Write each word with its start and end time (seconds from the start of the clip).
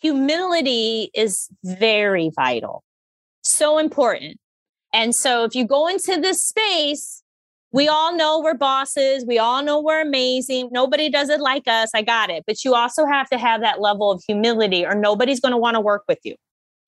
humility 0.00 1.10
is 1.14 1.48
very 1.64 2.30
vital, 2.34 2.82
so 3.42 3.78
important. 3.78 4.38
And 4.92 5.14
so 5.14 5.44
if 5.44 5.54
you 5.54 5.66
go 5.66 5.86
into 5.86 6.20
this 6.20 6.44
space, 6.44 7.22
we 7.72 7.86
all 7.86 8.16
know 8.16 8.40
we're 8.40 8.54
bosses. 8.54 9.24
We 9.24 9.38
all 9.38 9.62
know 9.62 9.80
we're 9.80 10.00
amazing. 10.00 10.70
Nobody 10.72 11.08
does 11.08 11.28
it 11.28 11.40
like 11.40 11.68
us. 11.68 11.90
I 11.94 12.02
got 12.02 12.28
it. 12.28 12.42
But 12.46 12.64
you 12.64 12.74
also 12.74 13.06
have 13.06 13.28
to 13.30 13.38
have 13.38 13.60
that 13.60 13.80
level 13.80 14.10
of 14.10 14.22
humility, 14.26 14.84
or 14.84 14.94
nobody's 14.94 15.40
going 15.40 15.52
to 15.52 15.58
want 15.58 15.76
to 15.76 15.80
work 15.80 16.02
with 16.08 16.18
you. 16.24 16.34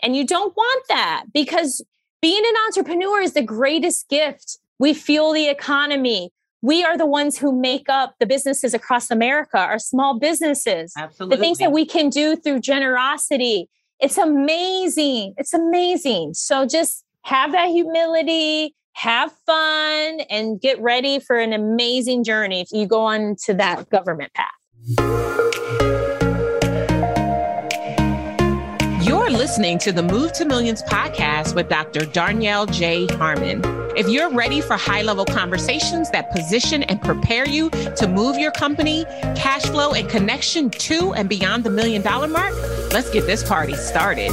And 0.02 0.16
you 0.16 0.26
don't 0.26 0.56
want 0.56 0.84
that 0.88 1.24
because 1.32 1.84
being 2.20 2.42
an 2.44 2.54
entrepreneur 2.66 3.20
is 3.20 3.34
the 3.34 3.42
greatest 3.42 4.08
gift. 4.08 4.58
We 4.80 4.94
fuel 4.94 5.32
the 5.32 5.48
economy. 5.48 6.30
We 6.62 6.84
are 6.84 6.96
the 6.96 7.06
ones 7.06 7.36
who 7.36 7.52
make 7.52 7.88
up 7.88 8.14
the 8.20 8.26
businesses 8.26 8.72
across 8.72 9.10
America, 9.10 9.58
our 9.58 9.80
small 9.80 10.18
businesses. 10.18 10.92
Absolutely. 10.96 11.36
The 11.36 11.40
things 11.40 11.58
that 11.58 11.72
we 11.72 11.84
can 11.84 12.08
do 12.08 12.36
through 12.36 12.60
generosity. 12.60 13.68
It's 14.00 14.16
amazing. 14.16 15.34
It's 15.36 15.52
amazing. 15.52 16.34
So 16.34 16.64
just 16.66 17.04
have 17.22 17.52
that 17.52 17.68
humility, 17.68 18.76
have 18.92 19.32
fun, 19.44 20.20
and 20.30 20.60
get 20.60 20.80
ready 20.80 21.18
for 21.18 21.38
an 21.38 21.52
amazing 21.52 22.22
journey 22.24 22.60
if 22.60 22.68
you 22.72 22.86
go 22.86 23.02
on 23.02 23.36
to 23.44 23.54
that 23.54 23.90
government 23.90 24.32
path. 24.34 25.21
Listening 29.42 29.76
to 29.76 29.90
the 29.90 30.04
Move 30.04 30.32
to 30.32 30.44
Millions 30.44 30.84
podcast 30.84 31.56
with 31.56 31.68
Dr. 31.68 32.06
Darnell 32.06 32.64
J. 32.64 33.08
Harmon. 33.16 33.60
If 33.96 34.06
you're 34.06 34.30
ready 34.30 34.60
for 34.60 34.76
high 34.76 35.02
level 35.02 35.24
conversations 35.24 36.08
that 36.12 36.30
position 36.30 36.84
and 36.84 37.02
prepare 37.02 37.48
you 37.48 37.68
to 37.70 38.06
move 38.06 38.38
your 38.38 38.52
company, 38.52 39.04
cash 39.34 39.62
flow, 39.62 39.94
and 39.94 40.08
connection 40.08 40.70
to 40.70 41.12
and 41.14 41.28
beyond 41.28 41.64
the 41.64 41.70
million 41.70 42.02
dollar 42.02 42.28
mark, 42.28 42.54
let's 42.92 43.10
get 43.10 43.26
this 43.26 43.42
party 43.42 43.74
started. 43.74 44.30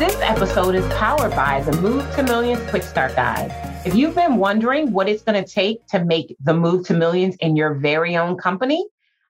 This 0.00 0.16
episode 0.20 0.74
is 0.74 0.84
powered 0.94 1.30
by 1.36 1.60
the 1.60 1.80
Move 1.80 2.02
to 2.16 2.24
Millions 2.24 2.68
Quick 2.68 2.82
Start 2.82 3.14
Guide. 3.14 3.52
If 3.86 3.94
you've 3.94 4.16
been 4.16 4.38
wondering 4.38 4.90
what 4.90 5.08
it's 5.08 5.22
going 5.22 5.40
to 5.40 5.48
take 5.48 5.86
to 5.86 6.04
make 6.04 6.34
the 6.40 6.52
move 6.52 6.84
to 6.88 6.94
millions 6.94 7.36
in 7.36 7.54
your 7.54 7.74
very 7.74 8.16
own 8.16 8.36
company, 8.36 8.84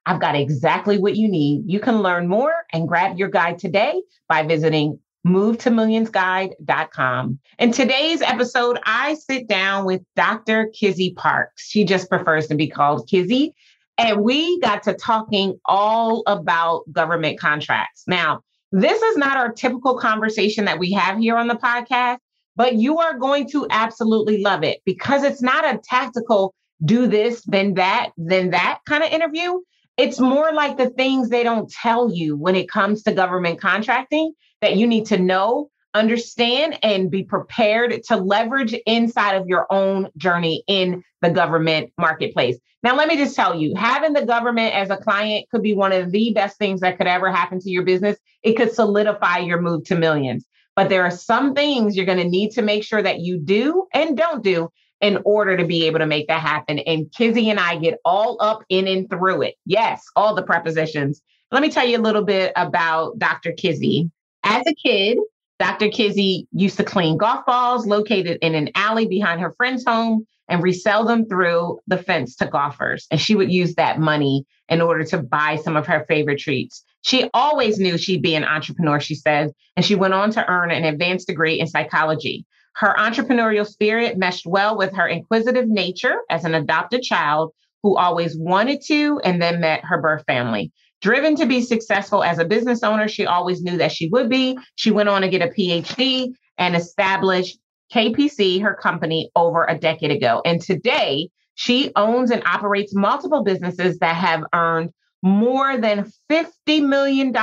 I've 0.06 0.20
got 0.20 0.34
exactly 0.34 0.96
what 0.98 1.16
you 1.16 1.28
need. 1.28 1.64
You 1.66 1.80
can 1.80 2.02
learn 2.02 2.28
more 2.28 2.52
and 2.72 2.88
grab 2.88 3.18
your 3.18 3.28
guide 3.28 3.58
today 3.58 4.00
by 4.28 4.42
visiting 4.42 4.98
movetomillionsguide.com. 5.26 7.38
In 7.58 7.72
today's 7.72 8.22
episode, 8.22 8.78
I 8.84 9.14
sit 9.14 9.48
down 9.48 9.84
with 9.84 10.00
Dr. 10.16 10.70
Kizzy 10.74 11.12
Parks. 11.14 11.68
She 11.68 11.84
just 11.84 12.08
prefers 12.08 12.46
to 12.46 12.54
be 12.54 12.68
called 12.68 13.06
Kizzy. 13.08 13.54
And 13.98 14.22
we 14.22 14.58
got 14.60 14.82
to 14.84 14.94
talking 14.94 15.60
all 15.66 16.22
about 16.26 16.90
government 16.90 17.38
contracts. 17.38 18.04
Now, 18.06 18.40
this 18.72 19.02
is 19.02 19.18
not 19.18 19.36
our 19.36 19.52
typical 19.52 19.98
conversation 19.98 20.64
that 20.64 20.78
we 20.78 20.90
have 20.92 21.18
here 21.18 21.36
on 21.36 21.48
the 21.48 21.56
podcast, 21.56 22.16
but 22.56 22.76
you 22.76 22.98
are 22.98 23.18
going 23.18 23.46
to 23.50 23.66
absolutely 23.70 24.42
love 24.42 24.64
it 24.64 24.80
because 24.86 25.22
it's 25.22 25.42
not 25.42 25.66
a 25.66 25.78
tactical 25.84 26.54
do 26.84 27.06
this, 27.06 27.42
then 27.46 27.74
that, 27.74 28.10
then 28.16 28.50
that 28.50 28.80
kind 28.86 29.04
of 29.04 29.10
interview. 29.10 29.60
It's 30.00 30.18
more 30.18 30.50
like 30.50 30.78
the 30.78 30.88
things 30.88 31.28
they 31.28 31.42
don't 31.42 31.70
tell 31.70 32.10
you 32.10 32.34
when 32.34 32.56
it 32.56 32.70
comes 32.70 33.02
to 33.02 33.12
government 33.12 33.60
contracting 33.60 34.32
that 34.62 34.76
you 34.76 34.86
need 34.86 35.04
to 35.08 35.18
know, 35.18 35.68
understand, 35.92 36.78
and 36.82 37.10
be 37.10 37.22
prepared 37.22 38.02
to 38.04 38.16
leverage 38.16 38.74
inside 38.86 39.34
of 39.34 39.46
your 39.46 39.66
own 39.68 40.08
journey 40.16 40.64
in 40.66 41.02
the 41.20 41.28
government 41.28 41.92
marketplace. 41.98 42.56
Now, 42.82 42.96
let 42.96 43.08
me 43.08 43.18
just 43.18 43.36
tell 43.36 43.54
you, 43.54 43.74
having 43.76 44.14
the 44.14 44.24
government 44.24 44.74
as 44.74 44.88
a 44.88 44.96
client 44.96 45.44
could 45.50 45.62
be 45.62 45.74
one 45.74 45.92
of 45.92 46.10
the 46.10 46.32
best 46.32 46.56
things 46.56 46.80
that 46.80 46.96
could 46.96 47.06
ever 47.06 47.30
happen 47.30 47.60
to 47.60 47.70
your 47.70 47.84
business. 47.84 48.16
It 48.42 48.54
could 48.54 48.72
solidify 48.72 49.40
your 49.40 49.60
move 49.60 49.84
to 49.84 49.96
millions. 49.96 50.46
But 50.76 50.88
there 50.88 51.02
are 51.02 51.10
some 51.10 51.52
things 51.52 51.94
you're 51.94 52.06
going 52.06 52.16
to 52.16 52.24
need 52.24 52.52
to 52.52 52.62
make 52.62 52.84
sure 52.84 53.02
that 53.02 53.20
you 53.20 53.38
do 53.38 53.86
and 53.92 54.16
don't 54.16 54.42
do 54.42 54.70
in 55.00 55.18
order 55.24 55.56
to 55.56 55.64
be 55.64 55.86
able 55.86 55.98
to 55.98 56.06
make 56.06 56.28
that 56.28 56.40
happen. 56.40 56.78
And 56.80 57.10
Kizzy 57.12 57.50
and 57.50 57.58
I 57.58 57.76
get 57.78 57.98
all 58.04 58.36
up 58.40 58.62
in 58.68 58.86
and 58.86 59.08
through 59.08 59.42
it. 59.42 59.54
Yes, 59.64 60.04
all 60.16 60.34
the 60.34 60.42
prepositions. 60.42 61.22
Let 61.50 61.62
me 61.62 61.70
tell 61.70 61.86
you 61.86 61.98
a 61.98 62.02
little 62.02 62.24
bit 62.24 62.52
about 62.56 63.18
Dr. 63.18 63.52
Kizzy. 63.52 64.10
As 64.44 64.66
a 64.66 64.74
kid, 64.74 65.18
Dr. 65.58 65.88
Kizzy 65.88 66.46
used 66.52 66.76
to 66.78 66.84
clean 66.84 67.16
golf 67.16 67.44
balls 67.44 67.86
located 67.86 68.38
in 68.40 68.54
an 68.54 68.70
alley 68.74 69.06
behind 69.06 69.40
her 69.40 69.52
friend's 69.56 69.84
home 69.84 70.26
and 70.48 70.62
resell 70.62 71.04
them 71.04 71.26
through 71.26 71.78
the 71.86 71.98
fence 71.98 72.36
to 72.36 72.46
golfers. 72.46 73.06
And 73.10 73.20
she 73.20 73.36
would 73.36 73.52
use 73.52 73.74
that 73.74 74.00
money 74.00 74.44
in 74.68 74.80
order 74.80 75.04
to 75.04 75.18
buy 75.18 75.56
some 75.56 75.76
of 75.76 75.86
her 75.86 76.04
favorite 76.08 76.38
treats. 76.38 76.82
She 77.02 77.30
always 77.32 77.78
knew 77.78 77.96
she'd 77.96 78.22
be 78.22 78.34
an 78.34 78.44
entrepreneur, 78.44 79.00
she 79.00 79.14
said, 79.14 79.52
and 79.76 79.84
she 79.84 79.94
went 79.94 80.14
on 80.14 80.30
to 80.32 80.50
earn 80.50 80.70
an 80.70 80.84
advanced 80.84 81.28
degree 81.28 81.58
in 81.58 81.66
psychology. 81.66 82.44
Her 82.76 82.94
entrepreneurial 82.98 83.66
spirit 83.66 84.16
meshed 84.16 84.46
well 84.46 84.76
with 84.76 84.94
her 84.94 85.06
inquisitive 85.06 85.68
nature 85.68 86.18
as 86.30 86.44
an 86.44 86.54
adopted 86.54 87.02
child 87.02 87.52
who 87.82 87.96
always 87.96 88.36
wanted 88.36 88.80
to 88.86 89.20
and 89.24 89.40
then 89.40 89.60
met 89.60 89.84
her 89.84 90.00
birth 90.00 90.24
family. 90.26 90.72
Driven 91.00 91.34
to 91.36 91.46
be 91.46 91.62
successful 91.62 92.22
as 92.22 92.38
a 92.38 92.44
business 92.44 92.82
owner, 92.82 93.08
she 93.08 93.26
always 93.26 93.62
knew 93.62 93.78
that 93.78 93.92
she 93.92 94.08
would 94.08 94.28
be. 94.28 94.58
She 94.76 94.90
went 94.90 95.08
on 95.08 95.22
to 95.22 95.28
get 95.28 95.42
a 95.42 95.48
PhD 95.48 96.28
and 96.58 96.76
established 96.76 97.58
KPC, 97.92 98.60
her 98.62 98.74
company, 98.74 99.30
over 99.34 99.64
a 99.64 99.78
decade 99.78 100.10
ago. 100.10 100.42
And 100.44 100.60
today, 100.60 101.30
she 101.54 101.90
owns 101.96 102.30
and 102.30 102.42
operates 102.44 102.94
multiple 102.94 103.42
businesses 103.42 103.98
that 103.98 104.14
have 104.16 104.44
earned 104.54 104.90
more 105.22 105.78
than 105.78 106.10
$50 106.30 106.86
million 106.86 107.34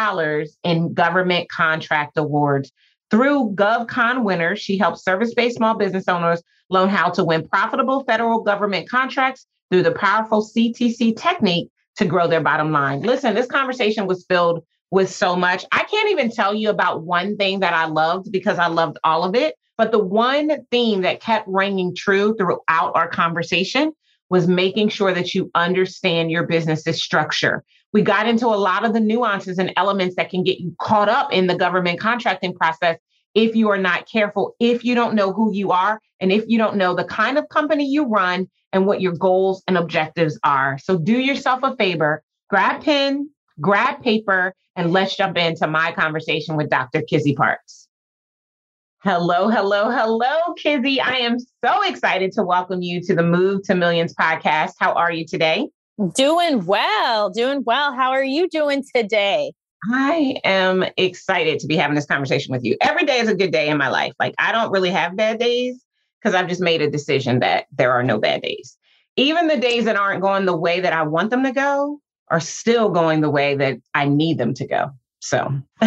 in 0.64 0.94
government 0.94 1.50
contract 1.50 2.18
awards 2.18 2.72
through 3.10 3.54
GovCon 3.56 4.24
winners, 4.24 4.60
she 4.60 4.78
helps 4.78 5.04
service 5.04 5.34
based 5.34 5.58
small 5.58 5.78
business 5.78 6.08
owners 6.08 6.42
learn 6.70 6.90
how 6.90 7.10
to 7.12 7.24
win 7.24 7.48
profitable 7.48 8.04
federal 8.04 8.42
government 8.42 8.90
contracts 8.90 9.46
through 9.72 9.84
the 9.84 9.92
powerful 9.92 10.44
CTC 10.44 11.16
technique 11.18 11.70
to 11.98 12.06
grow 12.06 12.28
their 12.28 12.42
bottom 12.42 12.72
line. 12.72 13.02
Listen, 13.02 13.34
this 13.34 13.48
conversation 13.48 14.08
was 14.08 14.26
filled 14.30 14.64
with 14.92 15.10
so 15.10 15.36
much. 15.36 15.66
I 15.72 15.84
can't 15.84 16.12
even 16.12 16.32
tell 16.32 16.54
you 16.54 16.70
about 16.70 17.04
one 17.04 17.38
thing 17.38 17.60
that 17.62 17.74
I 17.74 17.86
loved 17.86 18.32
because 18.32 18.60
I 18.60 18.68
loved 18.68 18.98
all 19.04 19.24
of 19.24 19.36
it. 19.36 19.56
But 19.78 19.92
the 19.92 20.04
one 20.04 20.66
theme 20.72 21.02
that 21.02 21.22
kept 21.22 21.48
ringing 21.48 21.96
true 21.96 22.36
throughout 22.36 22.92
our 22.96 23.08
conversation 23.08 23.92
was 24.30 24.48
making 24.48 24.90
sure 24.90 25.14
that 25.14 25.34
you 25.34 25.52
understand 25.56 26.32
your 26.32 26.44
business's 26.44 27.02
structure. 27.02 27.64
We 27.94 28.02
got 28.02 28.28
into 28.28 28.48
a 28.48 28.58
lot 28.58 28.86
of 28.86 28.94
the 28.94 29.00
nuances 29.00 29.58
and 29.58 29.72
elements 29.78 30.16
that 30.16 30.30
can 30.30 30.44
get 30.44 30.60
you 30.60 30.76
caught 30.80 31.10
up 31.10 31.32
in 31.32 31.48
the 31.48 31.56
government 31.56 32.00
contracting 32.00 32.54
process 32.54 32.98
if 33.34 33.56
you 33.56 33.70
are 33.70 33.78
not 33.78 34.10
careful, 34.10 34.56
if 34.60 34.84
you 34.84 34.96
don't 34.96 35.16
know 35.16 35.32
who 35.32 35.54
you 35.54 35.72
are, 35.72 36.02
and 36.20 36.32
if 36.32 36.46
you 36.48 36.58
don't 36.58 36.76
know 36.76 36.96
the 36.96 37.04
kind 37.04 37.38
of 37.38 37.48
company 37.50 37.86
you 37.86 38.06
run 38.06 38.50
and 38.74 38.86
what 38.86 39.00
your 39.00 39.14
goals 39.14 39.64
and 39.68 39.78
objectives 39.78 40.40
are. 40.44 40.78
So 40.80 40.98
do 40.98 41.18
yourself 41.18 41.60
a 41.64 41.76
favor, 41.76 42.24
grab 42.50 42.84
pen, 42.84 43.30
grab 43.62 44.02
paper, 44.02 44.54
and 44.76 44.92
let's 44.92 45.16
jump 45.16 45.38
into 45.38 45.68
my 45.68 45.92
conversation 45.92 46.56
with 46.56 46.70
Dr. 46.70 47.02
Kizzy 47.02 47.36
Parks. 47.36 47.88
Hello, 49.04 49.50
hello, 49.50 49.92
hello, 49.92 50.54
Kizzy. 50.58 51.00
I 51.00 51.18
am 51.18 51.38
so 51.40 51.84
excited 51.84 52.32
to 52.34 52.44
welcome 52.44 52.82
you 52.82 53.02
to 53.04 53.16
the 53.16 53.24
Move 53.24 53.64
to 53.64 53.76
Millions 53.76 54.14
podcast. 54.14 54.74
How 54.80 54.94
are 54.94 55.12
you 55.12 55.26
today? 55.26 55.70
Doing 56.14 56.66
well, 56.68 57.32
doing 57.32 57.64
well. 57.66 57.92
How 57.92 58.12
are 58.12 58.24
you 58.24 58.48
doing 58.50 58.84
today? 58.96 59.54
I 59.92 60.36
am 60.44 60.86
excited 60.96 61.58
to 61.60 61.68
be 61.68 61.76
having 61.76 61.96
this 61.96 62.06
conversation 62.06 62.52
with 62.52 62.64
you. 62.64 62.78
Every 62.82 63.04
day 63.04 63.18
is 63.18 63.30
a 63.30 63.36
good 63.36 63.52
day 63.52 63.68
in 63.68 63.78
my 63.78 63.90
life. 63.90 64.14
Like, 64.20 64.36
I 64.38 64.52
don't 64.52 64.72
really 64.72 64.92
have 64.92 65.16
bad 65.16 65.40
days 65.40 65.84
because 66.22 66.36
I've 66.36 66.50
just 66.50 66.62
made 66.62 66.84
a 66.84 66.90
decision 66.90 67.40
that 67.40 67.66
there 67.76 67.92
are 67.94 68.04
no 68.04 68.20
bad 68.20 68.44
days. 68.44 68.78
Even 69.16 69.48
the 69.48 69.58
days 69.58 69.86
that 69.86 69.96
aren't 69.96 70.22
going 70.22 70.46
the 70.46 70.56
way 70.56 70.80
that 70.80 70.94
I 70.94 71.02
want 71.02 71.32
them 71.32 71.44
to 71.44 71.52
go 71.52 72.00
are 72.30 72.40
still 72.40 72.90
going 72.90 73.22
the 73.22 73.32
way 73.32 73.56
that 73.56 73.78
I 73.96 74.08
need 74.08 74.38
them 74.38 74.54
to 74.54 74.68
go. 74.68 74.92
So, 75.20 75.50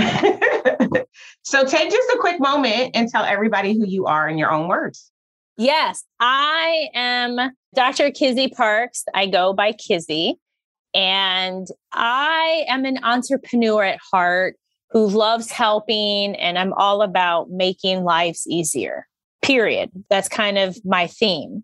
so 1.42 1.64
take 1.64 1.90
just 1.90 2.10
a 2.10 2.18
quick 2.18 2.40
moment 2.40 2.92
and 2.94 3.08
tell 3.08 3.22
everybody 3.22 3.74
who 3.74 3.86
you 3.86 4.06
are 4.06 4.28
in 4.28 4.38
your 4.38 4.50
own 4.50 4.66
words. 4.66 5.12
Yes, 5.56 6.04
I 6.18 6.88
am 6.94 7.52
Dr. 7.74 8.10
Kizzy 8.10 8.48
Parks. 8.48 9.04
I 9.14 9.26
go 9.26 9.52
by 9.52 9.72
Kizzy. 9.72 10.38
And 10.94 11.68
I 11.92 12.64
am 12.68 12.84
an 12.84 12.98
entrepreneur 13.04 13.84
at 13.84 14.00
heart 14.00 14.56
who 14.90 15.06
loves 15.06 15.50
helping, 15.50 16.34
and 16.34 16.58
I'm 16.58 16.72
all 16.72 17.02
about 17.02 17.50
making 17.50 18.02
lives 18.02 18.44
easier, 18.48 19.06
period. 19.40 19.90
That's 20.08 20.28
kind 20.28 20.58
of 20.58 20.76
my 20.84 21.06
theme. 21.06 21.62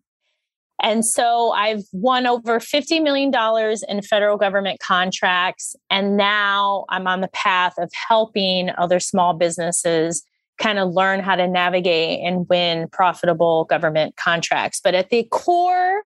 And 0.80 1.04
so 1.04 1.50
I've 1.52 1.82
won 1.92 2.26
over 2.26 2.60
$50 2.60 3.02
million 3.02 3.32
in 3.88 4.02
federal 4.02 4.36
government 4.36 4.78
contracts. 4.78 5.74
And 5.90 6.16
now 6.16 6.84
I'm 6.90 7.06
on 7.06 7.22
the 7.22 7.28
path 7.28 7.74
of 7.78 7.90
helping 8.08 8.70
other 8.76 9.00
small 9.00 9.34
businesses 9.34 10.22
kind 10.58 10.78
of 10.78 10.92
learn 10.92 11.20
how 11.20 11.36
to 11.36 11.46
navigate 11.46 12.20
and 12.20 12.48
win 12.48 12.88
profitable 12.88 13.64
government 13.64 14.16
contracts. 14.16 14.80
But 14.82 14.94
at 14.94 15.10
the 15.10 15.24
core, 15.30 16.02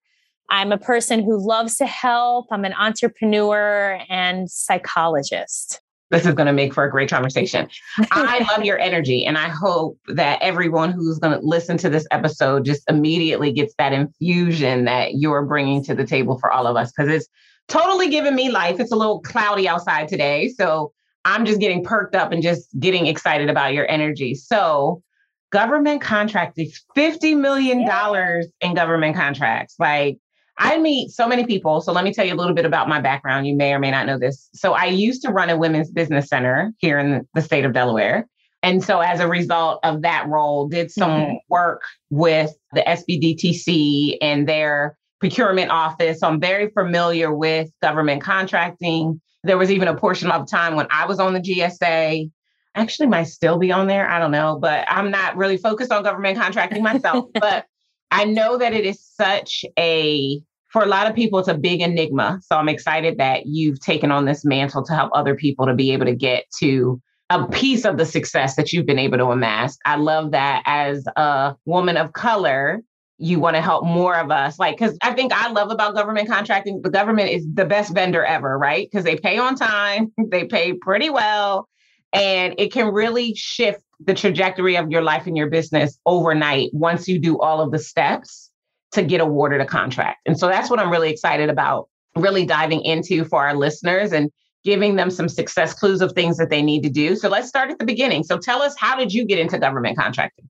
I'm 0.50 0.72
a 0.72 0.78
person 0.78 1.22
who 1.22 1.44
loves 1.46 1.76
to 1.76 1.86
help. 1.86 2.46
I'm 2.50 2.64
an 2.64 2.74
entrepreneur 2.74 4.00
and 4.08 4.50
psychologist. 4.50 5.80
This 6.10 6.26
is 6.26 6.34
going 6.34 6.48
to 6.48 6.52
make 6.52 6.74
for 6.74 6.82
a 6.82 6.90
great 6.90 7.08
conversation. 7.08 7.68
I 8.10 8.44
love 8.52 8.64
your 8.64 8.80
energy. 8.80 9.24
And 9.24 9.38
I 9.38 9.48
hope 9.48 9.96
that 10.08 10.42
everyone 10.42 10.90
who's 10.90 11.20
going 11.20 11.38
to 11.38 11.46
listen 11.46 11.78
to 11.78 11.88
this 11.88 12.04
episode 12.10 12.64
just 12.64 12.82
immediately 12.90 13.52
gets 13.52 13.74
that 13.78 13.92
infusion 13.92 14.86
that 14.86 15.14
you're 15.14 15.44
bringing 15.44 15.84
to 15.84 15.94
the 15.94 16.04
table 16.04 16.36
for 16.38 16.50
all 16.50 16.66
of 16.66 16.74
us 16.76 16.90
because 16.90 17.12
it's 17.12 17.28
totally 17.68 18.08
giving 18.08 18.34
me 18.34 18.50
life. 18.50 18.80
It's 18.80 18.90
a 18.90 18.96
little 18.96 19.20
cloudy 19.20 19.68
outside 19.68 20.08
today. 20.08 20.48
So 20.48 20.92
I'm 21.24 21.44
just 21.44 21.60
getting 21.60 21.84
perked 21.84 22.14
up 22.14 22.32
and 22.32 22.42
just 22.42 22.68
getting 22.78 23.06
excited 23.06 23.50
about 23.50 23.74
your 23.74 23.90
energy. 23.90 24.34
So, 24.34 25.02
government 25.50 26.00
contracts, 26.00 26.58
$50 26.96 27.36
million 27.36 27.80
yeah. 27.80 28.40
in 28.60 28.74
government 28.74 29.16
contracts. 29.16 29.74
Like, 29.78 30.18
I 30.60 30.78
meet 30.78 31.10
so 31.10 31.26
many 31.26 31.46
people. 31.46 31.80
So 31.80 31.92
let 31.92 32.04
me 32.04 32.12
tell 32.12 32.26
you 32.26 32.34
a 32.34 32.36
little 32.36 32.54
bit 32.54 32.66
about 32.66 32.88
my 32.88 33.00
background. 33.00 33.46
You 33.46 33.56
may 33.56 33.72
or 33.72 33.78
may 33.78 33.90
not 33.90 34.06
know 34.06 34.18
this. 34.18 34.48
So 34.52 34.74
I 34.74 34.84
used 34.86 35.22
to 35.22 35.30
run 35.30 35.48
a 35.48 35.56
women's 35.56 35.90
business 35.90 36.28
center 36.28 36.72
here 36.78 36.98
in 36.98 37.26
the 37.34 37.40
state 37.40 37.64
of 37.64 37.72
Delaware. 37.72 38.28
And 38.62 38.84
so 38.84 39.00
as 39.00 39.20
a 39.20 39.28
result 39.28 39.80
of 39.84 40.02
that 40.02 40.28
role, 40.28 40.68
did 40.68 40.90
some 40.90 41.10
mm-hmm. 41.10 41.34
work 41.48 41.80
with 42.10 42.52
the 42.72 42.82
SBDTC 42.82 44.18
and 44.20 44.46
their 44.46 44.98
procurement 45.20 45.70
office. 45.70 46.20
So 46.20 46.28
I'm 46.28 46.40
very 46.40 46.70
familiar 46.70 47.32
with 47.32 47.70
government 47.82 48.22
contracting. 48.22 49.20
There 49.44 49.58
was 49.58 49.70
even 49.70 49.88
a 49.88 49.96
portion 49.96 50.30
of 50.30 50.50
time 50.50 50.74
when 50.74 50.86
I 50.90 51.06
was 51.06 51.20
on 51.20 51.34
the 51.34 51.40
GSA. 51.40 52.30
Actually, 52.74 53.08
might 53.08 53.24
still 53.24 53.58
be 53.58 53.72
on 53.72 53.86
there. 53.86 54.08
I 54.08 54.18
don't 54.18 54.30
know, 54.30 54.58
but 54.60 54.84
I'm 54.88 55.10
not 55.10 55.36
really 55.36 55.56
focused 55.56 55.92
on 55.92 56.02
government 56.02 56.38
contracting 56.38 56.82
myself. 56.82 57.26
but 57.34 57.66
I 58.10 58.24
know 58.24 58.58
that 58.58 58.72
it 58.72 58.84
is 58.84 59.00
such 59.00 59.64
a 59.78 60.40
for 60.68 60.82
a 60.82 60.86
lot 60.86 61.08
of 61.08 61.16
people, 61.16 61.40
it's 61.40 61.48
a 61.48 61.54
big 61.54 61.80
enigma. 61.80 62.40
So 62.44 62.56
I'm 62.56 62.68
excited 62.68 63.18
that 63.18 63.46
you've 63.46 63.80
taken 63.80 64.12
on 64.12 64.24
this 64.24 64.44
mantle 64.44 64.84
to 64.84 64.94
help 64.94 65.10
other 65.12 65.34
people 65.34 65.66
to 65.66 65.74
be 65.74 65.92
able 65.92 66.06
to 66.06 66.14
get 66.14 66.44
to 66.60 67.02
a 67.28 67.46
piece 67.48 67.84
of 67.84 67.96
the 67.96 68.06
success 68.06 68.54
that 68.56 68.72
you've 68.72 68.86
been 68.86 68.98
able 68.98 69.18
to 69.18 69.26
amass. 69.26 69.76
I 69.84 69.96
love 69.96 70.30
that 70.30 70.62
as 70.66 71.04
a 71.16 71.56
woman 71.64 71.96
of 71.96 72.12
color, 72.12 72.82
you 73.20 73.38
want 73.38 73.54
to 73.54 73.60
help 73.60 73.84
more 73.84 74.16
of 74.16 74.30
us. 74.30 74.58
Like, 74.58 74.78
because 74.78 74.96
I 75.02 75.12
think 75.12 75.32
I 75.32 75.50
love 75.50 75.70
about 75.70 75.94
government 75.94 76.28
contracting, 76.28 76.80
the 76.82 76.90
government 76.90 77.28
is 77.28 77.46
the 77.52 77.66
best 77.66 77.94
vendor 77.94 78.24
ever, 78.24 78.58
right? 78.58 78.88
Because 78.90 79.04
they 79.04 79.16
pay 79.16 79.38
on 79.38 79.56
time, 79.56 80.10
they 80.30 80.46
pay 80.46 80.72
pretty 80.72 81.10
well, 81.10 81.68
and 82.12 82.54
it 82.56 82.72
can 82.72 82.92
really 82.92 83.34
shift 83.34 83.82
the 84.02 84.14
trajectory 84.14 84.76
of 84.76 84.90
your 84.90 85.02
life 85.02 85.26
and 85.26 85.36
your 85.36 85.50
business 85.50 85.98
overnight 86.06 86.70
once 86.72 87.06
you 87.06 87.18
do 87.18 87.38
all 87.38 87.60
of 87.60 87.70
the 87.70 87.78
steps 87.78 88.50
to 88.92 89.02
get 89.02 89.20
awarded 89.20 89.60
a 89.60 89.66
contract. 89.66 90.20
And 90.26 90.38
so 90.38 90.48
that's 90.48 90.70
what 90.70 90.80
I'm 90.80 90.90
really 90.90 91.10
excited 91.10 91.50
about, 91.50 91.88
really 92.16 92.46
diving 92.46 92.82
into 92.82 93.24
for 93.24 93.46
our 93.46 93.54
listeners 93.54 94.12
and 94.12 94.30
giving 94.64 94.96
them 94.96 95.10
some 95.10 95.28
success 95.28 95.74
clues 95.74 96.00
of 96.00 96.12
things 96.12 96.38
that 96.38 96.48
they 96.48 96.62
need 96.62 96.82
to 96.82 96.90
do. 96.90 97.14
So 97.16 97.28
let's 97.28 97.48
start 97.48 97.70
at 97.70 97.78
the 97.78 97.84
beginning. 97.84 98.24
So 98.24 98.38
tell 98.38 98.62
us, 98.62 98.74
how 98.78 98.96
did 98.96 99.12
you 99.12 99.26
get 99.26 99.38
into 99.38 99.58
government 99.58 99.98
contracting? 99.98 100.48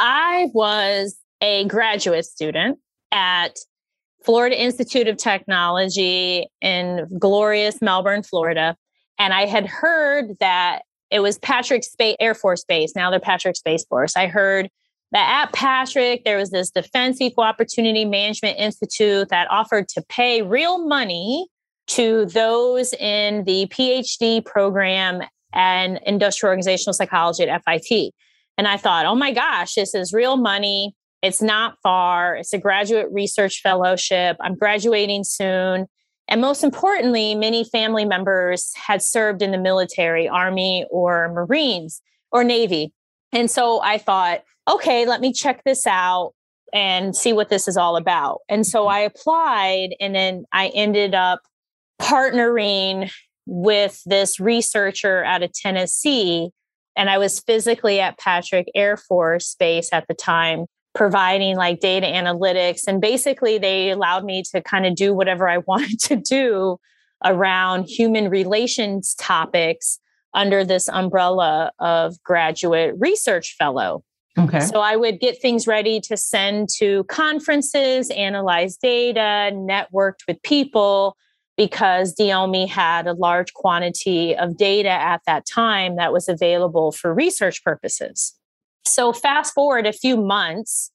I 0.00 0.48
was 0.52 1.16
a 1.40 1.64
graduate 1.66 2.24
student 2.24 2.78
at 3.12 3.58
Florida 4.24 4.60
Institute 4.60 5.08
of 5.08 5.16
Technology 5.16 6.46
in 6.60 7.06
glorious 7.18 7.80
Melbourne, 7.80 8.22
Florida. 8.22 8.76
And 9.18 9.32
I 9.32 9.46
had 9.46 9.66
heard 9.66 10.36
that 10.40 10.82
it 11.10 11.20
was 11.20 11.38
Patrick 11.38 11.84
Space 11.84 12.16
Air 12.20 12.34
Force 12.34 12.64
Base. 12.64 12.94
Now 12.94 13.10
they're 13.10 13.20
Patrick 13.20 13.56
Space 13.56 13.84
Force. 13.84 14.16
I 14.16 14.26
heard 14.26 14.68
that 15.12 15.44
at 15.44 15.54
Patrick, 15.54 16.24
there 16.24 16.36
was 16.36 16.50
this 16.50 16.70
Defense 16.70 17.20
Equal 17.20 17.44
Opportunity 17.44 18.04
Management 18.04 18.58
Institute 18.58 19.28
that 19.30 19.50
offered 19.50 19.88
to 19.90 20.02
pay 20.08 20.42
real 20.42 20.86
money 20.86 21.48
to 21.88 22.26
those 22.26 22.92
in 22.94 23.44
the 23.44 23.66
PhD 23.68 24.44
program 24.44 25.22
and 25.54 25.98
industrial 26.04 26.50
organizational 26.50 26.92
psychology 26.92 27.44
at 27.44 27.62
FIT. 27.64 28.12
And 28.58 28.68
I 28.68 28.76
thought, 28.76 29.06
oh 29.06 29.14
my 29.14 29.32
gosh, 29.32 29.74
this 29.74 29.94
is 29.94 30.12
real 30.12 30.36
money. 30.36 30.94
It's 31.22 31.42
not 31.42 31.78
far. 31.82 32.36
It's 32.36 32.52
a 32.52 32.58
graduate 32.58 33.08
research 33.10 33.60
fellowship. 33.62 34.36
I'm 34.40 34.54
graduating 34.54 35.24
soon. 35.24 35.86
And 36.28 36.40
most 36.40 36.62
importantly, 36.62 37.34
many 37.34 37.64
family 37.64 38.04
members 38.04 38.72
had 38.76 39.02
served 39.02 39.42
in 39.42 39.50
the 39.50 39.58
military, 39.58 40.28
Army 40.28 40.86
or 40.90 41.32
Marines 41.32 42.02
or 42.30 42.44
Navy. 42.44 42.92
And 43.32 43.50
so 43.50 43.80
I 43.80 43.98
thought, 43.98 44.42
okay, 44.68 45.06
let 45.06 45.20
me 45.20 45.32
check 45.32 45.64
this 45.64 45.86
out 45.86 46.34
and 46.72 47.16
see 47.16 47.32
what 47.32 47.48
this 47.48 47.66
is 47.66 47.76
all 47.78 47.96
about. 47.96 48.40
And 48.48 48.66
so 48.66 48.86
I 48.86 49.00
applied 49.00 49.94
and 50.00 50.14
then 50.14 50.44
I 50.52 50.68
ended 50.68 51.14
up 51.14 51.40
partnering 52.00 53.10
with 53.46 54.02
this 54.04 54.38
researcher 54.38 55.24
out 55.24 55.42
of 55.42 55.52
Tennessee. 55.52 56.50
And 56.94 57.08
I 57.08 57.16
was 57.16 57.40
physically 57.40 58.00
at 58.00 58.18
Patrick 58.18 58.66
Air 58.74 58.98
Force 58.98 59.56
Base 59.58 59.88
at 59.92 60.06
the 60.08 60.14
time, 60.14 60.66
providing 60.98 61.54
like 61.54 61.78
data 61.78 62.08
analytics. 62.08 62.88
And 62.88 63.00
basically, 63.00 63.56
they 63.56 63.90
allowed 63.90 64.24
me 64.24 64.42
to 64.50 64.60
kind 64.60 64.84
of 64.84 64.96
do 64.96 65.14
whatever 65.14 65.48
I 65.48 65.58
wanted 65.66 66.00
to 66.00 66.16
do 66.16 66.78
around 67.24 67.84
human 67.84 68.28
relations 68.28 69.14
topics 69.14 70.00
under 70.34 70.64
this 70.64 70.88
umbrella 70.88 71.70
of 71.78 72.20
graduate 72.22 72.94
research 72.98 73.54
fellow. 73.56 74.02
Okay. 74.36 74.60
So 74.60 74.80
I 74.80 74.96
would 74.96 75.20
get 75.20 75.40
things 75.40 75.66
ready 75.66 76.00
to 76.00 76.16
send 76.16 76.68
to 76.78 77.04
conferences, 77.04 78.10
analyze 78.10 78.76
data, 78.76 79.52
networked 79.54 80.26
with 80.26 80.42
people 80.42 81.16
because 81.56 82.14
DEOMI 82.14 82.68
had 82.68 83.06
a 83.06 83.14
large 83.14 83.52
quantity 83.54 84.36
of 84.36 84.56
data 84.56 84.90
at 84.90 85.22
that 85.26 85.44
time 85.46 85.96
that 85.96 86.12
was 86.12 86.28
available 86.28 86.92
for 86.92 87.12
research 87.12 87.64
purposes. 87.64 88.37
So 88.92 89.12
fast 89.12 89.54
forward 89.54 89.86
a 89.86 89.92
few 89.92 90.16
months, 90.16 90.90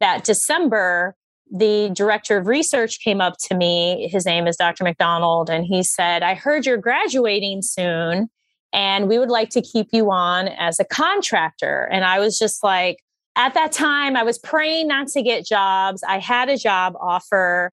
that 0.00 0.24
December, 0.24 1.14
the 1.50 1.90
director 1.94 2.36
of 2.36 2.46
research 2.46 3.00
came 3.00 3.20
up 3.20 3.36
to 3.48 3.56
me. 3.56 4.08
His 4.10 4.26
name 4.26 4.46
is 4.46 4.56
Dr. 4.56 4.84
McDonald, 4.84 5.48
and 5.48 5.64
he 5.64 5.82
said, 5.82 6.22
I 6.22 6.34
heard 6.34 6.66
you're 6.66 6.76
graduating 6.76 7.62
soon 7.62 8.28
and 8.72 9.08
we 9.08 9.18
would 9.18 9.30
like 9.30 9.50
to 9.50 9.62
keep 9.62 9.88
you 9.92 10.10
on 10.10 10.48
as 10.48 10.78
a 10.78 10.84
contractor. 10.84 11.88
And 11.90 12.04
I 12.04 12.18
was 12.18 12.38
just 12.38 12.62
like, 12.62 13.02
at 13.34 13.54
that 13.54 13.72
time, 13.72 14.16
I 14.16 14.22
was 14.22 14.38
praying 14.38 14.88
not 14.88 15.08
to 15.08 15.22
get 15.22 15.46
jobs. 15.46 16.02
I 16.06 16.18
had 16.18 16.48
a 16.48 16.56
job 16.56 16.94
offer. 17.00 17.70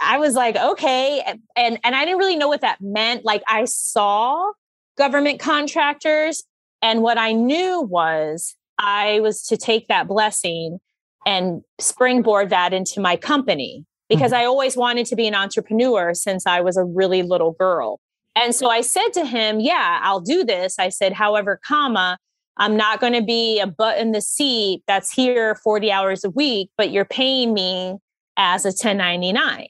I 0.00 0.18
was 0.18 0.34
like, 0.34 0.56
okay. 0.56 1.22
And, 1.56 1.78
and 1.84 1.94
I 1.94 2.04
didn't 2.04 2.18
really 2.18 2.36
know 2.36 2.48
what 2.48 2.62
that 2.62 2.80
meant. 2.80 3.24
Like, 3.24 3.42
I 3.48 3.64
saw 3.64 4.52
government 4.96 5.40
contractors. 5.40 6.44
And 6.82 7.02
what 7.02 7.16
I 7.16 7.32
knew 7.32 7.80
was 7.80 8.54
I 8.78 9.20
was 9.20 9.42
to 9.46 9.56
take 9.56 9.88
that 9.88 10.08
blessing 10.08 10.78
and 11.26 11.62
springboard 11.78 12.50
that 12.50 12.72
into 12.72 13.00
my 13.00 13.16
company 13.16 13.84
because 14.08 14.32
mm-hmm. 14.32 14.42
I 14.42 14.44
always 14.44 14.76
wanted 14.76 15.06
to 15.06 15.16
be 15.16 15.26
an 15.26 15.34
entrepreneur 15.34 16.14
since 16.14 16.46
I 16.46 16.60
was 16.60 16.76
a 16.76 16.84
really 16.84 17.22
little 17.22 17.52
girl. 17.52 18.00
And 18.36 18.54
so 18.54 18.68
I 18.68 18.80
said 18.80 19.08
to 19.14 19.24
him, 19.24 19.60
Yeah, 19.60 20.00
I'll 20.02 20.20
do 20.20 20.44
this. 20.44 20.78
I 20.78 20.88
said, 20.88 21.12
however, 21.12 21.60
comma, 21.66 22.18
I'm 22.56 22.76
not 22.76 23.00
going 23.00 23.12
to 23.14 23.22
be 23.22 23.60
a 23.60 23.66
butt 23.66 23.98
in 23.98 24.12
the 24.12 24.20
seat 24.20 24.82
that's 24.86 25.12
here 25.12 25.56
40 25.56 25.90
hours 25.90 26.24
a 26.24 26.30
week, 26.30 26.70
but 26.76 26.90
you're 26.90 27.04
paying 27.04 27.54
me 27.54 27.96
as 28.36 28.64
a 28.64 28.68
1099. 28.68 29.66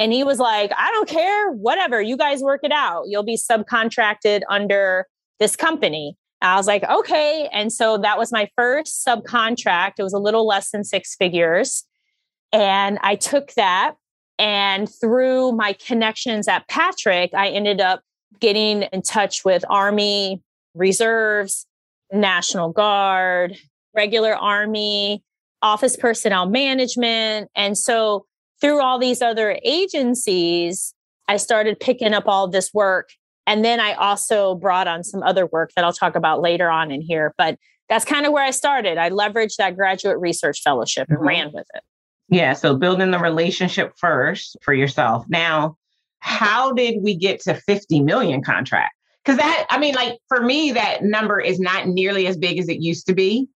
And 0.00 0.12
he 0.12 0.22
was 0.22 0.38
like, 0.38 0.70
I 0.76 0.90
don't 0.92 1.08
care, 1.08 1.50
whatever, 1.50 2.00
you 2.00 2.16
guys 2.16 2.40
work 2.40 2.60
it 2.62 2.70
out. 2.70 3.04
You'll 3.08 3.24
be 3.24 3.36
subcontracted 3.36 4.42
under 4.48 5.06
this 5.40 5.56
company. 5.56 6.16
I 6.40 6.56
was 6.56 6.66
like, 6.66 6.84
okay. 6.84 7.48
And 7.52 7.72
so 7.72 7.98
that 7.98 8.18
was 8.18 8.30
my 8.30 8.48
first 8.56 9.04
subcontract. 9.04 9.94
It 9.98 10.02
was 10.02 10.12
a 10.12 10.18
little 10.18 10.46
less 10.46 10.70
than 10.70 10.84
six 10.84 11.16
figures. 11.16 11.84
And 12.52 12.98
I 13.02 13.16
took 13.16 13.52
that. 13.54 13.94
And 14.38 14.88
through 15.00 15.52
my 15.52 15.72
connections 15.72 16.46
at 16.46 16.68
Patrick, 16.68 17.34
I 17.34 17.48
ended 17.48 17.80
up 17.80 18.02
getting 18.38 18.82
in 18.82 19.02
touch 19.02 19.44
with 19.44 19.64
Army 19.68 20.40
reserves, 20.74 21.66
National 22.12 22.70
Guard, 22.70 23.56
regular 23.94 24.34
Army, 24.34 25.24
office 25.60 25.96
personnel 25.96 26.48
management. 26.48 27.50
And 27.56 27.76
so 27.76 28.26
through 28.60 28.80
all 28.80 28.98
these 28.98 29.22
other 29.22 29.58
agencies, 29.64 30.94
I 31.26 31.36
started 31.36 31.80
picking 31.80 32.14
up 32.14 32.24
all 32.26 32.48
this 32.48 32.72
work. 32.72 33.10
And 33.48 33.64
then 33.64 33.80
I 33.80 33.94
also 33.94 34.56
brought 34.56 34.86
on 34.86 35.02
some 35.02 35.22
other 35.22 35.46
work 35.46 35.70
that 35.74 35.82
I'll 35.82 35.92
talk 35.92 36.14
about 36.14 36.42
later 36.42 36.68
on 36.68 36.90
in 36.90 37.00
here. 37.00 37.34
But 37.38 37.58
that's 37.88 38.04
kind 38.04 38.26
of 38.26 38.32
where 38.32 38.44
I 38.44 38.50
started. 38.50 38.98
I 38.98 39.08
leveraged 39.08 39.56
that 39.56 39.74
graduate 39.74 40.18
research 40.18 40.60
fellowship 40.62 41.08
and 41.08 41.16
mm-hmm. 41.16 41.26
ran 41.26 41.52
with 41.54 41.66
it. 41.74 41.82
Yeah. 42.28 42.52
So 42.52 42.76
building 42.76 43.10
the 43.10 43.18
relationship 43.18 43.94
first 43.96 44.58
for 44.60 44.74
yourself. 44.74 45.24
Now, 45.28 45.78
how 46.18 46.72
did 46.72 46.96
we 47.02 47.16
get 47.16 47.40
to 47.42 47.54
50 47.54 48.02
million 48.02 48.42
contract? 48.42 48.94
Because 49.24 49.38
that, 49.38 49.66
I 49.70 49.78
mean, 49.78 49.94
like 49.94 50.18
for 50.28 50.42
me, 50.42 50.72
that 50.72 51.02
number 51.02 51.40
is 51.40 51.58
not 51.58 51.88
nearly 51.88 52.26
as 52.26 52.36
big 52.36 52.58
as 52.58 52.68
it 52.68 52.82
used 52.82 53.06
to 53.06 53.14
be, 53.14 53.48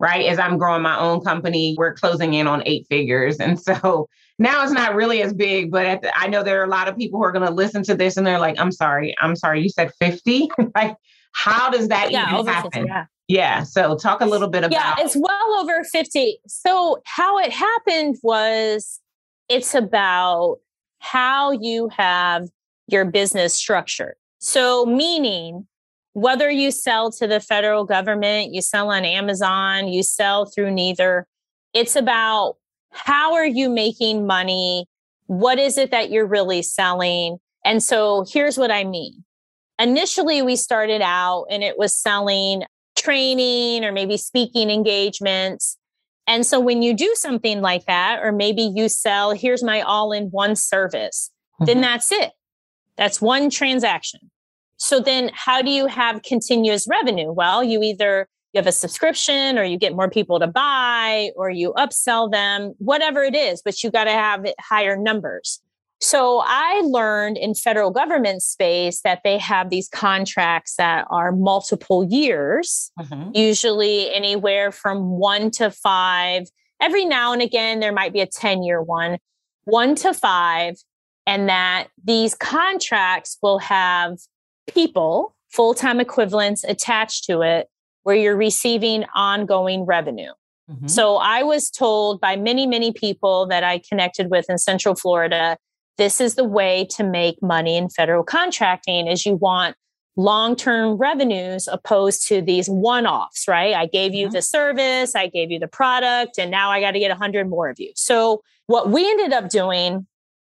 right? 0.00 0.24
As 0.24 0.38
I'm 0.38 0.56
growing 0.56 0.80
my 0.80 0.98
own 0.98 1.20
company, 1.20 1.74
we're 1.76 1.92
closing 1.92 2.32
in 2.32 2.46
on 2.46 2.62
eight 2.64 2.86
figures. 2.88 3.36
And 3.36 3.60
so 3.60 4.08
now 4.38 4.62
it's 4.62 4.72
not 4.72 4.94
really 4.94 5.22
as 5.22 5.32
big, 5.32 5.70
but 5.70 6.02
the, 6.02 6.16
I 6.18 6.26
know 6.26 6.42
there 6.42 6.60
are 6.60 6.64
a 6.64 6.70
lot 6.70 6.88
of 6.88 6.96
people 6.96 7.18
who 7.18 7.24
are 7.24 7.32
going 7.32 7.46
to 7.46 7.52
listen 7.52 7.82
to 7.84 7.94
this 7.94 8.16
and 8.16 8.26
they're 8.26 8.40
like, 8.40 8.58
I'm 8.58 8.72
sorry, 8.72 9.14
I'm 9.20 9.36
sorry, 9.36 9.62
you 9.62 9.68
said 9.68 9.92
50? 10.00 10.48
like, 10.74 10.96
how 11.32 11.70
does 11.70 11.88
that 11.88 12.10
yeah, 12.10 12.32
even 12.32 12.46
happen? 12.46 12.70
50, 12.72 12.88
yeah. 12.88 13.04
yeah. 13.28 13.62
So 13.62 13.96
talk 13.96 14.20
a 14.20 14.26
little 14.26 14.48
bit 14.48 14.64
about 14.64 14.72
Yeah, 14.72 14.94
it's 14.98 15.16
well 15.16 15.60
over 15.60 15.84
50. 15.84 16.38
So 16.46 17.00
how 17.04 17.38
it 17.38 17.52
happened 17.52 18.16
was 18.22 19.00
it's 19.48 19.74
about 19.74 20.58
how 20.98 21.52
you 21.52 21.88
have 21.88 22.48
your 22.86 23.04
business 23.04 23.54
structured. 23.54 24.14
So 24.38 24.84
meaning 24.84 25.66
whether 26.14 26.50
you 26.50 26.70
sell 26.70 27.10
to 27.12 27.26
the 27.26 27.40
federal 27.40 27.84
government, 27.84 28.54
you 28.54 28.62
sell 28.62 28.90
on 28.90 29.04
Amazon, 29.04 29.88
you 29.88 30.02
sell 30.02 30.46
through 30.46 30.70
neither, 30.70 31.26
it's 31.72 31.96
about 31.96 32.56
how 32.94 33.34
are 33.34 33.46
you 33.46 33.68
making 33.68 34.26
money? 34.26 34.86
What 35.26 35.58
is 35.58 35.78
it 35.78 35.90
that 35.90 36.10
you're 36.10 36.26
really 36.26 36.62
selling? 36.62 37.38
And 37.64 37.82
so 37.82 38.24
here's 38.30 38.58
what 38.58 38.70
I 38.70 38.84
mean. 38.84 39.24
Initially, 39.78 40.42
we 40.42 40.56
started 40.56 41.02
out 41.02 41.46
and 41.50 41.62
it 41.62 41.78
was 41.78 41.96
selling 41.96 42.62
training 42.96 43.84
or 43.84 43.92
maybe 43.92 44.16
speaking 44.16 44.70
engagements. 44.70 45.76
And 46.26 46.46
so 46.46 46.60
when 46.60 46.82
you 46.82 46.94
do 46.94 47.12
something 47.16 47.60
like 47.60 47.84
that, 47.86 48.20
or 48.22 48.32
maybe 48.32 48.62
you 48.62 48.88
sell, 48.88 49.32
here's 49.32 49.62
my 49.62 49.82
all 49.82 50.12
in 50.12 50.28
one 50.28 50.56
service, 50.56 51.30
mm-hmm. 51.54 51.66
then 51.66 51.80
that's 51.80 52.12
it. 52.12 52.32
That's 52.96 53.20
one 53.20 53.50
transaction. 53.50 54.30
So 54.76 55.00
then 55.00 55.30
how 55.34 55.62
do 55.62 55.70
you 55.70 55.86
have 55.86 56.22
continuous 56.22 56.86
revenue? 56.88 57.32
Well, 57.32 57.62
you 57.64 57.82
either 57.82 58.28
you 58.54 58.58
have 58.58 58.66
a 58.68 58.72
subscription 58.72 59.58
or 59.58 59.64
you 59.64 59.76
get 59.76 59.96
more 59.96 60.08
people 60.08 60.38
to 60.38 60.46
buy 60.46 61.30
or 61.34 61.50
you 61.50 61.72
upsell 61.76 62.30
them, 62.30 62.72
whatever 62.78 63.22
it 63.24 63.34
is, 63.34 63.60
but 63.62 63.82
you 63.82 63.90
got 63.90 64.04
to 64.04 64.12
have 64.12 64.46
higher 64.60 64.96
numbers. 64.96 65.60
So 66.00 66.42
I 66.44 66.82
learned 66.84 67.36
in 67.36 67.54
federal 67.54 67.90
government 67.90 68.42
space 68.42 69.00
that 69.00 69.22
they 69.24 69.38
have 69.38 69.70
these 69.70 69.88
contracts 69.88 70.76
that 70.76 71.06
are 71.10 71.32
multiple 71.32 72.04
years, 72.04 72.92
mm-hmm. 73.00 73.30
usually 73.34 74.14
anywhere 74.14 74.70
from 74.70 75.18
one 75.18 75.50
to 75.52 75.70
five. 75.70 76.46
Every 76.80 77.04
now 77.04 77.32
and 77.32 77.42
again, 77.42 77.80
there 77.80 77.92
might 77.92 78.12
be 78.12 78.20
a 78.20 78.26
10 78.26 78.62
year 78.62 78.80
one, 78.80 79.18
one 79.64 79.96
to 79.96 80.14
five, 80.14 80.76
and 81.26 81.48
that 81.48 81.88
these 82.04 82.34
contracts 82.34 83.38
will 83.42 83.58
have 83.58 84.18
people, 84.68 85.34
full 85.50 85.74
time 85.74 85.98
equivalents 86.00 86.62
attached 86.64 87.24
to 87.24 87.40
it 87.40 87.68
where 88.04 88.16
you're 88.16 88.36
receiving 88.36 89.04
ongoing 89.14 89.84
revenue. 89.84 90.30
Mm-hmm. 90.70 90.86
So 90.86 91.16
I 91.16 91.42
was 91.42 91.70
told 91.70 92.20
by 92.20 92.36
many, 92.36 92.66
many 92.66 92.92
people 92.92 93.46
that 93.46 93.64
I 93.64 93.80
connected 93.86 94.30
with 94.30 94.46
in 94.48 94.56
Central 94.56 94.94
Florida, 94.94 95.58
this 95.98 96.20
is 96.20 96.36
the 96.36 96.44
way 96.44 96.86
to 96.96 97.04
make 97.04 97.42
money 97.42 97.76
in 97.76 97.88
federal 97.88 98.24
contracting 98.24 99.06
is 99.06 99.26
you 99.26 99.34
want 99.34 99.76
long-term 100.16 100.96
revenues 100.96 101.68
opposed 101.68 102.26
to 102.28 102.40
these 102.40 102.68
one-offs, 102.68 103.48
right? 103.48 103.74
I 103.74 103.86
gave 103.86 104.14
you 104.14 104.26
mm-hmm. 104.26 104.34
the 104.34 104.42
service, 104.42 105.14
I 105.14 105.26
gave 105.26 105.50
you 105.50 105.58
the 105.58 105.68
product, 105.68 106.38
and 106.38 106.50
now 106.50 106.70
I 106.70 106.80
got 106.80 106.92
to 106.92 107.00
get 107.00 107.10
100 107.10 107.48
more 107.48 107.68
of 107.68 107.80
you. 107.80 107.92
So 107.96 108.42
what 108.66 108.90
we 108.90 109.08
ended 109.08 109.32
up 109.32 109.48
doing 109.48 110.06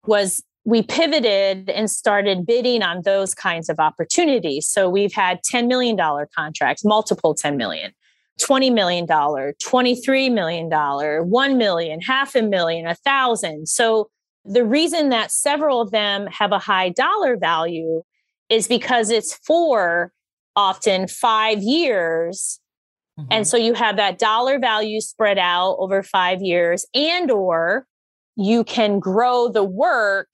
was 0.07 0.43
we 0.68 0.82
pivoted 0.82 1.70
and 1.70 1.90
started 1.90 2.44
bidding 2.44 2.82
on 2.82 3.00
those 3.00 3.34
kinds 3.34 3.70
of 3.70 3.78
opportunities. 3.78 4.68
So 4.68 4.90
we've 4.90 5.14
had 5.14 5.40
$10 5.42 5.66
million 5.66 5.96
contracts, 6.37 6.84
multiple 6.84 7.34
10 7.34 7.56
million, 7.56 7.92
$20 8.38 8.75
million, 8.75 9.06
$23 9.06 10.30
million, 10.30 10.68
1 10.70 11.56
million, 11.56 12.00
half 12.02 12.34
a 12.34 12.42
million, 12.42 12.87
a 12.87 12.94
thousand. 12.96 13.66
So 13.66 14.10
the 14.44 14.62
reason 14.62 15.08
that 15.08 15.32
several 15.32 15.80
of 15.80 15.90
them 15.90 16.26
have 16.26 16.52
a 16.52 16.58
high 16.58 16.90
dollar 16.90 17.38
value 17.38 18.02
is 18.50 18.68
because 18.68 19.10
it's 19.10 19.38
for 19.46 20.12
often 20.54 21.08
five 21.08 21.62
years. 21.62 22.60
Mm-hmm. 23.18 23.28
And 23.30 23.48
so 23.48 23.56
you 23.56 23.72
have 23.72 23.96
that 23.96 24.18
dollar 24.18 24.58
value 24.58 25.00
spread 25.00 25.38
out 25.38 25.76
over 25.78 26.02
five 26.02 26.42
years 26.42 26.84
and 26.92 27.30
or 27.30 27.87
you 28.37 28.64
can 28.64 28.98
grow 28.98 29.48
the 29.48 29.64
work 29.64 30.28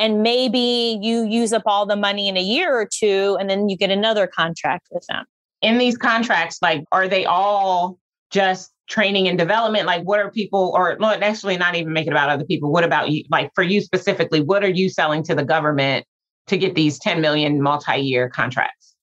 and 0.00 0.22
maybe 0.22 0.98
you 1.02 1.24
use 1.24 1.52
up 1.52 1.62
all 1.66 1.86
the 1.86 1.94
money 1.94 2.26
in 2.26 2.36
a 2.36 2.42
year 2.42 2.74
or 2.74 2.88
two 2.90 3.36
and 3.38 3.48
then 3.48 3.68
you 3.68 3.76
get 3.76 3.90
another 3.90 4.26
contract 4.26 4.88
with 4.90 5.04
them. 5.08 5.24
In 5.60 5.78
these 5.78 5.96
contracts 5.96 6.58
like 6.62 6.84
are 6.90 7.06
they 7.06 7.26
all 7.26 7.98
just 8.30 8.72
training 8.88 9.28
and 9.28 9.38
development? 9.38 9.86
Like 9.86 10.02
what 10.02 10.18
are 10.18 10.30
people 10.30 10.72
or 10.74 10.96
not 10.98 11.22
actually 11.22 11.58
not 11.58 11.76
even 11.76 11.92
make 11.92 12.06
it 12.06 12.10
about 12.10 12.30
other 12.30 12.44
people. 12.44 12.72
What 12.72 12.82
about 12.82 13.10
you 13.10 13.24
like 13.30 13.50
for 13.54 13.62
you 13.62 13.80
specifically 13.80 14.40
what 14.40 14.64
are 14.64 14.70
you 14.70 14.88
selling 14.88 15.22
to 15.24 15.34
the 15.34 15.44
government 15.44 16.06
to 16.46 16.56
get 16.56 16.74
these 16.74 16.98
10 16.98 17.20
million 17.20 17.62
multi-year 17.62 18.30
contracts? 18.30 18.96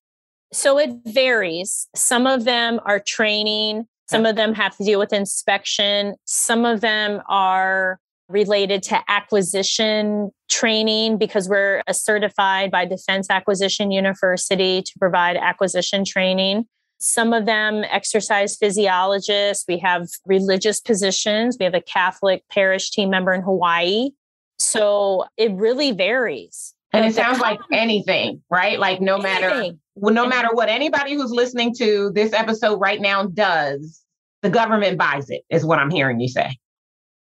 So 0.52 0.80
it 0.80 0.92
varies. 1.06 1.88
Some 1.96 2.26
of 2.26 2.44
them 2.44 2.80
are 2.86 3.00
training 3.00 3.86
some 4.10 4.26
of 4.26 4.38
them 4.38 4.54
have 4.54 4.76
to 4.78 4.84
deal 4.84 5.00
with 5.00 5.14
inspection 5.14 6.16
some 6.26 6.66
of 6.66 6.82
them 6.82 7.22
are 7.28 8.00
related 8.30 8.84
to 8.84 9.00
acquisition 9.08 10.32
training 10.50 11.18
because 11.18 11.48
we're 11.48 11.82
certified 11.92 12.72
by 12.72 12.86
Defense 12.86 13.30
Acquisition 13.30 13.92
University 13.92 14.82
to 14.82 14.92
provide 15.00 15.38
acquisition 15.38 16.04
training. 16.04 16.66
Some 17.00 17.32
of 17.32 17.46
them 17.46 17.84
exercise 17.84 18.58
physiologists. 18.58 19.66
We 19.68 19.78
have 19.80 20.08
religious 20.26 20.80
positions. 20.80 21.58
We 21.60 21.66
have 21.66 21.76
a 21.76 21.82
Catholic 21.82 22.44
parish 22.50 22.90
team 22.92 23.10
member 23.10 23.34
in 23.34 23.42
Hawaii. 23.42 24.10
So 24.58 25.26
it 25.38 25.52
really 25.54 25.92
varies. 25.92 26.74
And 26.94 27.06
it 27.06 27.14
sounds 27.14 27.40
like 27.40 27.60
anything, 27.72 28.42
right? 28.50 28.80
Like 28.80 29.02
no 29.02 29.18
matter 29.18 29.72
well, 29.96 30.14
no 30.14 30.28
matter 30.28 30.50
what 30.52 30.70
anybody 30.70 31.16
who's 31.16 31.32
listening 31.32 31.76
to 31.76 32.12
this 32.14 32.34
episode 32.34 32.80
right 32.80 33.02
now 33.02 33.26
does, 33.28 34.04
the 34.42 34.50
government 34.50 34.98
buys 34.98 35.30
it, 35.30 35.44
is 35.50 35.66
what 35.66 35.80
I'm 35.80 35.90
hearing 35.90 36.20
you 36.20 36.28
say. 36.28 36.58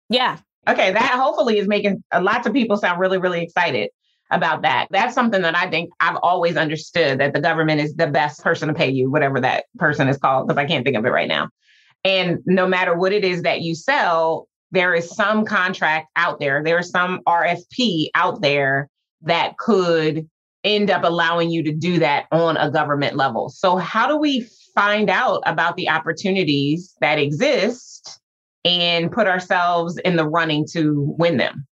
Yeah. 0.08 0.38
Okay, 0.68 0.92
that 0.92 1.12
hopefully 1.14 1.58
is 1.58 1.68
making 1.68 2.02
lots 2.20 2.46
of 2.46 2.52
people 2.52 2.76
sound 2.76 3.00
really, 3.00 3.18
really 3.18 3.42
excited 3.42 3.90
about 4.30 4.62
that. 4.62 4.88
That's 4.90 5.14
something 5.14 5.42
that 5.42 5.56
I 5.56 5.70
think 5.70 5.90
I've 6.00 6.18
always 6.22 6.56
understood 6.56 7.20
that 7.20 7.32
the 7.32 7.40
government 7.40 7.80
is 7.80 7.94
the 7.94 8.08
best 8.08 8.42
person 8.42 8.68
to 8.68 8.74
pay 8.74 8.90
you, 8.90 9.10
whatever 9.10 9.40
that 9.40 9.66
person 9.78 10.08
is 10.08 10.18
called, 10.18 10.48
because 10.48 10.58
I 10.58 10.66
can't 10.66 10.84
think 10.84 10.96
of 10.96 11.04
it 11.04 11.10
right 11.10 11.28
now. 11.28 11.48
And 12.04 12.38
no 12.46 12.66
matter 12.66 12.96
what 12.96 13.12
it 13.12 13.24
is 13.24 13.42
that 13.42 13.62
you 13.62 13.74
sell, 13.74 14.48
there 14.72 14.94
is 14.94 15.10
some 15.10 15.44
contract 15.44 16.08
out 16.16 16.40
there, 16.40 16.62
there 16.64 16.78
is 16.78 16.90
some 16.90 17.20
RFP 17.26 18.08
out 18.14 18.40
there 18.40 18.88
that 19.22 19.56
could 19.58 20.28
end 20.64 20.90
up 20.90 21.04
allowing 21.04 21.50
you 21.50 21.62
to 21.62 21.72
do 21.72 22.00
that 22.00 22.26
on 22.32 22.56
a 22.56 22.70
government 22.70 23.16
level. 23.16 23.48
So, 23.48 23.76
how 23.76 24.08
do 24.08 24.16
we 24.16 24.48
find 24.74 25.08
out 25.08 25.42
about 25.46 25.76
the 25.76 25.88
opportunities 25.88 26.94
that 27.00 27.18
exist 27.18 28.20
and 28.66 29.10
put 29.10 29.26
ourselves 29.26 29.96
in 29.98 30.16
the 30.16 30.28
running 30.28 30.66
to 30.72 31.14
win 31.18 31.36
them? 31.36 31.66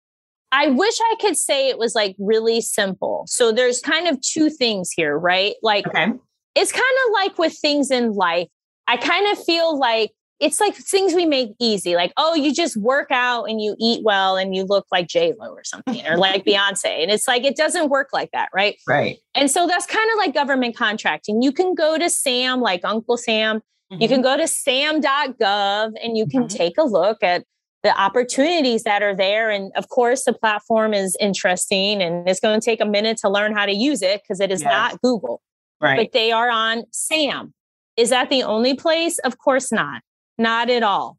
I 0.52 0.68
wish 0.68 0.94
I 1.00 1.16
could 1.20 1.36
say 1.36 1.68
it 1.68 1.78
was 1.78 1.96
like 1.96 2.14
really 2.18 2.60
simple. 2.60 3.24
So 3.26 3.50
there's 3.50 3.80
kind 3.80 4.06
of 4.06 4.20
two 4.20 4.48
things 4.48 4.92
here, 4.92 5.18
right? 5.18 5.54
Like 5.62 5.86
okay. 5.88 6.12
it's 6.54 6.72
kind 6.72 6.84
of 7.06 7.12
like 7.12 7.38
with 7.38 7.58
things 7.58 7.90
in 7.90 8.12
life. 8.12 8.46
I 8.86 8.96
kind 8.96 9.30
of 9.32 9.42
feel 9.42 9.76
like 9.76 10.12
it's 10.40 10.60
like 10.60 10.74
things 10.76 11.14
we 11.14 11.26
make 11.26 11.50
easy, 11.60 11.96
like, 11.96 12.12
oh, 12.16 12.34
you 12.34 12.52
just 12.52 12.76
work 12.76 13.08
out 13.10 13.44
and 13.44 13.60
you 13.60 13.74
eat 13.80 14.02
well 14.04 14.36
and 14.36 14.54
you 14.54 14.64
look 14.64 14.86
like 14.92 15.08
J 15.08 15.32
Lo 15.38 15.48
or 15.48 15.64
something, 15.64 16.06
or 16.06 16.16
like 16.16 16.44
Beyonce. 16.46 17.02
And 17.02 17.10
it's 17.10 17.26
like 17.26 17.44
it 17.44 17.56
doesn't 17.56 17.88
work 17.88 18.10
like 18.12 18.30
that, 18.32 18.48
right? 18.54 18.76
Right. 18.86 19.18
And 19.34 19.50
so 19.50 19.66
that's 19.66 19.86
kind 19.86 20.08
of 20.12 20.18
like 20.18 20.34
government 20.34 20.76
contracting. 20.76 21.42
You 21.42 21.50
can 21.50 21.74
go 21.74 21.98
to 21.98 22.10
Sam, 22.10 22.60
like 22.60 22.82
Uncle 22.84 23.16
Sam, 23.16 23.60
Mm-hmm. 23.92 24.02
You 24.02 24.08
can 24.08 24.22
mm-hmm. 24.22 24.22
go 24.22 24.36
to 24.38 24.48
sam.gov 24.48 25.92
and 26.02 26.16
you 26.16 26.26
can 26.26 26.44
mm-hmm. 26.44 26.56
take 26.56 26.78
a 26.78 26.84
look 26.84 27.22
at 27.22 27.44
the 27.82 27.98
opportunities 28.00 28.84
that 28.84 29.02
are 29.02 29.14
there. 29.14 29.50
And 29.50 29.70
of 29.76 29.88
course, 29.90 30.24
the 30.24 30.32
platform 30.32 30.94
is 30.94 31.16
interesting 31.20 32.02
and 32.02 32.26
it's 32.28 32.40
going 32.40 32.58
to 32.58 32.64
take 32.64 32.80
a 32.80 32.86
minute 32.86 33.18
to 33.18 33.28
learn 33.28 33.54
how 33.54 33.66
to 33.66 33.74
use 33.74 34.00
it 34.02 34.22
because 34.22 34.40
it 34.40 34.50
is 34.50 34.62
yes. 34.62 34.70
not 34.70 35.02
Google. 35.02 35.42
Right. 35.80 35.98
But 35.98 36.12
they 36.12 36.32
are 36.32 36.50
on 36.50 36.84
SAM. 36.92 37.52
Is 37.96 38.10
that 38.10 38.30
the 38.30 38.42
only 38.42 38.74
place? 38.74 39.18
Of 39.18 39.38
course 39.38 39.70
not. 39.70 40.02
Not 40.38 40.70
at 40.70 40.82
all. 40.82 41.18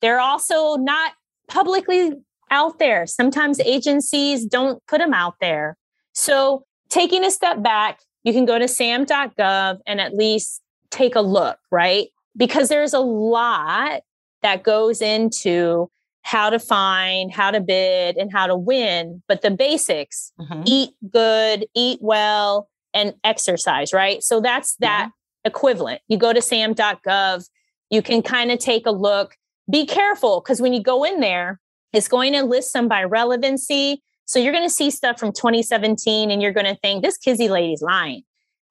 They're 0.00 0.20
also 0.20 0.76
not 0.76 1.12
publicly 1.48 2.12
out 2.50 2.78
there. 2.78 3.06
Sometimes 3.06 3.58
agencies 3.60 4.46
don't 4.46 4.80
put 4.86 4.98
them 4.98 5.12
out 5.12 5.34
there. 5.40 5.76
So, 6.14 6.64
taking 6.88 7.24
a 7.24 7.30
step 7.30 7.62
back, 7.62 7.98
you 8.22 8.32
can 8.32 8.46
go 8.46 8.58
to 8.58 8.68
sam.gov 8.68 9.78
and 9.86 10.00
at 10.00 10.14
least 10.14 10.62
take 10.90 11.14
a 11.14 11.20
look, 11.20 11.58
right? 11.70 12.08
Because 12.36 12.68
there's 12.68 12.92
a 12.92 13.00
lot 13.00 14.02
that 14.42 14.62
goes 14.62 15.00
into 15.00 15.90
how 16.22 16.50
to 16.50 16.58
find, 16.58 17.32
how 17.32 17.50
to 17.50 17.60
bid, 17.60 18.16
and 18.16 18.32
how 18.32 18.46
to 18.46 18.56
win. 18.56 19.22
But 19.28 19.42
the 19.42 19.50
basics 19.50 20.32
mm-hmm. 20.40 20.62
eat 20.66 20.90
good, 21.10 21.66
eat 21.74 21.98
well, 22.02 22.68
and 22.92 23.14
exercise, 23.22 23.92
right? 23.92 24.22
So 24.22 24.40
that's 24.40 24.76
that 24.76 25.10
equivalent. 25.44 26.00
You 26.08 26.16
go 26.18 26.32
to 26.32 26.42
sam.gov, 26.42 27.48
you 27.90 28.02
can 28.02 28.22
kind 28.22 28.50
of 28.50 28.58
take 28.58 28.86
a 28.86 28.90
look. 28.90 29.36
Be 29.70 29.86
careful 29.86 30.40
because 30.40 30.60
when 30.60 30.72
you 30.72 30.82
go 30.82 31.04
in 31.04 31.20
there, 31.20 31.60
It's 31.92 32.08
going 32.08 32.34
to 32.34 32.42
list 32.42 32.72
them 32.72 32.88
by 32.88 33.04
relevancy. 33.04 34.02
So 34.26 34.38
you're 34.38 34.52
going 34.52 34.66
to 34.66 34.70
see 34.70 34.90
stuff 34.90 35.18
from 35.18 35.32
2017 35.32 36.30
and 36.30 36.42
you're 36.42 36.52
going 36.52 36.66
to 36.66 36.76
think 36.76 37.02
this 37.02 37.16
Kizzy 37.16 37.48
lady's 37.48 37.80
lying. 37.80 38.22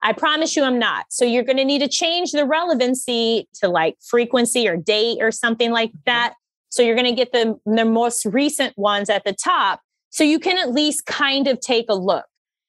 I 0.02 0.14
promise 0.14 0.56
you 0.56 0.64
I'm 0.64 0.80
not. 0.80 1.06
So 1.10 1.26
you're 1.26 1.44
going 1.44 1.58
to 1.58 1.66
need 1.66 1.80
to 1.80 1.88
change 1.88 2.32
the 2.32 2.46
relevancy 2.46 3.48
to 3.62 3.68
like 3.68 3.96
frequency 4.08 4.68
or 4.68 4.78
date 4.78 5.18
or 5.22 5.32
something 5.32 5.72
like 5.72 5.90
mm-hmm. 5.90 6.02
that. 6.06 6.34
So 6.70 6.84
you're 6.84 6.96
going 6.96 7.08
to 7.08 7.16
get 7.16 7.32
the, 7.32 7.60
the 7.66 7.86
most 7.86 8.26
recent 8.26 8.78
ones 8.78 9.10
at 9.10 9.24
the 9.24 9.34
top. 9.34 9.82
So 10.10 10.24
you 10.24 10.40
can 10.40 10.58
at 10.58 10.72
least 10.72 11.06
kind 11.06 11.48
of 11.48 11.60
take 11.60 11.86
a 11.90 11.96
look. 11.96 12.26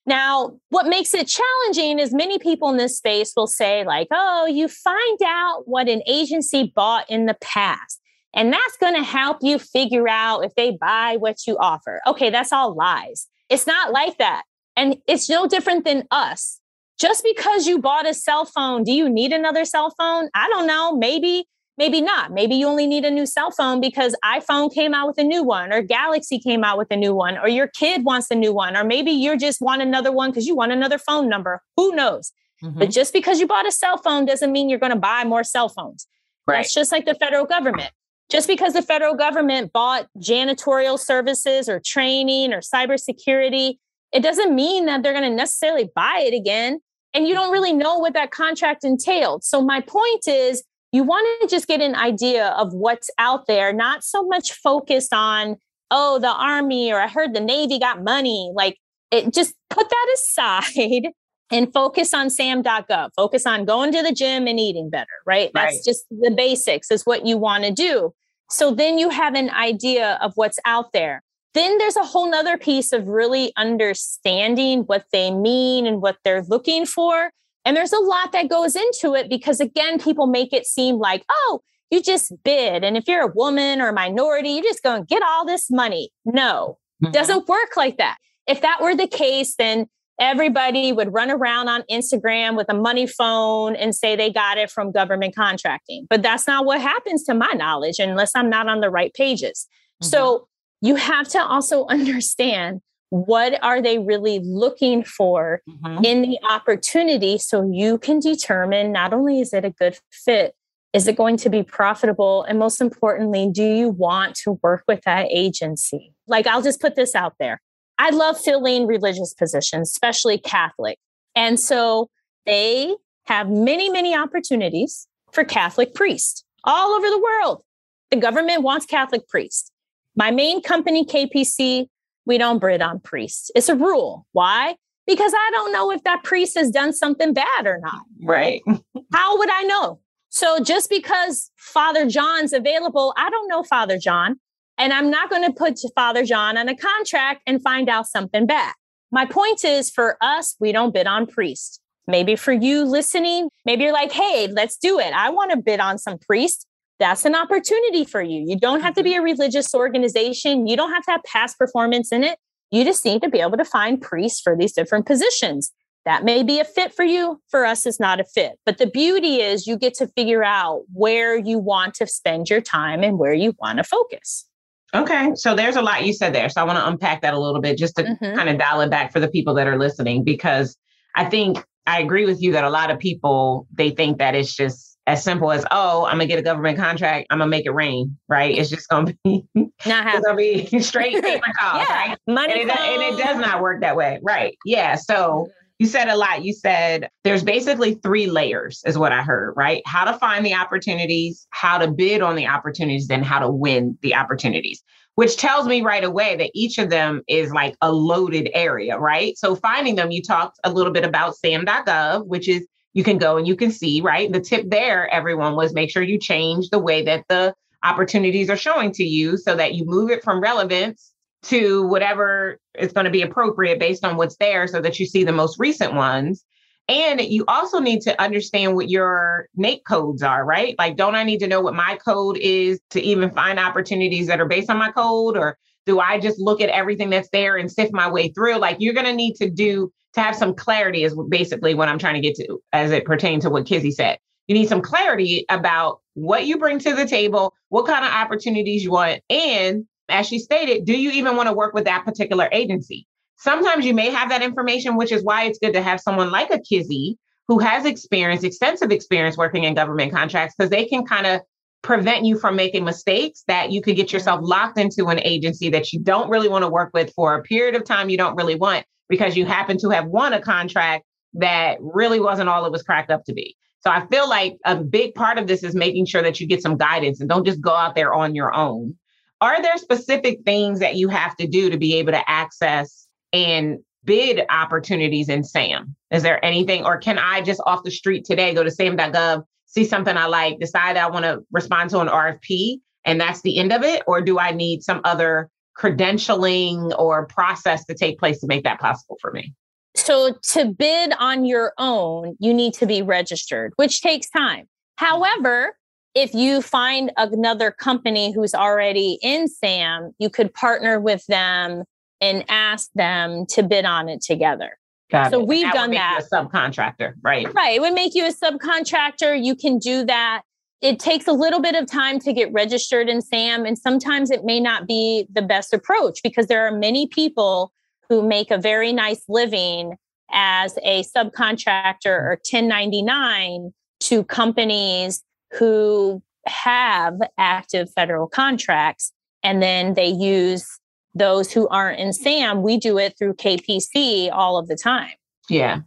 Now, 0.06 0.52
what 0.68 0.86
makes 0.86 1.12
it 1.14 1.26
challenging 1.26 1.98
is 1.98 2.14
many 2.14 2.38
people 2.38 2.68
in 2.70 2.76
this 2.76 2.96
space 2.96 3.32
will 3.36 3.48
say, 3.48 3.84
like, 3.84 4.06
oh, 4.12 4.46
you 4.46 4.68
find 4.68 5.18
out 5.26 5.64
what 5.66 5.88
an 5.88 6.02
agency 6.06 6.72
bought 6.74 7.10
in 7.10 7.26
the 7.26 7.36
past. 7.40 8.00
And 8.32 8.52
that's 8.52 8.76
going 8.78 8.94
to 8.94 9.02
help 9.02 9.38
you 9.40 9.58
figure 9.58 10.08
out 10.08 10.44
if 10.44 10.54
they 10.54 10.70
buy 10.80 11.16
what 11.18 11.46
you 11.46 11.56
offer. 11.58 12.00
Okay, 12.06 12.30
that's 12.30 12.52
all 12.52 12.74
lies. 12.74 13.26
It's 13.48 13.66
not 13.66 13.92
like 13.92 14.18
that. 14.18 14.42
And 14.76 14.98
it's 15.08 15.28
no 15.28 15.46
different 15.48 15.84
than 15.84 16.04
us. 16.10 16.60
Just 16.98 17.24
because 17.24 17.66
you 17.66 17.78
bought 17.78 18.08
a 18.08 18.14
cell 18.14 18.44
phone, 18.44 18.82
do 18.82 18.92
you 18.92 19.08
need 19.08 19.32
another 19.32 19.64
cell 19.64 19.94
phone? 19.98 20.28
I 20.34 20.48
don't 20.48 20.66
know. 20.66 20.96
Maybe 20.96 21.46
maybe 21.78 22.00
not. 22.00 22.32
Maybe 22.32 22.54
you 22.54 22.66
only 22.66 22.86
need 22.86 23.04
a 23.04 23.10
new 23.10 23.26
cell 23.26 23.50
phone 23.50 23.80
because 23.80 24.16
iPhone 24.24 24.72
came 24.72 24.94
out 24.94 25.06
with 25.06 25.18
a 25.18 25.24
new 25.24 25.42
one, 25.42 25.72
or 25.72 25.82
Galaxy 25.82 26.38
came 26.38 26.64
out 26.64 26.78
with 26.78 26.90
a 26.90 26.96
new 26.96 27.14
one, 27.14 27.36
or 27.38 27.48
your 27.48 27.68
kid 27.68 28.04
wants 28.04 28.30
a 28.30 28.34
new 28.34 28.52
one, 28.52 28.76
or 28.76 28.84
maybe 28.84 29.10
you 29.10 29.36
just 29.36 29.60
want 29.60 29.82
another 29.82 30.10
one 30.10 30.30
because 30.30 30.46
you 30.46 30.54
want 30.54 30.72
another 30.72 30.98
phone 30.98 31.28
number. 31.28 31.62
Who 31.76 31.94
knows? 31.94 32.32
Mm-hmm. 32.62 32.78
But 32.78 32.90
just 32.90 33.12
because 33.12 33.40
you 33.40 33.46
bought 33.46 33.66
a 33.66 33.72
cell 33.72 33.98
phone 33.98 34.24
doesn't 34.24 34.50
mean 34.50 34.68
you're 34.68 34.78
going 34.78 34.92
to 34.92 34.98
buy 34.98 35.24
more 35.24 35.44
cell 35.44 35.68
phones. 35.68 36.06
Right. 36.46 36.58
That's 36.58 36.72
just 36.72 36.92
like 36.92 37.04
the 37.04 37.14
federal 37.14 37.44
government. 37.44 37.90
Just 38.30 38.48
because 38.48 38.72
the 38.72 38.82
federal 38.82 39.14
government 39.14 39.72
bought 39.72 40.08
janitorial 40.18 40.98
services 40.98 41.68
or 41.68 41.80
training 41.84 42.52
or 42.52 42.60
cybersecurity, 42.60 43.74
it 44.12 44.20
doesn't 44.20 44.54
mean 44.54 44.86
that 44.86 45.02
they're 45.02 45.12
going 45.12 45.28
to 45.28 45.36
necessarily 45.36 45.90
buy 45.94 46.24
it 46.26 46.34
again. 46.34 46.80
And 47.16 47.26
you 47.26 47.34
don't 47.34 47.50
really 47.50 47.72
know 47.72 47.98
what 47.98 48.12
that 48.12 48.30
contract 48.30 48.84
entailed. 48.84 49.42
So, 49.42 49.62
my 49.62 49.80
point 49.80 50.28
is, 50.28 50.62
you 50.92 51.02
want 51.02 51.26
to 51.40 51.48
just 51.48 51.66
get 51.66 51.80
an 51.80 51.94
idea 51.94 52.48
of 52.48 52.72
what's 52.72 53.10
out 53.18 53.46
there, 53.46 53.72
not 53.72 54.04
so 54.04 54.22
much 54.22 54.52
focused 54.52 55.12
on, 55.12 55.56
oh, 55.90 56.18
the 56.18 56.32
army 56.32 56.92
or 56.92 57.00
I 57.00 57.08
heard 57.08 57.34
the 57.34 57.40
Navy 57.40 57.78
got 57.78 58.02
money. 58.02 58.50
Like 58.54 58.78
it 59.10 59.32
just 59.32 59.54
put 59.70 59.88
that 59.88 60.14
aside 60.14 61.08
and 61.50 61.72
focus 61.72 62.12
on 62.14 62.30
sam.gov. 62.30 63.10
Focus 63.16 63.46
on 63.46 63.64
going 63.64 63.92
to 63.92 64.02
the 64.02 64.12
gym 64.12 64.46
and 64.46 64.58
eating 64.58 64.90
better, 64.90 65.06
right? 65.26 65.50
right. 65.54 65.70
That's 65.70 65.84
just 65.84 66.04
the 66.10 66.30
basics, 66.30 66.90
is 66.90 67.04
what 67.04 67.26
you 67.26 67.36
want 67.38 67.64
to 67.64 67.72
do. 67.72 68.12
So 68.50 68.72
then 68.72 68.98
you 68.98 69.10
have 69.10 69.34
an 69.34 69.50
idea 69.50 70.18
of 70.22 70.32
what's 70.36 70.58
out 70.64 70.92
there. 70.92 71.22
Then 71.56 71.78
there's 71.78 71.96
a 71.96 72.04
whole 72.04 72.30
nother 72.30 72.58
piece 72.58 72.92
of 72.92 73.08
really 73.08 73.50
understanding 73.56 74.80
what 74.80 75.06
they 75.10 75.30
mean 75.30 75.86
and 75.86 76.02
what 76.02 76.18
they're 76.22 76.42
looking 76.42 76.84
for. 76.84 77.30
And 77.64 77.74
there's 77.74 77.94
a 77.94 77.98
lot 77.98 78.32
that 78.32 78.50
goes 78.50 78.76
into 78.76 79.14
it 79.14 79.30
because, 79.30 79.58
again, 79.58 79.98
people 79.98 80.26
make 80.26 80.52
it 80.52 80.66
seem 80.66 80.96
like, 80.98 81.24
oh, 81.32 81.62
you 81.90 82.02
just 82.02 82.30
bid. 82.44 82.84
And 82.84 82.94
if 82.94 83.08
you're 83.08 83.22
a 83.22 83.32
woman 83.34 83.80
or 83.80 83.88
a 83.88 83.92
minority, 83.94 84.50
you're 84.50 84.64
just 84.64 84.82
going 84.82 85.00
to 85.00 85.06
get 85.06 85.22
all 85.26 85.46
this 85.46 85.70
money. 85.70 86.10
No, 86.26 86.76
mm-hmm. 87.02 87.12
doesn't 87.12 87.48
work 87.48 87.74
like 87.74 87.96
that. 87.96 88.18
If 88.46 88.60
that 88.60 88.82
were 88.82 88.94
the 88.94 89.08
case, 89.08 89.54
then 89.56 89.86
everybody 90.20 90.92
would 90.92 91.14
run 91.14 91.30
around 91.30 91.68
on 91.68 91.84
Instagram 91.90 92.58
with 92.58 92.68
a 92.68 92.74
money 92.74 93.06
phone 93.06 93.74
and 93.76 93.94
say 93.94 94.14
they 94.14 94.30
got 94.30 94.58
it 94.58 94.70
from 94.70 94.92
government 94.92 95.34
contracting. 95.34 96.06
But 96.10 96.20
that's 96.20 96.46
not 96.46 96.66
what 96.66 96.82
happens 96.82 97.24
to 97.24 97.34
my 97.34 97.52
knowledge 97.52 97.98
unless 97.98 98.32
I'm 98.34 98.50
not 98.50 98.68
on 98.68 98.80
the 98.80 98.90
right 98.90 99.14
pages. 99.14 99.66
Mm-hmm. 100.02 100.10
So 100.10 100.48
you 100.86 100.94
have 100.96 101.28
to 101.28 101.42
also 101.42 101.86
understand 101.88 102.80
what 103.10 103.62
are 103.62 103.80
they 103.80 103.98
really 103.98 104.40
looking 104.40 105.04
for 105.04 105.62
mm-hmm. 105.68 106.04
in 106.04 106.22
the 106.22 106.38
opportunity 106.48 107.38
so 107.38 107.68
you 107.70 107.98
can 107.98 108.18
determine 108.18 108.92
not 108.92 109.12
only 109.12 109.40
is 109.40 109.52
it 109.52 109.64
a 109.64 109.70
good 109.70 109.98
fit 110.10 110.54
is 110.92 111.06
it 111.06 111.16
going 111.16 111.36
to 111.36 111.50
be 111.50 111.62
profitable 111.62 112.42
and 112.44 112.58
most 112.58 112.80
importantly 112.80 113.48
do 113.52 113.62
you 113.62 113.90
want 113.90 114.34
to 114.34 114.58
work 114.62 114.82
with 114.88 115.02
that 115.02 115.28
agency? 115.30 116.12
Like 116.26 116.46
i'll 116.46 116.62
just 116.62 116.80
put 116.80 116.96
this 116.96 117.14
out 117.14 117.34
there. 117.38 117.60
I 117.98 118.10
love 118.10 118.38
filling 118.40 118.86
religious 118.86 119.34
positions 119.34 119.90
especially 119.90 120.38
catholic. 120.38 120.98
And 121.36 121.60
so 121.60 122.08
they 122.44 122.92
have 123.26 123.48
many 123.48 123.88
many 123.88 124.16
opportunities 124.16 125.06
for 125.30 125.44
catholic 125.44 125.94
priests 125.94 126.44
all 126.64 126.90
over 126.96 127.08
the 127.08 127.20
world. 127.20 127.62
The 128.10 128.16
government 128.16 128.62
wants 128.62 128.84
catholic 128.84 129.28
priests 129.28 129.70
my 130.16 130.30
main 130.30 130.62
company 130.62 131.04
kpc 131.04 131.86
we 132.26 132.38
don't 132.38 132.60
bid 132.60 132.82
on 132.82 133.00
priests. 133.00 133.50
It's 133.54 133.68
a 133.68 133.76
rule. 133.76 134.26
Why? 134.32 134.74
Because 135.06 135.32
I 135.32 135.50
don't 135.52 135.72
know 135.72 135.92
if 135.92 136.02
that 136.02 136.24
priest 136.24 136.58
has 136.58 136.70
done 136.70 136.92
something 136.92 137.32
bad 137.32 137.66
or 137.66 137.78
not. 137.78 138.02
Right. 138.22 138.60
How 139.12 139.38
would 139.38 139.50
I 139.50 139.62
know? 139.62 140.00
So 140.28 140.58
just 140.58 140.90
because 140.90 141.50
Father 141.56 142.06
John's 142.06 142.52
available, 142.52 143.14
I 143.16 143.30
don't 143.30 143.48
know 143.48 143.62
Father 143.62 143.96
John. 143.96 144.40
And 144.76 144.92
I'm 144.92 145.10
not 145.10 145.30
going 145.30 145.44
to 145.44 145.52
put 145.52 145.78
Father 145.94 146.24
John 146.24 146.58
on 146.58 146.68
a 146.68 146.76
contract 146.76 147.42
and 147.46 147.62
find 147.62 147.88
out 147.88 148.06
something 148.06 148.44
bad. 148.44 148.74
My 149.10 149.24
point 149.24 149.64
is 149.64 149.88
for 149.88 150.18
us, 150.20 150.56
we 150.60 150.72
don't 150.72 150.92
bid 150.92 151.06
on 151.06 151.26
priests. 151.26 151.80
Maybe 152.08 152.36
for 152.36 152.52
you 152.52 152.84
listening, 152.84 153.48
maybe 153.64 153.84
you're 153.84 153.92
like, 153.92 154.12
hey, 154.12 154.48
let's 154.48 154.76
do 154.76 154.98
it. 154.98 155.12
I 155.14 155.30
want 155.30 155.52
to 155.52 155.56
bid 155.56 155.80
on 155.80 155.98
some 155.98 156.18
priests 156.18 156.65
that's 156.98 157.24
an 157.24 157.34
opportunity 157.34 158.04
for 158.04 158.22
you. 158.22 158.44
You 158.46 158.58
don't 158.58 158.80
have 158.80 158.94
to 158.94 159.02
be 159.02 159.12
mm-hmm. 159.12 159.20
a 159.20 159.24
religious 159.24 159.74
organization. 159.74 160.66
You 160.66 160.76
don't 160.76 160.92
have 160.92 161.04
to 161.04 161.10
have 161.12 161.22
past 161.24 161.58
performance 161.58 162.12
in 162.12 162.24
it. 162.24 162.38
You 162.70 162.84
just 162.84 163.04
need 163.04 163.22
to 163.22 163.28
be 163.28 163.40
able 163.40 163.58
to 163.58 163.64
find 163.64 164.00
priests 164.00 164.40
for 164.40 164.56
these 164.56 164.72
different 164.72 165.06
positions. 165.06 165.72
That 166.04 166.24
may 166.24 166.42
be 166.42 166.60
a 166.60 166.64
fit 166.64 166.94
for 166.94 167.04
you. 167.04 167.40
For 167.50 167.66
us, 167.66 167.84
it's 167.84 167.98
not 167.98 168.20
a 168.20 168.24
fit. 168.24 168.52
But 168.64 168.78
the 168.78 168.86
beauty 168.86 169.40
is 169.40 169.66
you 169.66 169.76
get 169.76 169.94
to 169.94 170.06
figure 170.06 170.44
out 170.44 170.82
where 170.92 171.36
you 171.36 171.58
want 171.58 171.94
to 171.94 172.06
spend 172.06 172.48
your 172.48 172.60
time 172.60 173.02
and 173.02 173.18
where 173.18 173.34
you 173.34 173.54
want 173.58 173.78
to 173.78 173.84
focus. 173.84 174.46
Okay. 174.94 175.32
So 175.34 175.56
there's 175.56 175.74
a 175.74 175.82
lot 175.82 176.06
you 176.06 176.12
said 176.12 176.32
there. 176.32 176.48
So 176.48 176.60
I 176.60 176.64
want 176.64 176.78
to 176.78 176.86
unpack 176.86 177.22
that 177.22 177.34
a 177.34 177.40
little 177.40 177.60
bit 177.60 177.76
just 177.76 177.96
to 177.96 178.04
mm-hmm. 178.04 178.36
kind 178.36 178.48
of 178.48 178.56
dial 178.56 178.80
it 178.82 178.90
back 178.90 179.12
for 179.12 179.18
the 179.18 179.26
people 179.26 179.54
that 179.54 179.66
are 179.66 179.76
listening, 179.76 180.22
because 180.22 180.76
I 181.16 181.24
think 181.24 181.62
I 181.86 182.00
agree 182.00 182.24
with 182.24 182.40
you 182.40 182.52
that 182.52 182.62
a 182.62 182.70
lot 182.70 182.92
of 182.92 183.00
people, 183.00 183.66
they 183.74 183.90
think 183.90 184.18
that 184.18 184.36
it's 184.36 184.54
just 184.54 184.85
as 185.06 185.22
simple 185.22 185.52
as 185.52 185.64
oh 185.70 186.04
i'm 186.06 186.14
gonna 186.14 186.26
get 186.26 186.38
a 186.38 186.42
government 186.42 186.76
contract 186.78 187.26
i'm 187.30 187.38
gonna 187.38 187.48
make 187.48 187.66
it 187.66 187.70
rain 187.70 188.16
right? 188.28 188.56
It's 188.56 188.70
just 188.70 188.88
gonna 188.88 189.14
be 189.24 189.44
not 189.54 189.72
it's 190.14 190.26
gonna 190.26 190.36
be 190.36 190.66
straight 190.80 191.14
paper 191.22 191.46
calls 191.58 191.84
yeah, 191.88 192.08
right? 192.08 192.18
money 192.26 192.62
and 192.62 192.70
it, 192.70 192.78
and 192.78 193.02
it, 193.02 193.22
does 193.22 193.38
not 193.38 193.60
work 193.60 193.80
that 193.80 193.96
way 193.96 194.18
right? 194.22 194.56
Yeah 194.64 194.96
so 194.96 195.14
mm-hmm. 195.14 195.50
you 195.78 195.86
said 195.86 196.08
a 196.08 196.16
lot. 196.16 196.44
You 196.44 196.52
said 196.52 197.08
there's 197.24 197.44
basically 197.44 197.94
three 197.94 198.26
layers 198.26 198.82
is 198.86 198.98
what 198.98 199.12
i 199.12 199.22
heard 199.22 199.54
right? 199.56 199.82
How 199.86 200.04
to 200.04 200.18
find 200.18 200.44
the 200.44 200.54
opportunities 200.54 201.46
how 201.50 201.78
to 201.78 201.90
bid 201.90 202.22
on 202.22 202.36
the 202.36 202.46
opportunities 202.46 203.08
then 203.08 203.22
how 203.22 203.38
to 203.38 203.50
win 203.50 203.98
the 204.02 204.14
opportunities 204.14 204.82
which 205.16 205.38
tells 205.38 205.66
me 205.66 205.80
right 205.80 206.04
away 206.04 206.36
that 206.36 206.50
each 206.54 206.76
of 206.78 206.90
them 206.90 207.22
is 207.26 207.50
like 207.50 207.74
a 207.80 207.90
loaded 207.90 208.50
area, 208.52 208.98
right? 208.98 209.36
So 209.38 209.56
finding 209.56 209.94
them, 209.94 210.10
you 210.10 210.22
talked 210.22 210.60
a 210.62 210.70
little 210.70 210.92
bit 210.92 211.06
about 211.06 211.34
sam.gov, 211.36 212.26
which 212.26 212.50
is 212.50 212.66
you 212.96 213.04
can 213.04 213.18
go 213.18 213.36
and 213.36 213.46
you 213.46 213.54
can 213.56 213.70
see, 213.70 214.00
right? 214.00 214.32
The 214.32 214.40
tip 214.40 214.70
there, 214.70 215.06
everyone, 215.12 215.54
was 215.54 215.74
make 215.74 215.90
sure 215.90 216.02
you 216.02 216.18
change 216.18 216.70
the 216.70 216.78
way 216.78 217.04
that 217.04 217.26
the 217.28 217.54
opportunities 217.82 218.48
are 218.48 218.56
showing 218.56 218.90
to 218.92 219.04
you 219.04 219.36
so 219.36 219.54
that 219.54 219.74
you 219.74 219.84
move 219.84 220.10
it 220.10 220.24
from 220.24 220.40
relevance 220.40 221.12
to 221.42 221.86
whatever 221.88 222.58
is 222.78 222.92
going 222.92 223.04
to 223.04 223.10
be 223.10 223.20
appropriate 223.20 223.78
based 223.78 224.02
on 224.02 224.16
what's 224.16 224.38
there 224.38 224.66
so 224.66 224.80
that 224.80 224.98
you 224.98 225.04
see 225.04 225.24
the 225.24 225.32
most 225.32 225.60
recent 225.60 225.92
ones. 225.92 226.42
And 226.88 227.20
you 227.20 227.44
also 227.48 227.80
need 227.80 228.00
to 228.02 228.18
understand 228.18 228.74
what 228.74 228.88
your 228.88 229.48
NAICS 229.58 229.84
codes 229.86 230.22
are, 230.22 230.42
right? 230.42 230.74
Like, 230.78 230.96
don't 230.96 231.16
I 231.16 231.22
need 231.22 231.40
to 231.40 231.48
know 231.48 231.60
what 231.60 231.74
my 231.74 231.98
code 232.02 232.38
is 232.38 232.80
to 232.90 233.00
even 233.02 233.30
find 233.30 233.58
opportunities 233.58 234.26
that 234.28 234.40
are 234.40 234.48
based 234.48 234.70
on 234.70 234.78
my 234.78 234.90
code? 234.90 235.36
Or 235.36 235.58
do 235.84 236.00
I 236.00 236.18
just 236.18 236.40
look 236.40 236.62
at 236.62 236.70
everything 236.70 237.10
that's 237.10 237.28
there 237.30 237.58
and 237.58 237.70
sift 237.70 237.92
my 237.92 238.10
way 238.10 238.28
through? 238.30 238.56
Like, 238.56 238.78
you're 238.80 238.94
going 238.94 239.04
to 239.04 239.12
need 239.12 239.34
to 239.34 239.50
do 239.50 239.92
to 240.16 240.22
have 240.22 240.34
some 240.34 240.54
clarity 240.54 241.04
is 241.04 241.16
basically 241.28 241.74
what 241.74 241.88
I'm 241.88 241.98
trying 241.98 242.14
to 242.14 242.20
get 242.20 242.34
to 242.36 242.58
as 242.72 242.90
it 242.90 243.04
pertains 243.04 243.44
to 243.44 243.50
what 243.50 243.66
Kizzy 243.66 243.90
said. 243.90 244.18
You 244.48 244.54
need 244.54 244.68
some 244.68 244.82
clarity 244.82 245.44
about 245.48 246.00
what 246.14 246.46
you 246.46 246.58
bring 246.58 246.78
to 246.80 246.94
the 246.94 247.06
table, 247.06 247.54
what 247.68 247.86
kind 247.86 248.04
of 248.04 248.10
opportunities 248.10 248.84
you 248.84 248.92
want, 248.92 249.22
and 249.30 249.84
as 250.08 250.26
she 250.26 250.38
stated, 250.38 250.84
do 250.84 250.96
you 250.96 251.10
even 251.10 251.36
want 251.36 251.48
to 251.48 251.52
work 251.52 251.74
with 251.74 251.84
that 251.84 252.04
particular 252.04 252.48
agency? 252.52 253.06
Sometimes 253.38 253.84
you 253.84 253.92
may 253.92 254.10
have 254.10 254.28
that 254.30 254.42
information, 254.42 254.96
which 254.96 255.12
is 255.12 255.22
why 255.22 255.44
it's 255.44 255.58
good 255.58 255.74
to 255.74 255.82
have 255.82 256.00
someone 256.00 256.30
like 256.30 256.50
a 256.50 256.60
Kizzy 256.60 257.18
who 257.48 257.58
has 257.58 257.84
experience, 257.84 258.42
extensive 258.44 258.90
experience 258.90 259.36
working 259.36 259.64
in 259.64 259.74
government 259.74 260.12
contracts, 260.12 260.54
because 260.56 260.70
they 260.70 260.84
can 260.84 261.04
kind 261.04 261.26
of 261.26 261.40
prevent 261.82 262.24
you 262.24 262.38
from 262.38 262.56
making 262.56 262.84
mistakes 262.84 263.44
that 263.46 263.70
you 263.70 263.80
could 263.80 263.96
get 263.96 264.12
yourself 264.12 264.40
locked 264.42 264.78
into 264.78 265.06
an 265.06 265.20
agency 265.20 265.70
that 265.70 265.92
you 265.92 266.00
don't 266.00 266.28
really 266.28 266.48
want 266.48 266.64
to 266.64 266.68
work 266.68 266.90
with 266.92 267.12
for 267.14 267.34
a 267.34 267.42
period 267.42 267.74
of 267.74 267.84
time 267.84 268.08
you 268.08 268.16
don't 268.16 268.36
really 268.36 268.56
want 268.56 268.84
because 269.08 269.36
you 269.36 269.46
happen 269.46 269.78
to 269.78 269.90
have 269.90 270.06
won 270.06 270.32
a 270.32 270.40
contract 270.40 271.04
that 271.34 271.78
really 271.80 272.18
wasn't 272.18 272.48
all 272.48 272.64
it 272.64 272.72
was 272.72 272.82
cracked 272.82 273.10
up 273.10 273.24
to 273.24 273.32
be. 273.32 273.56
So 273.80 273.90
I 273.90 274.04
feel 274.06 274.28
like 274.28 274.56
a 274.64 274.76
big 274.76 275.14
part 275.14 275.38
of 275.38 275.46
this 275.46 275.62
is 275.62 275.76
making 275.76 276.06
sure 276.06 276.22
that 276.22 276.40
you 276.40 276.46
get 276.48 276.62
some 276.62 276.76
guidance 276.76 277.20
and 277.20 277.28
don't 277.28 277.46
just 277.46 277.60
go 277.60 277.72
out 277.72 277.94
there 277.94 278.12
on 278.12 278.34
your 278.34 278.52
own. 278.52 278.96
Are 279.40 279.62
there 279.62 279.76
specific 279.76 280.40
things 280.44 280.80
that 280.80 280.96
you 280.96 281.08
have 281.08 281.36
to 281.36 281.46
do 281.46 281.70
to 281.70 281.76
be 281.76 281.94
able 281.96 282.12
to 282.12 282.30
access 282.30 283.06
and 283.32 283.78
bid 284.02 284.40
opportunities 284.48 285.28
in 285.28 285.44
SAM? 285.44 285.94
Is 286.10 286.22
there 286.22 286.44
anything, 286.44 286.84
or 286.84 286.98
can 286.98 287.18
I 287.18 287.42
just 287.42 287.60
off 287.66 287.84
the 287.84 287.90
street 287.90 288.24
today 288.24 288.54
go 288.54 288.64
to 288.64 288.70
SAM.gov, 288.70 289.44
see 289.66 289.84
something 289.84 290.16
I 290.16 290.26
like, 290.26 290.58
decide 290.58 290.96
I 290.96 291.08
want 291.08 291.24
to 291.24 291.44
respond 291.52 291.90
to 291.90 292.00
an 292.00 292.08
RFP, 292.08 292.80
and 293.04 293.20
that's 293.20 293.42
the 293.42 293.58
end 293.58 293.72
of 293.72 293.82
it? 293.82 294.02
Or 294.06 294.20
do 294.20 294.38
I 294.38 294.52
need 294.52 294.82
some 294.82 295.00
other 295.04 295.50
credentialing 295.78 296.98
or 296.98 297.26
process 297.26 297.84
to 297.84 297.94
take 297.94 298.18
place 298.18 298.40
to 298.40 298.46
make 298.46 298.64
that 298.64 298.80
possible 298.80 299.18
for 299.20 299.30
me? 299.32 299.54
So, 299.94 300.34
to 300.52 300.66
bid 300.66 301.14
on 301.18 301.44
your 301.44 301.72
own, 301.78 302.36
you 302.38 302.52
need 302.52 302.74
to 302.74 302.86
be 302.86 303.00
registered, 303.00 303.72
which 303.76 304.02
takes 304.02 304.28
time. 304.28 304.68
However, 304.96 305.76
if 306.14 306.34
you 306.34 306.62
find 306.62 307.12
another 307.16 307.70
company 307.70 308.32
who's 308.32 308.54
already 308.54 309.18
in 309.22 309.48
SAM, 309.48 310.12
you 310.18 310.30
could 310.30 310.52
partner 310.54 310.98
with 311.00 311.24
them 311.26 311.84
and 312.20 312.44
ask 312.48 312.90
them 312.94 313.44
to 313.50 313.62
bid 313.62 313.84
on 313.84 314.08
it 314.08 314.22
together. 314.22 314.78
Got 315.10 315.30
so 315.30 315.40
it. 315.40 315.46
we've 315.46 315.62
That 315.62 315.74
done 315.74 315.82
would 315.82 315.90
make 315.90 315.98
that. 315.98 316.22
You 316.30 316.38
a 316.38 316.44
subcontractor, 316.44 317.14
right? 317.22 317.52
Right. 317.54 317.76
It 317.76 317.80
would 317.80 317.94
make 317.94 318.14
you 318.14 318.26
a 318.26 318.32
subcontractor. 318.32 319.42
You 319.42 319.54
can 319.54 319.78
do 319.78 320.04
that. 320.04 320.42
It 320.82 320.98
takes 320.98 321.26
a 321.26 321.32
little 321.32 321.60
bit 321.60 321.74
of 321.74 321.86
time 321.86 322.18
to 322.20 322.32
get 322.32 322.52
registered 322.52 323.08
in 323.08 323.22
SAM, 323.22 323.64
and 323.64 323.78
sometimes 323.78 324.30
it 324.30 324.44
may 324.44 324.60
not 324.60 324.86
be 324.86 325.26
the 325.32 325.42
best 325.42 325.72
approach 325.72 326.22
because 326.22 326.48
there 326.48 326.66
are 326.66 326.76
many 326.76 327.06
people 327.06 327.72
who 328.08 328.26
make 328.26 328.50
a 328.50 328.58
very 328.58 328.92
nice 328.92 329.22
living 329.28 329.96
as 330.30 330.76
a 330.82 331.02
subcontractor 331.04 332.06
or 332.06 332.38
1099 332.50 333.72
to 334.00 334.24
companies 334.24 335.22
who 335.52 336.22
have 336.46 337.14
active 337.38 337.90
federal 337.92 338.26
contracts. 338.26 339.12
And 339.42 339.62
then 339.62 339.94
they 339.94 340.08
use 340.08 340.68
those 341.16 341.52
who 341.52 341.66
aren't 341.68 341.98
in 341.98 342.12
SAM. 342.12 342.62
We 342.62 342.76
do 342.76 342.98
it 342.98 343.16
through 343.18 343.34
KPC 343.34 344.30
all 344.32 344.58
of 344.58 344.68
the 344.68 344.76
time. 344.76 345.12
Yeah. 345.48 345.80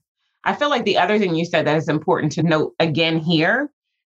I 0.43 0.55
feel 0.55 0.69
like 0.69 0.85
the 0.85 0.97
other 0.97 1.19
thing 1.19 1.35
you 1.35 1.45
said 1.45 1.67
that 1.67 1.77
is 1.77 1.89
important 1.89 2.31
to 2.33 2.43
note 2.43 2.73
again 2.79 3.17
here 3.19 3.69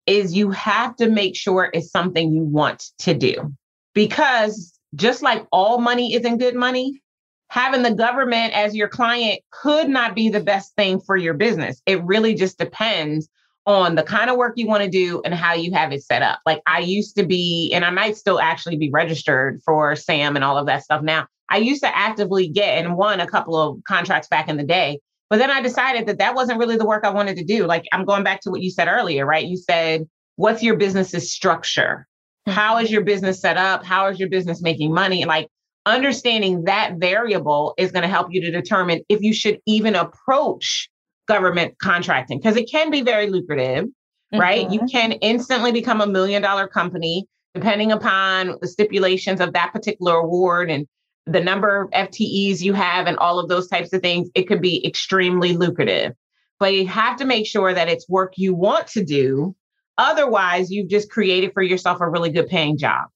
is 0.06 0.34
you 0.34 0.50
have 0.50 0.94
to 0.96 1.08
make 1.08 1.36
sure 1.36 1.70
it's 1.72 1.90
something 1.90 2.32
you 2.32 2.42
want 2.42 2.90
to 2.98 3.14
do. 3.14 3.52
Because 3.94 4.78
just 4.94 5.22
like 5.22 5.46
all 5.50 5.78
money 5.78 6.14
isn't 6.14 6.38
good 6.38 6.54
money, 6.54 7.00
having 7.48 7.82
the 7.82 7.94
government 7.94 8.52
as 8.54 8.74
your 8.74 8.88
client 8.88 9.40
could 9.50 9.88
not 9.88 10.14
be 10.14 10.28
the 10.28 10.40
best 10.40 10.74
thing 10.74 11.00
for 11.00 11.16
your 11.16 11.34
business. 11.34 11.80
It 11.86 12.02
really 12.04 12.34
just 12.34 12.58
depends 12.58 13.28
on 13.66 13.96
the 13.96 14.02
kind 14.02 14.30
of 14.30 14.36
work 14.36 14.54
you 14.56 14.66
want 14.66 14.84
to 14.84 14.88
do 14.88 15.20
and 15.24 15.34
how 15.34 15.52
you 15.52 15.72
have 15.72 15.92
it 15.92 16.02
set 16.02 16.22
up. 16.22 16.40
Like 16.46 16.62
I 16.66 16.80
used 16.80 17.16
to 17.16 17.26
be, 17.26 17.72
and 17.74 17.84
I 17.84 17.90
might 17.90 18.16
still 18.16 18.40
actually 18.40 18.76
be 18.76 18.90
registered 18.90 19.60
for 19.64 19.96
SAM 19.96 20.36
and 20.36 20.44
all 20.44 20.56
of 20.56 20.66
that 20.66 20.84
stuff 20.84 21.02
now. 21.02 21.26
I 21.50 21.58
used 21.58 21.82
to 21.82 21.96
actively 21.96 22.48
get 22.48 22.84
and 22.84 22.96
won 22.96 23.20
a 23.20 23.26
couple 23.26 23.56
of 23.56 23.82
contracts 23.86 24.28
back 24.28 24.48
in 24.48 24.56
the 24.56 24.64
day. 24.64 25.00
But 25.28 25.38
then 25.38 25.50
I 25.50 25.60
decided 25.60 26.06
that 26.06 26.18
that 26.18 26.36
wasn't 26.36 26.60
really 26.60 26.76
the 26.76 26.86
work 26.86 27.04
I 27.04 27.10
wanted 27.10 27.36
to 27.36 27.44
do. 27.44 27.66
Like 27.66 27.84
I'm 27.92 28.04
going 28.04 28.22
back 28.22 28.40
to 28.42 28.50
what 28.50 28.62
you 28.62 28.70
said 28.70 28.88
earlier, 28.88 29.26
right? 29.26 29.44
You 29.44 29.56
said, 29.56 30.08
what's 30.36 30.62
your 30.62 30.76
business's 30.76 31.32
structure? 31.32 32.06
How 32.46 32.78
is 32.78 32.86
mm-hmm. 32.86 32.94
your 32.94 33.04
business 33.04 33.40
set 33.40 33.56
up? 33.56 33.84
How 33.84 34.06
is 34.06 34.20
your 34.20 34.28
business 34.28 34.62
making 34.62 34.94
money? 34.94 35.24
Like 35.24 35.48
understanding 35.84 36.64
that 36.64 36.94
variable 36.98 37.74
is 37.78 37.90
going 37.90 38.02
to 38.02 38.08
help 38.08 38.28
you 38.30 38.40
to 38.42 38.50
determine 38.50 39.02
if 39.08 39.20
you 39.22 39.32
should 39.32 39.60
even 39.66 39.96
approach 39.96 40.88
government 41.26 41.74
contracting 41.78 42.38
because 42.38 42.56
it 42.56 42.70
can 42.70 42.90
be 42.90 43.02
very 43.02 43.28
lucrative, 43.28 43.86
right? 44.32 44.70
You 44.70 44.80
Mhm. 44.80 44.90
can 44.90 45.12
instantly 45.12 45.72
become 45.72 46.00
a 46.00 46.06
million 46.06 46.42
dollar 46.42 46.66
company 46.68 47.26
depending 47.54 47.90
upon 47.90 48.56
the 48.60 48.68
stipulations 48.68 49.40
of 49.40 49.52
that 49.54 49.72
particular 49.72 50.16
award 50.16 50.70
and 50.70 50.86
the 51.26 51.40
number 51.40 51.80
of 51.80 51.90
FTEs 51.92 52.60
you 52.62 52.72
have 52.74 53.06
and 53.06 53.16
all 53.16 53.38
of 53.38 53.48
those 53.48 53.66
types 53.66 53.92
of 53.92 54.02
things. 54.02 54.28
It 54.34 54.42
could 54.42 54.60
be 54.60 54.86
extremely 54.86 55.56
lucrative, 55.56 56.12
but 56.60 56.74
you 56.74 56.86
have 56.86 57.16
to 57.16 57.24
make 57.24 57.46
sure 57.46 57.72
that 57.72 57.88
it's 57.88 58.08
work 58.08 58.34
you 58.36 58.54
want 58.54 58.86
to 58.88 59.02
do. 59.04 59.56
Otherwise, 59.98 60.70
you've 60.70 60.90
just 60.90 61.10
created 61.10 61.52
for 61.54 61.62
yourself 61.62 62.00
a 62.00 62.08
really 62.08 62.30
good 62.30 62.46
paying 62.46 62.76
job 62.76 63.08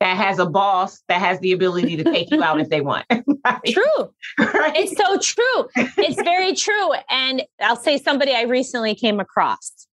that 0.00 0.16
has 0.16 0.38
a 0.38 0.46
boss 0.46 1.02
that 1.08 1.20
has 1.20 1.40
the 1.40 1.52
ability 1.52 1.96
to 1.96 2.04
take 2.04 2.30
you 2.30 2.42
out 2.42 2.60
if 2.60 2.68
they 2.68 2.80
want. 2.80 3.04
Right? 3.46 3.60
True. 3.64 4.12
Right? 4.40 4.74
It's 4.74 4.96
so 4.96 5.18
true. 5.18 5.68
It's 5.98 6.20
very 6.22 6.52
true. 6.52 6.94
And 7.08 7.44
I'll 7.60 7.76
say 7.76 7.96
somebody 7.96 8.32
I 8.34 8.42
recently 8.42 8.92
came 8.96 9.20
across 9.20 9.86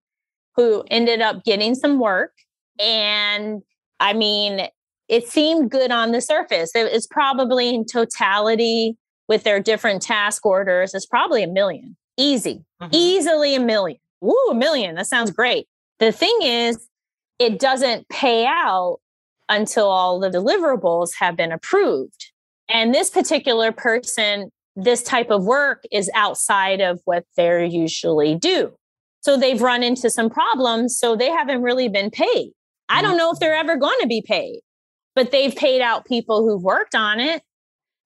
who 0.55 0.85
ended 0.89 1.21
up 1.21 1.43
getting 1.43 1.75
some 1.75 1.99
work. 1.99 2.31
And 2.79 3.63
I 3.99 4.13
mean, 4.13 4.69
it 5.09 5.27
seemed 5.27 5.69
good 5.73 5.91
on 5.91 6.13
the 6.13 6.21
surface. 6.21 6.71
It 6.77 6.93
was 6.93 7.09
probably 7.09 7.75
in 7.75 7.85
totality 7.85 8.97
with 9.27 9.43
their 9.43 9.59
different 9.59 10.01
task 10.01 10.47
orders, 10.47 10.95
it's 10.95 11.07
probably 11.07 11.43
a 11.43 11.49
million. 11.49 11.97
Easy, 12.17 12.65
Mhm. 12.81 12.89
easily 12.93 13.55
a 13.57 13.61
million. 13.61 13.99
Woo, 14.21 14.37
a 14.51 14.55
million. 14.55 14.95
That 14.95 15.07
sounds 15.09 15.33
great. 15.33 15.67
The 15.99 16.13
thing 16.13 16.37
is, 16.43 16.87
it 17.41 17.59
doesn't 17.59 18.09
pay 18.11 18.47
out 18.47 18.99
until 19.51 19.89
all 19.89 20.19
the 20.19 20.31
deliverables 20.31 21.11
have 21.19 21.37
been 21.37 21.53
approved. 21.53 22.33
And 22.71 22.95
this 22.95 23.11
particular 23.11 23.73
person, 23.73 24.51
this 24.77 25.03
type 25.03 25.31
of 25.31 25.45
work 25.45 25.83
is 25.93 26.11
outside 26.15 26.81
of 26.81 27.01
what 27.05 27.25
they're 27.37 27.65
usually 27.65 28.37
do. 28.37 28.73
So 29.23 29.37
they've 29.37 29.61
run 29.61 29.83
into 29.83 30.09
some 30.09 30.31
problems. 30.31 30.97
So 30.97 31.17
they 31.17 31.31
haven't 31.31 31.63
really 31.63 31.89
been 31.89 32.11
paid. 32.11 32.53
I 32.89 33.03
don't 33.03 33.17
know 33.17 33.31
if 33.31 33.39
they're 33.39 33.55
ever 33.55 33.77
going 33.77 33.99
to 34.01 34.07
be 34.07 34.23
paid, 34.23 34.61
but 35.15 35.31
they've 35.31 35.55
paid 35.55 35.81
out 35.81 36.07
people 36.07 36.43
who've 36.43 36.63
worked 36.63 36.95
on 36.95 37.21
it. 37.21 37.43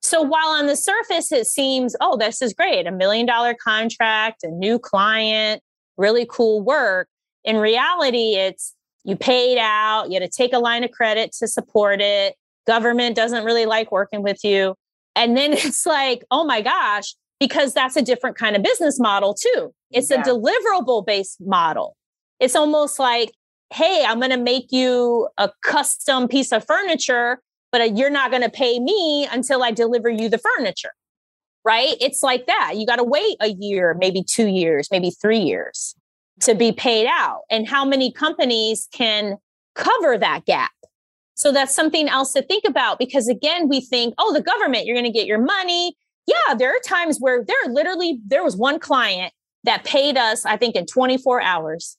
So 0.02 0.20
while 0.20 0.48
on 0.48 0.66
the 0.66 0.76
surface 0.76 1.32
it 1.32 1.46
seems, 1.46 1.96
oh, 2.00 2.18
this 2.18 2.42
is 2.42 2.52
great, 2.52 2.86
a 2.86 2.92
million 2.92 3.24
dollar 3.24 3.54
contract, 3.54 4.42
a 4.42 4.48
new 4.48 4.78
client, 4.78 5.62
really 5.96 6.26
cool 6.28 6.62
work. 6.62 7.08
In 7.44 7.56
reality, 7.56 8.34
it's 8.34 8.74
you 9.04 9.16
paid 9.16 9.58
out, 9.58 10.10
you 10.10 10.18
had 10.20 10.30
to 10.30 10.34
take 10.36 10.52
a 10.52 10.58
line 10.58 10.82
of 10.82 10.90
credit 10.90 11.32
to 11.38 11.46
support 11.46 12.00
it. 12.00 12.34
Government 12.66 13.14
doesn't 13.14 13.44
really 13.44 13.66
like 13.66 13.92
working 13.92 14.22
with 14.22 14.42
you. 14.42 14.74
And 15.14 15.36
then 15.36 15.52
it's 15.54 15.86
like, 15.86 16.24
oh 16.30 16.44
my 16.44 16.62
gosh, 16.62 17.14
because 17.38 17.74
that's 17.74 17.96
a 17.96 18.02
different 18.02 18.36
kind 18.36 18.56
of 18.56 18.62
business 18.62 18.98
model 18.98 19.34
too. 19.34 19.72
It's 19.90 20.10
Yeah. 20.10 20.20
a 20.20 20.24
deliverable 20.24 21.04
based 21.04 21.40
model. 21.40 21.96
It's 22.40 22.56
almost 22.56 22.98
like, 22.98 23.30
hey, 23.72 24.04
I'm 24.06 24.18
going 24.18 24.30
to 24.30 24.36
make 24.36 24.72
you 24.72 25.28
a 25.38 25.50
custom 25.62 26.28
piece 26.28 26.52
of 26.52 26.64
furniture, 26.66 27.40
but 27.72 27.80
uh, 27.80 27.84
you're 27.84 28.10
not 28.10 28.30
going 28.30 28.42
to 28.42 28.50
pay 28.50 28.78
me 28.80 29.26
until 29.30 29.62
I 29.62 29.70
deliver 29.70 30.08
you 30.08 30.28
the 30.28 30.38
furniture. 30.38 30.92
Right? 31.64 31.96
It's 32.00 32.22
like 32.22 32.46
that. 32.46 32.74
You 32.76 32.84
got 32.86 32.96
to 32.96 33.04
wait 33.04 33.36
a 33.40 33.48
year, 33.48 33.96
maybe 33.98 34.22
two 34.22 34.46
years, 34.48 34.88
maybe 34.90 35.10
three 35.10 35.38
years 35.38 35.94
to 36.40 36.54
be 36.54 36.72
paid 36.72 37.06
out. 37.06 37.42
And 37.50 37.68
how 37.68 37.84
many 37.84 38.12
companies 38.12 38.88
can 38.92 39.38
cover 39.74 40.18
that 40.18 40.44
gap? 40.46 40.70
So 41.34 41.52
that's 41.52 41.74
something 41.74 42.08
else 42.08 42.32
to 42.32 42.42
think 42.42 42.64
about 42.66 42.98
because 42.98 43.28
again, 43.28 43.68
we 43.68 43.80
think, 43.80 44.14
oh, 44.18 44.32
the 44.32 44.42
government, 44.42 44.86
you're 44.86 44.94
going 44.94 45.04
to 45.04 45.18
get 45.18 45.26
your 45.26 45.40
money. 45.40 45.96
Yeah, 46.26 46.54
there 46.54 46.70
are 46.70 46.80
times 46.84 47.18
where 47.18 47.44
there 47.44 47.56
are 47.64 47.72
literally, 47.72 48.20
there 48.26 48.44
was 48.44 48.56
one 48.56 48.78
client 48.78 49.32
that 49.64 49.84
paid 49.84 50.16
us, 50.16 50.46
I 50.46 50.56
think, 50.56 50.76
in 50.76 50.86
24 50.86 51.40
hours. 51.40 51.96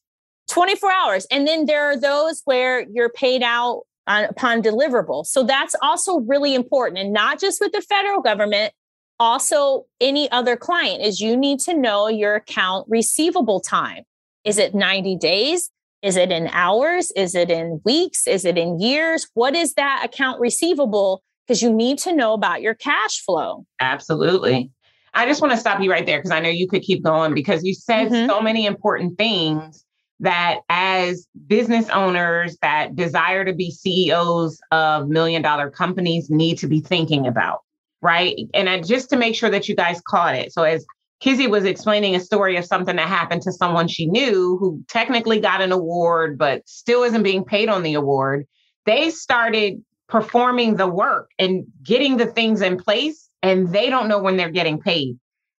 24 0.49 0.91
hours. 0.91 1.27
And 1.31 1.47
then 1.47 1.65
there 1.65 1.89
are 1.89 1.99
those 1.99 2.41
where 2.45 2.81
you're 2.91 3.09
paid 3.09 3.43
out 3.43 3.81
on, 4.07 4.25
upon 4.25 4.61
deliverable. 4.61 5.25
So 5.25 5.43
that's 5.43 5.75
also 5.81 6.19
really 6.19 6.55
important. 6.55 6.99
And 6.99 7.11
not 7.11 7.39
just 7.39 7.59
with 7.59 7.71
the 7.71 7.81
federal 7.81 8.21
government, 8.21 8.73
also 9.19 9.85
any 9.99 10.29
other 10.31 10.55
client 10.55 11.01
is 11.01 11.19
you 11.19 11.35
need 11.35 11.59
to 11.61 11.73
know 11.73 12.07
your 12.07 12.35
account 12.35 12.85
receivable 12.89 13.59
time. 13.59 14.03
Is 14.45 14.57
it 14.57 14.75
90 14.75 15.17
days? 15.17 15.69
Is 16.01 16.15
it 16.15 16.31
in 16.31 16.47
hours? 16.53 17.11
Is 17.15 17.33
it 17.33 17.49
in 17.49 17.81
weeks? 17.83 18.27
Is 18.27 18.45
it 18.45 18.57
in 18.57 18.79
years? 18.79 19.27
What 19.33 19.55
is 19.55 19.73
that 19.73 20.03
account 20.05 20.39
receivable? 20.39 21.23
Because 21.47 21.61
you 21.61 21.73
need 21.73 21.97
to 21.99 22.13
know 22.13 22.33
about 22.33 22.61
your 22.61 22.75
cash 22.75 23.21
flow. 23.21 23.65
Absolutely. 23.79 24.71
I 25.15 25.25
just 25.25 25.41
want 25.41 25.51
to 25.53 25.57
stop 25.57 25.81
you 25.81 25.89
right 25.89 26.05
there 26.05 26.19
because 26.19 26.31
I 26.31 26.39
know 26.41 26.49
you 26.49 26.67
could 26.67 26.83
keep 26.83 27.03
going 27.03 27.33
because 27.33 27.63
you 27.63 27.73
said 27.73 28.09
Mhm. 28.09 28.27
so 28.27 28.41
many 28.41 28.65
important 28.65 29.17
things 29.17 29.83
that 30.19 30.59
as 30.69 31.27
business 31.47 31.89
owners 31.89 32.57
that 32.61 32.95
desire 32.95 33.43
to 33.43 33.53
be 33.53 33.71
CEOs 33.71 34.59
of 34.71 35.07
million 35.07 35.41
dollar 35.41 35.69
companies 35.69 36.29
need 36.29 36.57
to 36.59 36.67
be 36.67 36.81
thinking 36.81 37.25
about, 37.27 37.61
right? 38.01 38.35
And 38.53 38.69
I, 38.69 38.81
just 38.81 39.09
to 39.09 39.17
make 39.17 39.35
sure 39.35 39.49
that 39.49 39.67
you 39.67 39.75
guys 39.75 40.01
caught 40.07 40.35
it. 40.35 40.53
So 40.53 40.63
as 40.63 40.85
Kizzy 41.25 41.47
was 41.47 41.65
explaining 41.65 42.15
a 42.15 42.19
story 42.19 42.55
of 42.55 42.65
something 42.65 42.97
that 42.97 43.07
happened 43.07 43.41
to 43.41 43.51
someone 43.51 43.87
she 43.87 44.05
knew 44.05 44.57
who 44.59 44.83
technically 44.87 45.39
got 45.39 45.59
an 45.59 45.71
award, 45.71 46.37
but 46.37 46.61
still 46.69 47.01
isn't 47.01 47.23
being 47.23 47.43
paid 47.43 47.67
on 47.67 47.81
the 47.81 47.95
award. 47.95 48.45
They 48.85 49.09
started 49.09 49.83
performing 50.07 50.75
the 50.75 50.85
work 50.85 51.31
and 51.39 51.65
getting 51.81 52.17
the 52.17 52.27
things 52.27 52.61
in 52.61 52.77
place, 52.77 53.27
and 53.41 53.73
they 53.73 53.89
don't 53.89 54.07
know 54.07 54.21
when 54.21 54.37
they're 54.37 54.51
getting 54.51 54.79
paid. 54.79 55.17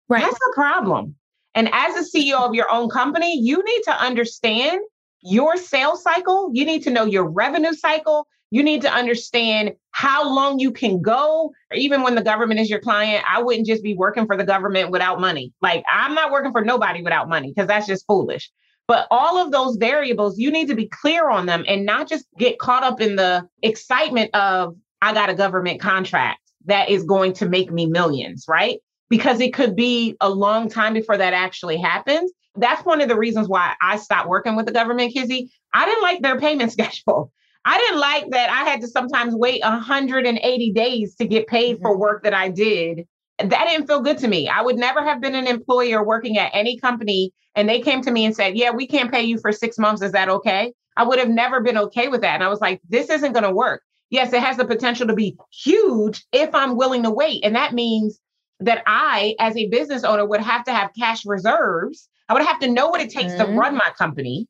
That's 0.08 0.36
a 0.36 0.54
problem. 0.54 1.16
And 1.56 1.68
as 1.74 1.96
a 1.96 2.16
CEO 2.16 2.48
of 2.48 2.54
your 2.54 2.72
own 2.72 2.88
company, 2.88 3.36
you 3.42 3.64
need 3.64 3.82
to 3.86 3.92
understand 3.92 4.82
your 5.24 5.58
sales 5.58 6.04
cycle. 6.04 6.52
You 6.54 6.64
need 6.64 6.84
to 6.84 6.92
know 6.92 7.06
your 7.06 7.28
revenue 7.28 7.74
cycle. 7.74 8.28
You 8.52 8.64
need 8.64 8.82
to 8.84 8.92
understand 8.92 9.74
how 9.92 10.30
long 10.34 10.60
you 10.60 10.72
can 10.72 11.02
go. 11.02 11.54
Even 11.74 12.04
when 12.04 12.16
the 12.16 12.22
government 12.22 12.60
is 12.60 12.70
your 12.70 12.80
client, 12.80 13.24
I 13.28 13.42
wouldn't 13.42 13.68
just 13.68 13.84
be 13.84 13.96
working 13.96 14.26
for 14.26 14.38
the 14.38 14.46
government 14.46 14.92
without 14.92 15.20
money. 15.20 15.54
Like, 15.62 15.84
I'm 15.92 16.14
not 16.14 16.32
working 16.32 16.52
for 16.52 16.64
nobody 16.64 17.02
without 17.02 17.28
money 17.28 17.52
because 17.54 17.68
that's 17.68 17.88
just 17.88 18.06
foolish. 18.08 18.52
But 18.88 19.08
all 19.10 19.38
of 19.38 19.52
those 19.52 19.78
variables, 19.78 20.38
you 20.38 20.52
need 20.52 20.68
to 20.68 20.76
be 20.76 20.88
clear 20.88 21.30
on 21.30 21.48
them 21.48 21.66
and 21.68 21.86
not 21.86 22.08
just 22.08 22.26
get 22.38 22.60
caught 22.60 22.84
up 22.84 23.02
in 23.02 23.16
the 23.16 23.48
excitement 23.64 24.34
of, 24.36 24.76
I 25.02 25.14
got 25.14 25.30
a 25.30 25.34
government 25.34 25.82
contract 25.82 26.40
that 26.66 26.90
is 26.90 27.04
going 27.04 27.34
to 27.34 27.50
make 27.50 27.72
me 27.72 27.88
millions, 27.88 28.46
right? 28.48 28.80
Because 29.10 29.40
it 29.40 29.54
could 29.54 29.76
be 29.76 30.16
a 30.22 30.30
long 30.30 30.70
time 30.70 30.94
before 30.94 31.18
that 31.18 31.34
actually 31.34 31.78
happens. 31.78 32.32
That's 32.56 32.86
one 32.86 33.02
of 33.02 33.10
the 33.10 33.18
reasons 33.18 33.48
why 33.48 33.76
I 33.82 33.98
stopped 33.98 34.30
working 34.30 34.56
with 34.56 34.66
the 34.66 34.72
government, 34.72 35.14
Kizzy. 35.14 35.52
I 35.74 35.86
didn't 35.86 36.04
like 36.04 36.22
their 36.22 36.40
payment 36.40 36.72
schedule. 36.72 37.32
I 37.66 37.78
didn't 37.80 38.00
like 38.00 38.30
that 38.30 38.50
I 38.50 38.70
had 38.70 38.82
to 38.82 38.88
sometimes 38.88 39.34
wait 39.34 39.62
180 39.64 40.72
days 40.72 41.16
to 41.16 41.26
get 41.26 41.48
paid 41.48 41.80
for 41.82 41.92
mm-hmm. 41.92 42.02
work 42.02 42.24
that 42.24 42.34
I 42.34 42.50
did. 42.50 43.08
That 43.40 43.66
didn't 43.68 43.88
feel 43.88 44.02
good 44.02 44.20
to 44.20 44.28
me. 44.28 44.48
I 44.48 44.62
would 44.62 44.78
never 44.78 45.04
have 45.04 45.20
been 45.20 45.36
an 45.36 45.48
employer 45.48 46.04
working 46.04 46.38
at 46.38 46.52
any 46.54 46.80
company 46.80 47.34
and 47.56 47.68
they 47.68 47.82
came 47.82 48.02
to 48.02 48.12
me 48.12 48.24
and 48.24 48.36
said, 48.36 48.56
Yeah, 48.56 48.72
we 48.72 48.86
can't 48.88 49.12
pay 49.12 49.24
you 49.24 49.40
for 49.40 49.52
six 49.52 49.78
months. 49.78 50.02
Is 50.02 50.12
that 50.12 50.30
okay? 50.30 50.74
I 50.96 51.04
would 51.04 51.20
have 51.20 51.30
never 51.30 51.60
been 51.60 51.78
okay 51.78 52.08
with 52.08 52.22
that. 52.22 52.36
And 52.36 52.44
I 52.44 52.50
was 52.50 52.62
like, 52.62 52.82
This 52.88 53.10
isn't 53.10 53.34
going 53.34 53.44
to 53.44 53.52
work. 53.52 53.82
Yes, 54.10 54.32
it 54.32 54.42
has 54.42 54.58
the 54.58 54.66
potential 54.66 55.08
to 55.08 55.16
be 55.16 55.36
huge 55.52 56.24
if 56.32 56.54
I'm 56.54 56.78
willing 56.78 57.04
to 57.04 57.12
wait. 57.12 57.44
And 57.44 57.56
that 57.56 57.74
means 57.74 58.20
that 58.60 58.84
I, 58.86 59.36
as 59.40 59.58
a 59.58 59.68
business 59.70 60.04
owner, 60.04 60.26
would 60.26 60.42
have 60.42 60.64
to 60.66 60.72
have 60.72 60.92
cash 60.98 61.26
reserves. 61.26 62.08
I 62.30 62.34
would 62.34 62.46
have 62.46 62.60
to 62.60 62.72
know 62.72 62.88
what 62.88 63.02
it 63.02 63.10
takes 63.10 63.34
mm-hmm. 63.34 63.54
to 63.54 63.58
run 63.58 63.76
my 63.76 63.92
company 63.98 64.48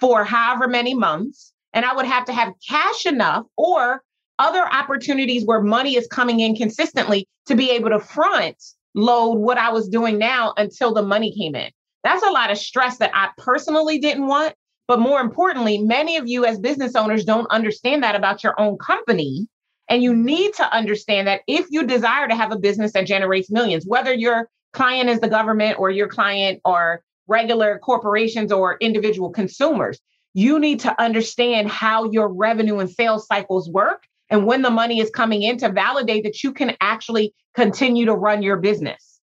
for 0.00 0.24
however 0.24 0.66
many 0.66 0.94
months. 0.94 1.52
And 1.76 1.84
I 1.84 1.94
would 1.94 2.06
have 2.06 2.24
to 2.24 2.32
have 2.32 2.54
cash 2.66 3.04
enough 3.04 3.44
or 3.58 4.02
other 4.38 4.66
opportunities 4.66 5.44
where 5.44 5.60
money 5.60 5.94
is 5.94 6.06
coming 6.06 6.40
in 6.40 6.56
consistently 6.56 7.28
to 7.48 7.54
be 7.54 7.70
able 7.70 7.90
to 7.90 8.00
front 8.00 8.56
load 8.94 9.34
what 9.34 9.58
I 9.58 9.70
was 9.70 9.86
doing 9.86 10.16
now 10.16 10.54
until 10.56 10.94
the 10.94 11.02
money 11.02 11.36
came 11.36 11.54
in. 11.54 11.70
That's 12.02 12.24
a 12.24 12.30
lot 12.30 12.50
of 12.50 12.56
stress 12.56 12.96
that 12.96 13.10
I 13.12 13.28
personally 13.36 13.98
didn't 13.98 14.26
want. 14.26 14.54
But 14.88 15.00
more 15.00 15.20
importantly, 15.20 15.76
many 15.76 16.16
of 16.16 16.26
you 16.26 16.46
as 16.46 16.58
business 16.58 16.96
owners 16.96 17.26
don't 17.26 17.50
understand 17.50 18.02
that 18.02 18.14
about 18.14 18.42
your 18.42 18.58
own 18.58 18.78
company. 18.78 19.46
And 19.90 20.02
you 20.02 20.14
need 20.16 20.54
to 20.54 20.74
understand 20.74 21.28
that 21.28 21.42
if 21.46 21.66
you 21.68 21.86
desire 21.86 22.26
to 22.26 22.34
have 22.34 22.52
a 22.52 22.58
business 22.58 22.92
that 22.92 23.06
generates 23.06 23.50
millions, 23.50 23.84
whether 23.86 24.14
your 24.14 24.48
client 24.72 25.10
is 25.10 25.20
the 25.20 25.28
government 25.28 25.78
or 25.78 25.90
your 25.90 26.08
client 26.08 26.60
are 26.64 27.02
regular 27.26 27.78
corporations 27.80 28.50
or 28.50 28.78
individual 28.80 29.30
consumers, 29.30 30.00
you 30.36 30.58
need 30.58 30.80
to 30.80 31.02
understand 31.02 31.66
how 31.66 32.10
your 32.10 32.28
revenue 32.28 32.78
and 32.78 32.90
sales 32.90 33.26
cycles 33.26 33.70
work 33.70 34.02
and 34.28 34.44
when 34.44 34.60
the 34.60 34.68
money 34.70 35.00
is 35.00 35.08
coming 35.08 35.42
in 35.42 35.56
to 35.56 35.72
validate 35.72 36.24
that 36.24 36.44
you 36.44 36.52
can 36.52 36.76
actually 36.82 37.34
continue 37.54 38.04
to 38.04 38.12
run 38.12 38.42
your 38.42 38.58
business. 38.58 39.18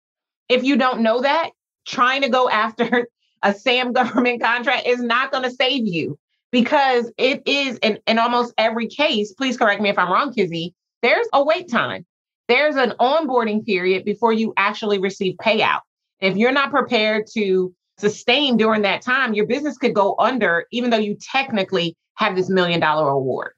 If 0.48 0.64
you 0.64 0.78
don't 0.78 1.02
know 1.02 1.20
that, 1.20 1.50
trying 1.86 2.22
to 2.22 2.30
go 2.30 2.50
after 2.50 3.10
a 3.44 3.54
SAM 3.54 3.92
government 3.92 4.42
contract 4.42 4.88
is 4.88 5.02
not 5.02 5.34
going 5.34 5.44
to 5.44 5.52
save 5.52 5.86
you 5.86 6.18
because 6.50 7.12
it 7.18 7.42
is 7.46 7.78
in, 7.80 8.00
in 8.08 8.18
almost 8.18 8.54
every 8.58 8.88
case, 8.88 9.34
please 9.34 9.58
correct 9.58 9.82
me 9.82 9.90
if 9.90 10.00
I'm 10.00 10.10
wrong, 10.10 10.34
Kizzy, 10.34 10.74
there's 11.02 11.28
a 11.34 11.44
wait 11.44 11.70
time. 11.70 12.06
There's 12.48 12.78
an 12.78 12.94
onboarding 13.02 13.66
period 13.66 14.06
before 14.06 14.32
you 14.32 14.54
actually 14.56 15.00
receive 15.00 15.36
payout. 15.42 15.82
If 16.22 16.38
you're 16.38 16.54
not 16.54 16.72
prepared 16.72 17.26
to 17.34 17.76
sustain 18.02 18.58
during 18.58 18.82
that 18.82 19.02
time, 19.02 19.34
your 19.34 19.48
business 19.48 19.78
could 19.78 19.96
go 19.96 20.16
under, 20.20 20.66
even 20.72 20.90
though 20.90 20.98
you 20.98 21.18
technically 21.32 21.96
have 22.16 22.36
this 22.36 22.50
million 22.50 22.80
dollar 22.80 23.10
award. 23.10 23.54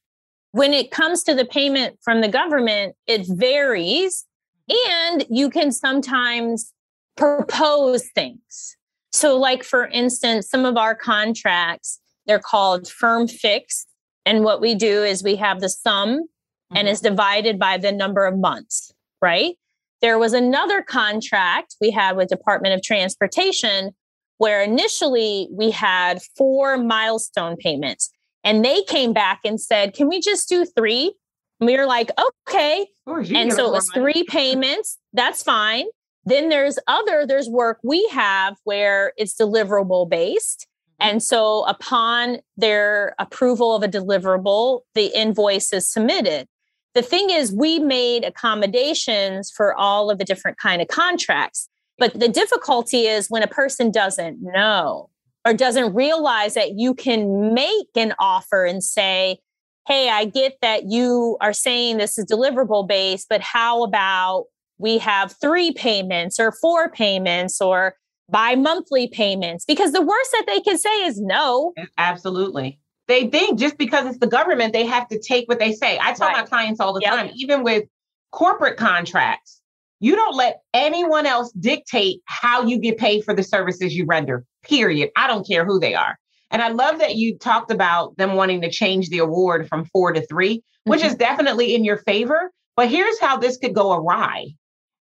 When 0.52 0.74
it 0.74 0.92
comes 0.92 1.24
to 1.24 1.34
the 1.34 1.46
payment 1.46 1.98
from 2.04 2.22
the 2.22 2.28
government, 2.28 2.96
it 3.08 3.26
varies. 3.28 4.26
And 4.70 5.26
you 5.30 5.50
can 5.50 5.72
sometimes 5.72 6.72
propose 7.18 8.08
things. 8.14 8.78
So, 9.12 9.38
like 9.38 9.64
for 9.64 9.88
instance, 9.88 10.50
some 10.50 10.66
of 10.66 10.78
our 10.78 10.96
contracts, 10.96 12.00
they're 12.26 12.40
called 12.40 12.88
firm 12.88 13.28
fixed. 13.28 13.88
And 14.26 14.44
what 14.44 14.62
we 14.62 14.76
do 14.76 15.04
is 15.04 15.24
we 15.24 15.36
have 15.36 15.60
the 15.60 15.70
sum 15.70 16.20
mm-hmm. 16.20 16.78
and 16.78 16.88
it's 16.88 17.02
divided 17.02 17.60
by 17.60 17.78
the 17.78 17.92
number 17.92 18.26
of 18.26 18.38
months, 18.38 18.94
right? 19.22 19.56
There 20.02 20.20
was 20.20 20.34
another 20.34 20.82
contract 20.82 21.76
we 21.80 21.92
had 21.92 22.18
with 22.18 22.30
Department 22.30 22.74
of 22.74 22.82
Transportation 22.82 23.94
where 24.38 24.62
initially 24.62 25.48
we 25.52 25.72
had 25.72 26.22
four 26.38 26.78
milestone 26.78 27.56
payments 27.56 28.12
and 28.44 28.64
they 28.64 28.84
came 28.84 29.14
back 29.14 29.40
and 29.46 29.60
said, 29.60 29.94
Can 29.94 30.08
we 30.08 30.20
just 30.20 30.50
do 30.50 30.66
three? 30.66 31.14
And 31.60 31.68
we 31.68 31.78
were 31.78 31.86
like, 31.86 32.12
Okay. 32.20 32.88
and 33.08 33.54
so 33.54 33.68
it 33.68 33.72
was 33.72 33.90
three 33.94 34.24
payments. 34.28 34.98
That's 35.14 35.44
fine. 35.44 35.86
Then 36.26 36.50
there's 36.50 36.80
other, 36.88 37.26
there's 37.28 37.50
work 37.50 37.80
we 37.84 38.08
have 38.10 38.56
where 38.64 39.14
it's 39.18 39.36
deliverable 39.36 40.10
based. 40.10 40.68
Mm-hmm. 41.02 41.10
And 41.10 41.24
so 41.24 41.66
upon 41.66 42.38
their 42.58 43.16
approval 43.20 43.76
of 43.76 43.84
a 43.84 43.88
deliverable, 43.88 44.82
the 44.94 45.08
invoice 45.18 45.74
is 45.74 45.88
submitted. 45.88 46.48
The 46.94 47.02
thing 47.02 47.30
is, 47.32 47.52
we 47.52 47.80
made 47.80 48.24
accommodations 48.24 49.50
for 49.50 49.74
all 49.76 50.12
of 50.12 50.20
the 50.20 50.26
different 50.26 50.58
kind 50.60 50.82
of 50.82 50.88
contracts. 50.88 51.68
But 51.98 52.20
the 52.20 52.28
difficulty 52.28 53.08
is 53.08 53.30
when 53.30 53.44
a 53.44 53.48
person 53.48 53.92
doesn't 53.92 54.42
know 54.42 55.10
or 55.46 55.54
doesn't 55.54 55.94
realize 55.94 56.54
that 56.56 56.74
you 56.76 56.94
can 56.94 57.54
make 57.54 57.88
an 57.96 58.14
offer 58.20 58.66
and 58.66 58.84
say, 58.84 59.40
Hey, 59.88 60.10
I 60.10 60.26
get 60.26 60.58
that 60.62 60.86
you 60.90 61.38
are 61.42 61.54
saying 61.54 61.98
this 61.98 62.18
is 62.18 62.26
deliverable 62.26 62.88
based, 62.88 63.28
but 63.30 63.42
how 63.42 63.84
about 63.84 64.46
we 64.78 64.98
have 64.98 65.36
three 65.42 65.72
payments 65.74 66.40
or 66.40 66.52
four 66.54 66.90
payments 66.90 67.60
or 67.60 67.96
bi 68.30 68.56
monthly 68.56 69.08
payments 69.08 69.66
because 69.66 69.92
the 69.92 70.02
worst 70.02 70.32
that 70.32 70.46
they 70.48 70.62
can 70.62 70.78
say 70.78 71.06
is 71.06 71.20
no. 71.20 71.74
Absolutely. 71.98 72.80
They 73.08 73.28
think 73.28 73.60
just 73.60 73.78
because 73.78 74.06
it's 74.06 74.20
the 74.20 74.28
government, 74.28 74.74
they 74.74 74.86
have 74.86 75.08
to 75.10 75.20
take 75.20 75.48
what 75.50 75.60
they 75.60 75.74
say. 75.74 76.00
I 76.02 76.14
tell 76.14 76.30
right. 76.30 76.38
my 76.38 76.44
clients 76.44 76.80
all 76.80 76.94
the 76.94 77.02
yep. 77.02 77.14
time, 77.14 77.32
even 77.36 77.64
with 77.64 77.84
corporate 78.32 78.78
contracts, 78.78 79.62
you 80.04 80.16
don't 80.16 80.36
let 80.36 80.62
anyone 80.74 81.26
else 81.26 81.52
dictate 81.54 82.22
how 82.26 82.64
you 82.64 82.78
get 82.78 82.98
paid 82.98 83.24
for 83.24 83.34
the 83.34 83.44
services 83.44 83.96
you 83.96 84.06
render, 84.06 84.44
period. 84.64 85.10
I 85.16 85.28
don't 85.28 85.48
care 85.48 85.66
who 85.66 85.80
they 85.80 85.96
are. 85.96 86.18
And 86.52 86.62
I 86.62 86.70
love 86.70 87.00
that 87.00 87.16
you 87.16 87.38
talked 87.38 87.72
about 87.72 88.18
them 88.18 88.36
wanting 88.36 88.62
to 88.62 88.70
change 88.70 89.10
the 89.10 89.20
award 89.20 89.68
from 89.68 89.86
four 89.86 90.12
to 90.12 90.26
3 90.26 90.62
which 90.86 91.00
mm-hmm. 91.00 91.08
is 91.08 91.16
definitely 91.16 91.76
in 91.76 91.86
your 91.86 91.98
favor. 91.98 92.52
But 92.76 92.90
here's 92.90 93.20
how 93.20 93.38
this 93.38 93.58
could 93.58 93.74
go 93.74 93.94
awry 93.94 94.48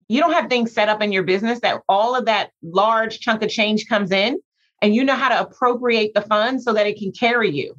you 0.08 0.20
don't 0.20 0.32
have 0.32 0.50
things 0.50 0.74
set 0.74 0.90
up 0.90 1.00
in 1.00 1.10
your 1.10 1.22
business 1.22 1.60
that 1.60 1.80
all 1.88 2.14
of 2.14 2.26
that 2.26 2.50
large 2.62 3.20
chunk 3.20 3.42
of 3.42 3.48
change 3.48 3.86
comes 3.88 4.10
in 4.10 4.38
and 4.82 4.94
you 4.94 5.04
know 5.04 5.14
how 5.14 5.30
to 5.30 5.40
appropriate 5.40 6.12
the 6.12 6.20
funds 6.20 6.64
so 6.64 6.74
that 6.74 6.86
it 6.86 6.98
can 6.98 7.12
carry 7.12 7.50
you. 7.50 7.74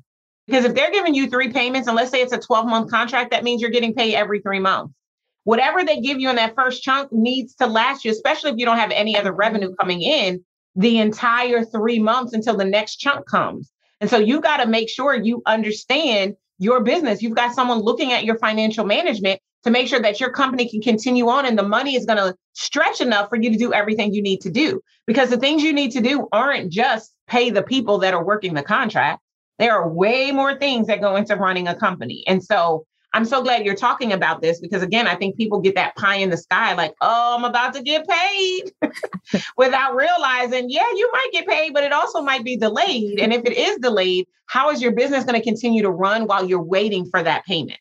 Because 0.48 0.66
if 0.66 0.74
they're 0.74 0.90
giving 0.90 1.14
you 1.14 1.30
three 1.30 1.52
payments, 1.52 1.88
and 1.88 1.96
let's 1.96 2.10
say 2.10 2.22
it's 2.22 2.34
a 2.34 2.40
12 2.40 2.66
month 2.66 2.90
contract, 2.90 3.32
that 3.32 3.44
means 3.44 3.62
you're 3.62 3.70
getting 3.70 3.94
paid 3.94 4.16
every 4.16 4.40
three 4.40 4.60
months. 4.60 4.96
Whatever 5.44 5.84
they 5.84 6.00
give 6.00 6.20
you 6.20 6.30
in 6.30 6.38
that 6.38 6.56
first 6.56 6.84
chunk 6.84 7.12
needs 7.12 7.56
to 7.56 7.68
last 7.68 8.06
you, 8.06 8.12
especially 8.12 8.52
if 8.52 8.58
you 8.58 8.66
don't 8.66 8.78
have 8.78 8.92
any 8.92 9.18
other 9.18 9.34
revenue 9.34 9.74
coming 9.76 10.02
in 10.02 10.44
the 10.76 11.00
entire 11.00 11.64
three 11.66 12.00
months 12.00 12.34
until 12.34 12.58
the 12.58 12.66
next 12.66 12.98
chunk 12.98 13.28
comes. 13.28 13.72
And 14.02 14.10
so 14.10 14.18
you 14.18 14.42
got 14.42 14.58
to 14.58 14.68
make 14.68 14.90
sure 14.90 15.14
you 15.14 15.42
understand 15.46 16.36
your 16.60 16.82
business. 16.82 17.22
You've 17.22 17.36
got 17.36 17.54
someone 17.54 17.80
looking 17.80 18.12
at 18.12 18.26
your 18.26 18.38
financial 18.38 18.86
management 18.86 19.40
to 19.64 19.72
make 19.72 19.88
sure 19.88 20.02
that 20.02 20.20
your 20.20 20.30
company 20.30 20.70
can 20.70 20.82
continue 20.82 21.30
on 21.30 21.46
and 21.46 21.58
the 21.58 21.64
money 21.64 21.96
is 21.96 22.06
going 22.06 22.18
to 22.18 22.36
stretch 22.54 23.02
enough 23.02 23.30
for 23.30 23.38
you 23.38 23.50
to 23.50 23.58
do 23.58 23.74
everything 23.74 24.14
you 24.14 24.22
need 24.22 24.42
to 24.42 24.52
do. 24.52 24.82
Because 25.08 25.30
the 25.30 25.38
things 25.38 25.64
you 25.64 25.74
need 25.74 25.92
to 25.92 26.02
do 26.02 26.28
aren't 26.32 26.72
just 26.72 27.14
pay 27.28 27.50
the 27.50 27.64
people 27.64 28.00
that 28.00 28.14
are 28.14 28.24
working 28.24 28.54
the 28.54 28.64
contract. 28.64 29.22
There 29.60 29.74
are 29.74 29.88
way 29.88 30.32
more 30.32 30.58
things 30.58 30.88
that 30.88 31.02
go 31.02 31.16
into 31.16 31.36
running 31.36 31.68
a 31.68 31.76
company. 31.76 32.24
And 32.28 32.44
so 32.44 32.86
I'm 33.14 33.26
so 33.26 33.44
glad 33.44 33.64
you're 33.64 33.76
talking 33.76 34.12
about 34.12 34.42
this 34.42 34.60
because 34.60 34.82
again, 34.82 35.08
I 35.08 35.16
think 35.16 35.38
people 35.38 35.62
get 35.62 35.76
that 35.76 35.96
pie 35.96 36.16
in 36.16 36.32
the 36.32 36.38
sky, 36.38 36.74
like, 36.74 36.96
oh, 37.00 37.36
I'm 37.38 37.46
about 37.46 37.74
to 37.76 37.84
get 37.84 38.08
paid 38.08 38.72
without 39.58 39.96
realizing, 39.96 40.70
yeah, 40.70 40.90
you 40.96 41.10
might 41.14 41.30
get 41.32 41.48
paid, 41.48 41.74
but 41.74 41.84
it 41.84 41.94
also 41.94 42.22
might 42.22 42.44
be 42.44 42.58
delayed. 42.58 43.20
And 43.20 43.32
if 43.32 43.46
it 43.46 43.56
is 43.56 43.78
delayed, 43.78 44.26
how 44.48 44.72
is 44.72 44.82
your 44.82 44.94
business 44.94 45.26
going 45.26 45.40
to 45.40 45.44
continue 45.44 45.84
to 45.84 45.92
run 45.92 46.26
while 46.26 46.48
you're 46.48 46.64
waiting 46.64 47.06
for 47.06 47.22
that 47.22 47.46
payment? 47.46 47.80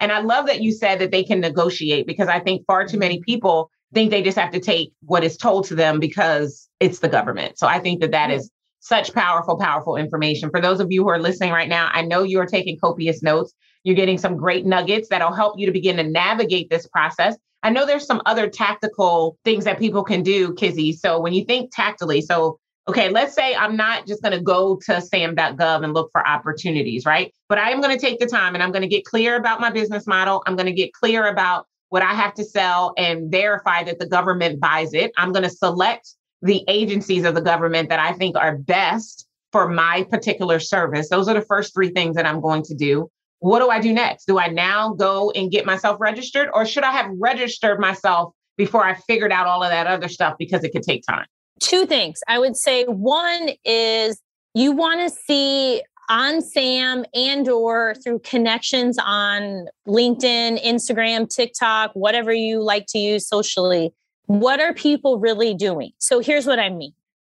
And 0.00 0.10
I 0.10 0.20
love 0.20 0.46
that 0.46 0.62
you 0.62 0.72
said 0.72 0.98
that 1.00 1.10
they 1.10 1.22
can 1.22 1.40
negotiate 1.40 2.06
because 2.06 2.28
I 2.28 2.40
think 2.40 2.64
far 2.66 2.86
too 2.86 2.98
many 2.98 3.16
mm-hmm. 3.16 3.24
people 3.24 3.70
think 3.92 4.10
they 4.10 4.22
just 4.22 4.38
have 4.38 4.52
to 4.52 4.60
take 4.60 4.92
what 5.02 5.24
is 5.24 5.36
told 5.36 5.66
to 5.66 5.74
them 5.74 6.00
because 6.00 6.68
it's 6.80 7.00
the 7.00 7.08
government. 7.08 7.58
So 7.58 7.66
I 7.66 7.80
think 7.80 8.00
that 8.00 8.12
that 8.12 8.30
mm-hmm. 8.30 8.38
is 8.38 8.50
such 8.80 9.12
powerful, 9.12 9.58
powerful 9.58 9.96
information. 9.96 10.48
For 10.50 10.60
those 10.60 10.80
of 10.80 10.90
you 10.90 11.02
who 11.02 11.10
are 11.10 11.18
listening 11.18 11.52
right 11.52 11.68
now, 11.68 11.90
I 11.92 12.00
know 12.02 12.22
you 12.22 12.40
are 12.40 12.46
taking 12.46 12.78
copious 12.78 13.22
notes. 13.22 13.52
You're 13.82 13.96
getting 13.96 14.18
some 14.18 14.36
great 14.36 14.66
nuggets 14.66 15.08
that'll 15.08 15.32
help 15.32 15.58
you 15.58 15.66
to 15.66 15.72
begin 15.72 15.96
to 15.96 16.02
navigate 16.02 16.70
this 16.70 16.86
process. 16.86 17.36
I 17.62 17.70
know 17.70 17.86
there's 17.86 18.06
some 18.06 18.22
other 18.26 18.48
tactical 18.48 19.38
things 19.44 19.64
that 19.64 19.78
people 19.78 20.02
can 20.02 20.22
do, 20.22 20.54
Kizzy. 20.54 20.92
So 20.92 21.20
when 21.20 21.32
you 21.32 21.44
think 21.44 21.70
tactically, 21.74 22.22
so 22.22 22.58
okay, 22.88 23.08
let's 23.08 23.34
say 23.34 23.54
I'm 23.54 23.76
not 23.76 24.06
just 24.06 24.22
going 24.22 24.32
to 24.32 24.42
go 24.42 24.76
to 24.86 25.00
sam.gov 25.00 25.84
and 25.84 25.94
look 25.94 26.10
for 26.12 26.26
opportunities, 26.26 27.04
right? 27.04 27.32
But 27.48 27.58
I 27.58 27.70
am 27.70 27.80
going 27.80 27.96
to 27.96 28.00
take 28.00 28.18
the 28.18 28.26
time 28.26 28.54
and 28.54 28.62
I'm 28.62 28.72
going 28.72 28.82
to 28.82 28.88
get 28.88 29.04
clear 29.04 29.36
about 29.36 29.60
my 29.60 29.70
business 29.70 30.06
model. 30.06 30.42
I'm 30.46 30.56
going 30.56 30.66
to 30.66 30.72
get 30.72 30.92
clear 30.92 31.26
about 31.26 31.66
what 31.90 32.02
I 32.02 32.14
have 32.14 32.34
to 32.34 32.44
sell 32.44 32.94
and 32.96 33.30
verify 33.30 33.84
that 33.84 33.98
the 33.98 34.06
government 34.06 34.60
buys 34.60 34.94
it. 34.94 35.12
I'm 35.16 35.32
going 35.32 35.42
to 35.42 35.50
select 35.50 36.14
the 36.42 36.64
agencies 36.68 37.24
of 37.24 37.34
the 37.34 37.42
government 37.42 37.90
that 37.90 38.00
I 38.00 38.12
think 38.12 38.36
are 38.36 38.56
best 38.56 39.26
for 39.52 39.68
my 39.68 40.06
particular 40.10 40.58
service. 40.58 41.08
Those 41.08 41.28
are 41.28 41.34
the 41.34 41.42
first 41.42 41.74
three 41.74 41.90
things 41.90 42.16
that 42.16 42.26
I'm 42.26 42.40
going 42.40 42.62
to 42.64 42.74
do. 42.74 43.10
What 43.40 43.58
do 43.60 43.70
I 43.70 43.80
do 43.80 43.92
next? 43.92 44.26
Do 44.26 44.38
I 44.38 44.48
now 44.48 44.94
go 44.94 45.30
and 45.32 45.50
get 45.50 45.66
myself 45.66 45.98
registered 46.00 46.48
or 46.54 46.64
should 46.64 46.84
I 46.84 46.92
have 46.92 47.10
registered 47.18 47.80
myself 47.80 48.32
before 48.56 48.84
I 48.84 48.94
figured 48.94 49.32
out 49.32 49.46
all 49.46 49.62
of 49.62 49.70
that 49.70 49.86
other 49.86 50.08
stuff 50.08 50.34
because 50.38 50.62
it 50.62 50.70
could 50.70 50.82
take 50.82 51.02
time? 51.06 51.26
Two 51.58 51.86
things. 51.86 52.20
I 52.28 52.38
would 52.38 52.56
say 52.56 52.84
one 52.84 53.50
is 53.64 54.20
you 54.54 54.72
want 54.72 55.00
to 55.00 55.10
see 55.10 55.82
on 56.10 56.42
SAM 56.42 57.04
and 57.14 57.48
or 57.48 57.94
through 58.02 58.18
connections 58.18 58.98
on 59.00 59.66
LinkedIn, 59.86 60.62
Instagram, 60.62 61.28
TikTok, 61.28 61.92
whatever 61.94 62.32
you 62.32 62.62
like 62.62 62.86
to 62.88 62.98
use 62.98 63.26
socially. 63.26 63.94
What 64.26 64.60
are 64.60 64.74
people 64.74 65.18
really 65.18 65.54
doing? 65.54 65.92
So 65.98 66.20
here's 66.20 66.46
what 66.46 66.58
I 66.58 66.68
mean. 66.68 66.92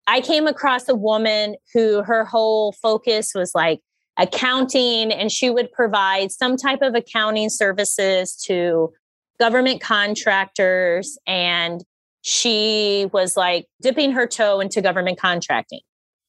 I 0.07 0.21
came 0.21 0.47
across 0.47 0.89
a 0.89 0.95
woman 0.95 1.55
who 1.73 2.03
her 2.03 2.25
whole 2.25 2.73
focus 2.73 3.33
was 3.33 3.53
like 3.55 3.79
accounting 4.17 5.11
and 5.11 5.31
she 5.31 5.49
would 5.49 5.71
provide 5.71 6.31
some 6.31 6.55
type 6.57 6.81
of 6.81 6.95
accounting 6.95 7.49
services 7.49 8.35
to 8.35 8.93
government 9.39 9.81
contractors 9.81 11.17
and 11.25 11.83
she 12.21 13.09
was 13.11 13.35
like 13.35 13.67
dipping 13.81 14.11
her 14.13 14.25
toe 14.25 14.59
into 14.59 14.81
government 14.81 15.19
contracting. 15.19 15.81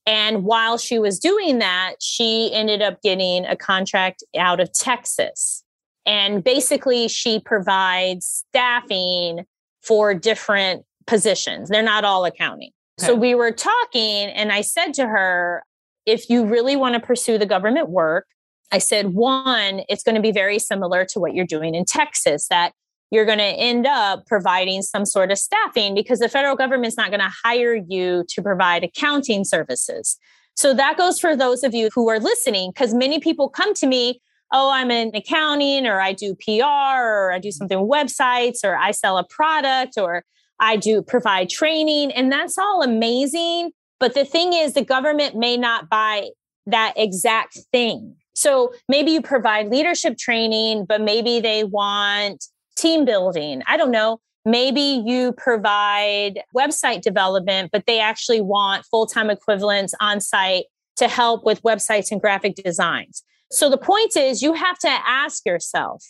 And 0.06 0.44
while 0.44 0.76
she 0.76 0.98
was 0.98 1.18
doing 1.18 1.60
that, 1.60 1.94
she 2.00 2.52
ended 2.52 2.82
up 2.82 3.00
getting 3.00 3.46
a 3.46 3.56
contract 3.56 4.22
out 4.36 4.60
of 4.60 4.72
Texas. 4.72 5.62
And 6.04 6.44
basically, 6.44 7.08
she 7.08 7.40
provides 7.40 8.44
staffing 8.48 9.44
for 9.82 10.12
different 10.12 10.84
positions. 11.06 11.70
They're 11.70 11.82
not 11.82 12.04
all 12.04 12.24
accounting. 12.24 12.72
Okay. 13.00 13.06
So 13.06 13.14
we 13.14 13.34
were 13.34 13.52
talking, 13.52 14.28
and 14.28 14.52
I 14.52 14.60
said 14.60 14.92
to 14.94 15.06
her, 15.06 15.62
if 16.06 16.28
you 16.28 16.44
really 16.44 16.76
want 16.76 16.94
to 16.94 17.00
pursue 17.00 17.38
the 17.38 17.46
government 17.46 17.88
work, 17.88 18.26
I 18.72 18.78
said, 18.78 19.14
one, 19.14 19.82
it's 19.88 20.02
going 20.02 20.16
to 20.16 20.20
be 20.20 20.32
very 20.32 20.58
similar 20.58 21.04
to 21.06 21.20
what 21.20 21.34
you're 21.34 21.46
doing 21.46 21.74
in 21.74 21.84
Texas, 21.84 22.48
that 22.48 22.72
you're 23.10 23.24
going 23.24 23.38
to 23.38 23.44
end 23.44 23.86
up 23.86 24.26
providing 24.26 24.82
some 24.82 25.06
sort 25.06 25.30
of 25.30 25.38
staffing 25.38 25.94
because 25.94 26.18
the 26.18 26.28
federal 26.28 26.56
government's 26.56 26.96
not 26.96 27.10
going 27.10 27.20
to 27.20 27.32
hire 27.44 27.74
you 27.74 28.24
to 28.28 28.42
provide 28.42 28.82
accounting 28.82 29.44
services. 29.44 30.16
So 30.56 30.74
that 30.74 30.96
goes 30.96 31.20
for 31.20 31.36
those 31.36 31.62
of 31.62 31.74
you 31.74 31.90
who 31.94 32.08
are 32.08 32.18
listening, 32.18 32.70
because 32.70 32.94
many 32.94 33.20
people 33.20 33.48
come 33.48 33.74
to 33.74 33.86
me, 33.86 34.20
oh, 34.52 34.70
I'm 34.70 34.90
in 34.90 35.10
accounting 35.14 35.86
or 35.86 36.00
I 36.00 36.12
do 36.12 36.34
PR 36.34 36.64
or 36.64 37.32
I 37.32 37.38
do 37.38 37.48
mm. 37.48 37.52
something 37.52 37.80
with 37.80 37.90
websites 37.90 38.58
or 38.64 38.76
I 38.76 38.92
sell 38.92 39.18
a 39.18 39.24
product 39.24 39.98
or 39.98 40.24
I 40.60 40.76
do 40.76 41.02
provide 41.02 41.50
training. 41.50 42.12
And 42.12 42.30
that's 42.30 42.56
all 42.56 42.82
amazing. 42.82 43.70
But 44.00 44.14
the 44.14 44.24
thing 44.24 44.52
is, 44.52 44.74
the 44.74 44.84
government 44.84 45.36
may 45.36 45.56
not 45.56 45.88
buy 45.88 46.30
that 46.66 46.94
exact 46.96 47.58
thing. 47.72 48.16
So 48.34 48.72
maybe 48.88 49.12
you 49.12 49.22
provide 49.22 49.68
leadership 49.68 50.18
training, 50.18 50.86
but 50.86 51.00
maybe 51.00 51.40
they 51.40 51.64
want 51.64 52.46
team 52.76 53.04
building. 53.04 53.62
I 53.66 53.76
don't 53.76 53.90
know. 53.90 54.20
Maybe 54.44 55.02
you 55.06 55.32
provide 55.32 56.42
website 56.54 57.00
development, 57.00 57.70
but 57.72 57.86
they 57.86 58.00
actually 58.00 58.40
want 58.40 58.84
full 58.86 59.06
time 59.06 59.30
equivalents 59.30 59.94
on 60.00 60.20
site 60.20 60.64
to 60.96 61.08
help 61.08 61.44
with 61.44 61.62
websites 61.62 62.10
and 62.10 62.20
graphic 62.20 62.54
designs. 62.56 63.22
So 63.50 63.70
the 63.70 63.78
point 63.78 64.16
is, 64.16 64.42
you 64.42 64.52
have 64.52 64.78
to 64.80 64.88
ask 64.88 65.46
yourself 65.46 66.04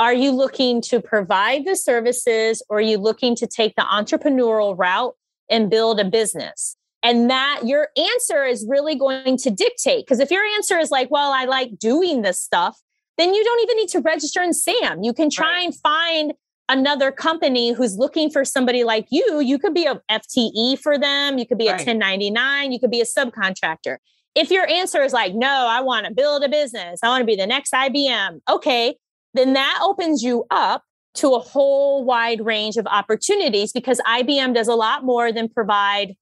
are 0.00 0.14
you 0.14 0.30
looking 0.30 0.80
to 0.80 1.00
provide 1.00 1.64
the 1.64 1.74
services 1.74 2.62
or 2.68 2.78
are 2.78 2.82
you 2.82 2.98
looking 2.98 3.34
to 3.34 3.48
take 3.48 3.74
the 3.74 3.82
entrepreneurial 3.82 4.78
route 4.78 5.14
and 5.50 5.68
build 5.68 5.98
a 5.98 6.04
business? 6.04 6.76
And 7.02 7.30
that 7.30 7.60
your 7.64 7.88
answer 7.96 8.44
is 8.44 8.66
really 8.68 8.96
going 8.96 9.36
to 9.38 9.50
dictate. 9.50 10.04
Because 10.04 10.20
if 10.20 10.30
your 10.30 10.44
answer 10.56 10.78
is 10.78 10.90
like, 10.90 11.10
well, 11.10 11.32
I 11.32 11.44
like 11.44 11.78
doing 11.78 12.22
this 12.22 12.40
stuff, 12.40 12.76
then 13.18 13.34
you 13.34 13.44
don't 13.44 13.62
even 13.62 13.76
need 13.76 13.88
to 13.90 14.00
register 14.00 14.42
in 14.42 14.52
SAM. 14.52 15.02
You 15.02 15.12
can 15.12 15.30
try 15.30 15.52
right. 15.52 15.64
and 15.66 15.74
find 15.76 16.32
another 16.68 17.10
company 17.10 17.72
who's 17.72 17.96
looking 17.96 18.30
for 18.30 18.44
somebody 18.44 18.84
like 18.84 19.06
you. 19.10 19.40
You 19.40 19.58
could 19.58 19.74
be 19.74 19.86
a 19.86 20.00
FTE 20.10 20.78
for 20.78 20.98
them, 20.98 21.38
you 21.38 21.46
could 21.46 21.58
be 21.58 21.68
a 21.68 21.72
1099, 21.72 22.72
you 22.72 22.78
could 22.78 22.90
be 22.90 23.00
a 23.00 23.04
subcontractor. 23.04 23.96
If 24.34 24.50
your 24.50 24.68
answer 24.68 25.02
is 25.02 25.12
like, 25.12 25.34
no, 25.34 25.66
I 25.68 25.80
want 25.80 26.06
to 26.06 26.12
build 26.12 26.44
a 26.44 26.48
business, 26.48 27.00
I 27.02 27.08
want 27.08 27.22
to 27.22 27.26
be 27.26 27.36
the 27.36 27.46
next 27.46 27.72
IBM, 27.72 28.40
okay, 28.48 28.96
then 29.34 29.54
that 29.54 29.80
opens 29.82 30.22
you 30.22 30.44
up 30.50 30.84
to 31.14 31.34
a 31.34 31.40
whole 31.40 32.04
wide 32.04 32.44
range 32.44 32.76
of 32.76 32.86
opportunities 32.86 33.72
because 33.72 34.00
IBM 34.06 34.54
does 34.54 34.68
a 34.68 34.74
lot 34.74 35.04
more 35.04 35.32
than 35.32 35.48
provide 35.48 36.14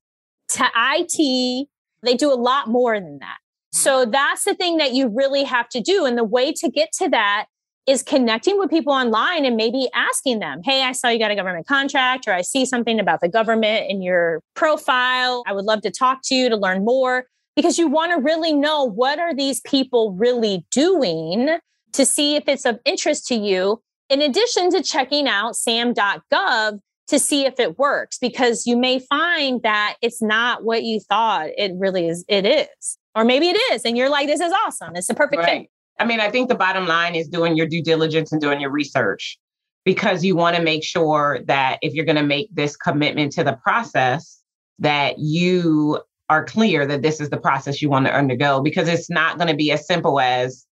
to 0.48 0.64
IT. 0.76 1.68
They 2.02 2.14
do 2.14 2.32
a 2.32 2.35
lot 2.35 2.68
more 2.68 2.98
than 2.98 3.18
that. 3.18 3.38
So 3.72 4.02
mm-hmm. 4.02 4.11
that's 4.11 4.44
the 4.44 4.54
thing 4.54 4.78
that 4.78 4.92
you 4.92 5.09
really 5.09 5.44
have 5.44 5.68
to 5.70 5.80
do. 5.80 6.04
And 6.04 6.16
the 6.16 6.24
way 6.24 6.52
to 6.52 6.70
get 6.70 6.92
to 6.98 7.09
that 7.11 7.46
is 7.87 8.02
connecting 8.02 8.59
with 8.59 8.68
people 8.68 8.92
online 8.92 9.44
and 9.44 9.56
maybe 9.56 9.88
asking 9.94 10.40
them, 10.40 10.61
Hey, 10.64 10.82
I 10.82 10.92
saw 10.92 11.09
you 11.09 11.18
got 11.18 11.30
a 11.30 11.37
government 11.37 11.66
contract, 11.66 12.26
or 12.26 12.32
I 12.32 12.42
see 12.42 12.66
something 12.66 12.98
about 12.98 13.20
the 13.20 13.28
government 13.28 13.87
in 13.88 14.02
your 14.02 14.40
profile. 14.54 15.44
I 15.46 15.52
would 15.52 15.64
love 15.64 15.82
to 15.82 15.90
talk 15.90 16.20
to 16.24 16.35
you 16.35 16.48
to 16.48 16.56
learn 16.56 16.85
more 16.85 17.26
because 17.54 17.78
you 17.78 17.87
want 17.87 18.12
to 18.12 18.18
really 18.18 18.52
know 18.52 18.85
what 18.85 19.18
are 19.18 19.35
these 19.35 19.61
people 19.61 20.12
really 20.12 20.66
doing 20.70 21.59
to 21.92 22.04
see 22.04 22.37
if 22.37 22.48
it's 22.48 22.66
of 22.66 22.78
interest 22.85 23.26
to 23.28 23.35
you, 23.35 23.80
in 24.11 24.20
addition 24.20 24.70
to 24.70 24.82
checking 24.82 25.26
out 25.26 25.56
sam.gov 25.56 26.80
to 27.08 27.18
see 27.18 27.46
if 27.46 27.60
it 27.60 27.78
works, 27.78 28.18
because 28.18 28.66
you 28.66 28.76
may 28.76 28.98
find 28.98 29.62
that 29.62 29.96
it's 30.02 30.20
not 30.20 30.64
what 30.64 30.82
you 30.82 31.00
thought 31.00 31.48
it 31.56 31.72
really 31.76 32.08
is. 32.08 32.24
It 32.28 32.46
is. 32.46 32.98
Or 33.14 33.24
maybe 33.24 33.48
it 33.48 33.58
is. 33.72 33.84
And 33.84 33.96
you're 33.96 34.10
like, 34.10 34.26
this 34.26 34.40
is 34.40 34.52
awesome. 34.66 34.96
It's 34.96 35.06
the 35.06 35.14
perfect 35.14 35.42
right. 35.42 35.62
fit. 35.62 35.70
I 35.98 36.04
mean, 36.04 36.20
I 36.20 36.30
think 36.30 36.48
the 36.48 36.54
bottom 36.54 36.86
line 36.86 37.14
is 37.14 37.28
doing 37.28 37.56
your 37.56 37.66
due 37.66 37.82
diligence 37.82 38.32
and 38.32 38.40
doing 38.40 38.60
your 38.60 38.70
research 38.70 39.38
because 39.84 40.24
you 40.24 40.36
want 40.36 40.56
to 40.56 40.62
make 40.62 40.84
sure 40.84 41.40
that 41.46 41.78
if 41.80 41.94
you're 41.94 42.04
going 42.04 42.16
to 42.16 42.22
make 42.22 42.48
this 42.52 42.76
commitment 42.76 43.32
to 43.32 43.44
the 43.44 43.54
process, 43.54 44.42
that 44.78 45.18
you 45.18 46.00
are 46.28 46.44
clear 46.44 46.84
that 46.86 47.02
this 47.02 47.20
is 47.20 47.30
the 47.30 47.36
process 47.38 47.80
you 47.80 47.88
want 47.88 48.06
to 48.06 48.14
undergo 48.14 48.60
because 48.60 48.88
it's 48.88 49.08
not 49.08 49.38
going 49.38 49.48
to 49.48 49.54
be 49.54 49.70
as 49.70 49.86
simple 49.86 50.20
as 50.20 50.66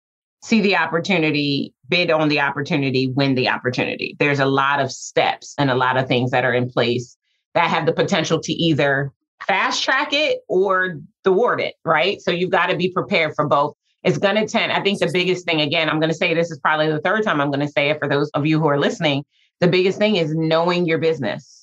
see 0.42 0.60
the 0.60 0.76
opportunity, 0.76 1.72
bid 1.92 2.10
on 2.10 2.30
the 2.30 2.40
opportunity, 2.40 3.08
win 3.08 3.34
the 3.34 3.50
opportunity. 3.50 4.16
There's 4.18 4.40
a 4.40 4.46
lot 4.46 4.80
of 4.80 4.90
steps 4.90 5.54
and 5.58 5.70
a 5.70 5.74
lot 5.74 5.98
of 5.98 6.08
things 6.08 6.30
that 6.30 6.42
are 6.42 6.54
in 6.54 6.70
place 6.70 7.18
that 7.52 7.68
have 7.68 7.84
the 7.84 7.92
potential 7.92 8.40
to 8.40 8.52
either 8.54 9.12
fast 9.46 9.84
track 9.84 10.14
it 10.14 10.38
or 10.48 10.98
thwart 11.22 11.60
it, 11.60 11.74
right? 11.84 12.18
So 12.22 12.30
you've 12.30 12.48
got 12.48 12.68
to 12.68 12.76
be 12.78 12.90
prepared 12.90 13.34
for 13.34 13.46
both. 13.46 13.74
It's 14.04 14.16
going 14.16 14.36
to 14.36 14.48
tend, 14.48 14.72
I 14.72 14.80
think 14.80 15.00
the 15.00 15.10
biggest 15.12 15.44
thing, 15.44 15.60
again, 15.60 15.90
I'm 15.90 16.00
going 16.00 16.08
to 16.08 16.16
say 16.16 16.32
this 16.32 16.50
is 16.50 16.58
probably 16.60 16.90
the 16.90 17.02
third 17.02 17.24
time 17.24 17.42
I'm 17.42 17.50
going 17.50 17.60
to 17.60 17.68
say 17.68 17.90
it 17.90 17.98
for 17.98 18.08
those 18.08 18.30
of 18.30 18.46
you 18.46 18.58
who 18.58 18.68
are 18.68 18.80
listening. 18.80 19.22
The 19.60 19.68
biggest 19.68 19.98
thing 19.98 20.16
is 20.16 20.34
knowing 20.34 20.86
your 20.86 20.96
business 20.96 21.61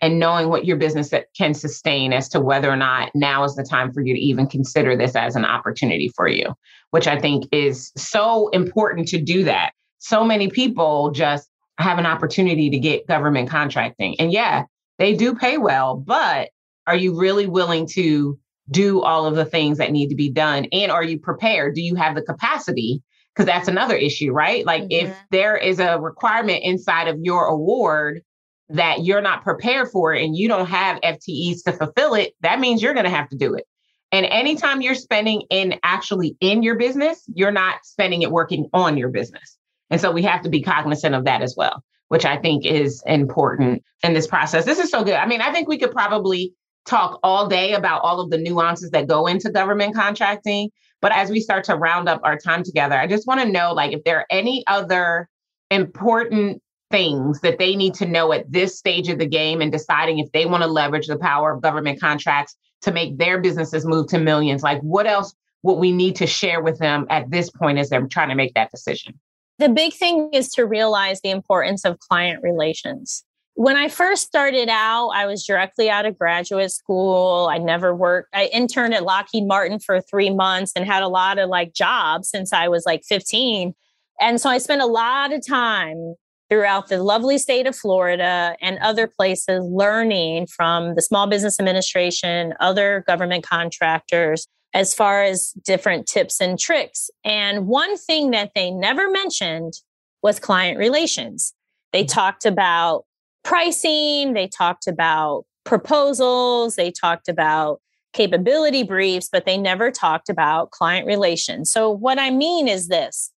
and 0.00 0.18
knowing 0.18 0.48
what 0.48 0.64
your 0.64 0.76
business 0.76 1.12
can 1.36 1.54
sustain 1.54 2.12
as 2.12 2.28
to 2.28 2.40
whether 2.40 2.70
or 2.70 2.76
not 2.76 3.10
now 3.14 3.44
is 3.44 3.54
the 3.56 3.64
time 3.64 3.92
for 3.92 4.00
you 4.00 4.14
to 4.14 4.20
even 4.20 4.46
consider 4.46 4.96
this 4.96 5.16
as 5.16 5.34
an 5.34 5.44
opportunity 5.44 6.12
for 6.14 6.28
you, 6.28 6.54
which 6.90 7.06
I 7.06 7.18
think 7.18 7.44
is 7.52 7.92
so 7.96 8.48
important 8.48 9.08
to 9.08 9.20
do 9.20 9.44
that. 9.44 9.72
So 9.98 10.24
many 10.24 10.48
people 10.48 11.10
just 11.10 11.48
have 11.78 11.98
an 11.98 12.06
opportunity 12.06 12.70
to 12.70 12.78
get 12.78 13.06
government 13.06 13.50
contracting. 13.50 14.16
And 14.20 14.32
yeah, 14.32 14.64
they 14.98 15.14
do 15.14 15.34
pay 15.34 15.58
well, 15.58 15.96
but 15.96 16.50
are 16.86 16.96
you 16.96 17.18
really 17.18 17.46
willing 17.46 17.86
to 17.88 18.38
do 18.70 19.00
all 19.02 19.26
of 19.26 19.34
the 19.34 19.44
things 19.44 19.78
that 19.78 19.92
need 19.92 20.08
to 20.08 20.14
be 20.14 20.30
done? 20.30 20.66
And 20.72 20.92
are 20.92 21.04
you 21.04 21.18
prepared? 21.18 21.74
Do 21.74 21.82
you 21.82 21.94
have 21.96 22.14
the 22.14 22.22
capacity? 22.22 23.02
Because 23.34 23.46
that's 23.46 23.68
another 23.68 23.94
issue, 23.94 24.32
right? 24.32 24.64
Like 24.66 24.82
mm-hmm. 24.82 25.06
if 25.08 25.16
there 25.30 25.56
is 25.56 25.78
a 25.78 25.98
requirement 25.98 26.62
inside 26.64 27.08
of 27.08 27.18
your 27.20 27.46
award 27.46 28.22
that 28.70 29.04
you're 29.04 29.22
not 29.22 29.42
prepared 29.42 29.90
for 29.90 30.12
and 30.12 30.36
you 30.36 30.48
don't 30.48 30.66
have 30.66 31.00
FTEs 31.00 31.62
to 31.64 31.72
fulfill 31.72 32.14
it, 32.14 32.34
that 32.40 32.60
means 32.60 32.82
you're 32.82 32.94
going 32.94 33.04
to 33.04 33.10
have 33.10 33.28
to 33.30 33.36
do 33.36 33.54
it. 33.54 33.64
And 34.12 34.26
anytime 34.26 34.80
you're 34.80 34.94
spending 34.94 35.42
in 35.50 35.78
actually 35.82 36.36
in 36.40 36.62
your 36.62 36.76
business, 36.76 37.24
you're 37.34 37.52
not 37.52 37.84
spending 37.84 38.22
it 38.22 38.30
working 38.30 38.68
on 38.72 38.96
your 38.96 39.10
business. 39.10 39.58
And 39.90 40.00
so 40.00 40.10
we 40.10 40.22
have 40.22 40.42
to 40.42 40.48
be 40.48 40.62
cognizant 40.62 41.14
of 41.14 41.24
that 41.24 41.42
as 41.42 41.54
well, 41.56 41.82
which 42.08 42.24
I 42.24 42.36
think 42.36 42.64
is 42.64 43.02
important 43.06 43.82
in 44.02 44.14
this 44.14 44.26
process. 44.26 44.64
This 44.64 44.78
is 44.78 44.90
so 44.90 45.04
good. 45.04 45.14
I 45.14 45.26
mean, 45.26 45.40
I 45.40 45.52
think 45.52 45.68
we 45.68 45.78
could 45.78 45.92
probably 45.92 46.52
talk 46.86 47.20
all 47.22 47.48
day 47.48 47.74
about 47.74 48.00
all 48.02 48.20
of 48.20 48.30
the 48.30 48.38
nuances 48.38 48.90
that 48.90 49.06
go 49.06 49.26
into 49.26 49.50
government 49.50 49.94
contracting. 49.94 50.70
But 51.00 51.12
as 51.12 51.30
we 51.30 51.40
start 51.40 51.64
to 51.64 51.76
round 51.76 52.08
up 52.08 52.20
our 52.24 52.38
time 52.38 52.62
together, 52.62 52.96
I 52.96 53.06
just 53.06 53.26
want 53.26 53.40
to 53.40 53.48
know 53.48 53.72
like 53.72 53.92
if 53.92 54.04
there 54.04 54.18
are 54.18 54.26
any 54.30 54.64
other 54.66 55.28
important 55.70 56.62
things 56.90 57.40
that 57.40 57.58
they 57.58 57.76
need 57.76 57.94
to 57.94 58.06
know 58.06 58.32
at 58.32 58.50
this 58.50 58.78
stage 58.78 59.08
of 59.08 59.18
the 59.18 59.26
game 59.26 59.60
and 59.60 59.70
deciding 59.70 60.18
if 60.18 60.30
they 60.32 60.46
want 60.46 60.62
to 60.62 60.68
leverage 60.68 61.06
the 61.06 61.18
power 61.18 61.52
of 61.52 61.62
government 61.62 62.00
contracts 62.00 62.56
to 62.82 62.92
make 62.92 63.18
their 63.18 63.40
businesses 63.40 63.84
move 63.84 64.06
to 64.08 64.18
millions? 64.18 64.62
Like, 64.62 64.80
what 64.80 65.06
else 65.06 65.34
would 65.62 65.74
we 65.74 65.92
need 65.92 66.16
to 66.16 66.26
share 66.26 66.62
with 66.62 66.78
them 66.78 67.06
at 67.10 67.30
this 67.30 67.50
point 67.50 67.78
as 67.78 67.90
they're 67.90 68.06
trying 68.06 68.28
to 68.28 68.34
make 68.34 68.54
that 68.54 68.70
decision? 68.70 69.18
The 69.58 69.68
big 69.68 69.92
thing 69.92 70.30
is 70.32 70.50
to 70.50 70.64
realize 70.64 71.20
the 71.20 71.30
importance 71.30 71.84
of 71.84 71.98
client 71.98 72.42
relations. 72.42 73.24
When 73.54 73.76
I 73.76 73.88
first 73.88 74.22
started 74.22 74.68
out, 74.68 75.08
I 75.08 75.26
was 75.26 75.44
directly 75.44 75.90
out 75.90 76.06
of 76.06 76.16
graduate 76.16 76.70
school. 76.70 77.48
I 77.50 77.58
never 77.58 77.92
worked. 77.92 78.28
I 78.32 78.46
interned 78.46 78.94
at 78.94 79.02
Lockheed 79.02 79.48
Martin 79.48 79.80
for 79.80 80.00
three 80.00 80.30
months 80.30 80.70
and 80.76 80.84
had 80.84 81.02
a 81.02 81.08
lot 81.08 81.40
of 81.40 81.48
like 81.48 81.74
jobs 81.74 82.30
since 82.30 82.52
I 82.52 82.68
was 82.68 82.86
like 82.86 83.02
15. 83.08 83.74
And 84.20 84.40
so 84.40 84.48
I 84.48 84.58
spent 84.58 84.80
a 84.80 84.86
lot 84.86 85.32
of 85.32 85.44
time 85.44 86.14
throughout 86.50 86.88
the 86.88 87.02
lovely 87.02 87.38
state 87.38 87.66
of 87.66 87.76
Florida 87.76 88.56
and 88.60 88.78
other 88.78 89.06
places 89.06 89.64
learning 89.64 90.46
from 90.46 90.94
the 90.94 91.02
Small 91.02 91.26
Business 91.26 91.60
Administration, 91.60 92.54
other 92.60 93.04
government 93.06 93.44
contractors, 93.44 94.46
as 94.74 94.94
far 94.94 95.22
as 95.22 95.52
different 95.64 96.06
tips 96.06 96.40
and 96.40 96.58
tricks. 96.58 97.10
And 97.24 97.66
one 97.66 97.96
thing 97.96 98.30
that 98.30 98.52
they 98.54 98.70
never 98.70 99.10
mentioned 99.10 99.74
was 100.22 100.40
client 100.40 100.78
relations. 100.78 101.54
They 101.92 102.04
mm-hmm. 102.04 102.14
talked 102.14 102.44
about 102.44 103.04
pricing, 103.44 104.34
they 104.34 104.48
talked 104.48 104.86
about 104.86 105.44
proposals, 105.64 106.76
they 106.76 106.90
talked 106.90 107.28
about 107.28 107.80
capability 108.12 108.82
briefs, 108.82 109.28
but 109.30 109.44
they 109.44 109.56
never 109.56 109.90
talked 109.90 110.28
about 110.28 110.70
client 110.70 111.06
relations. 111.06 111.70
So, 111.70 111.90
what 111.90 112.18
I 112.18 112.30
mean 112.30 112.68
is 112.68 112.88
this 112.88 113.30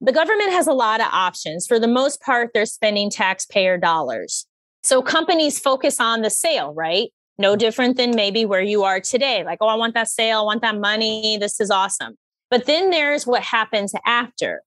the 0.00 0.12
government 0.12 0.52
has 0.52 0.66
a 0.66 0.72
lot 0.72 1.00
of 1.00 1.08
options. 1.12 1.66
For 1.66 1.78
the 1.78 1.88
most 1.88 2.20
part, 2.20 2.50
they're 2.54 2.66
spending 2.66 3.10
taxpayer 3.10 3.76
dollars. 3.78 4.46
So, 4.82 5.02
companies 5.02 5.58
focus 5.58 6.00
on 6.00 6.22
the 6.22 6.30
sale, 6.30 6.72
right? 6.74 7.10
No 7.38 7.56
different 7.56 7.96
than 7.96 8.14
maybe 8.14 8.44
where 8.44 8.62
you 8.62 8.84
are 8.84 9.00
today. 9.00 9.44
Like, 9.44 9.58
oh, 9.60 9.66
I 9.66 9.74
want 9.74 9.94
that 9.94 10.08
sale, 10.08 10.40
I 10.40 10.42
want 10.42 10.62
that 10.62 10.78
money. 10.78 11.36
This 11.38 11.60
is 11.60 11.70
awesome. 11.70 12.16
But 12.50 12.66
then 12.66 12.90
there's 12.90 13.26
what 13.26 13.42
happens 13.42 13.92
after. 14.06 14.62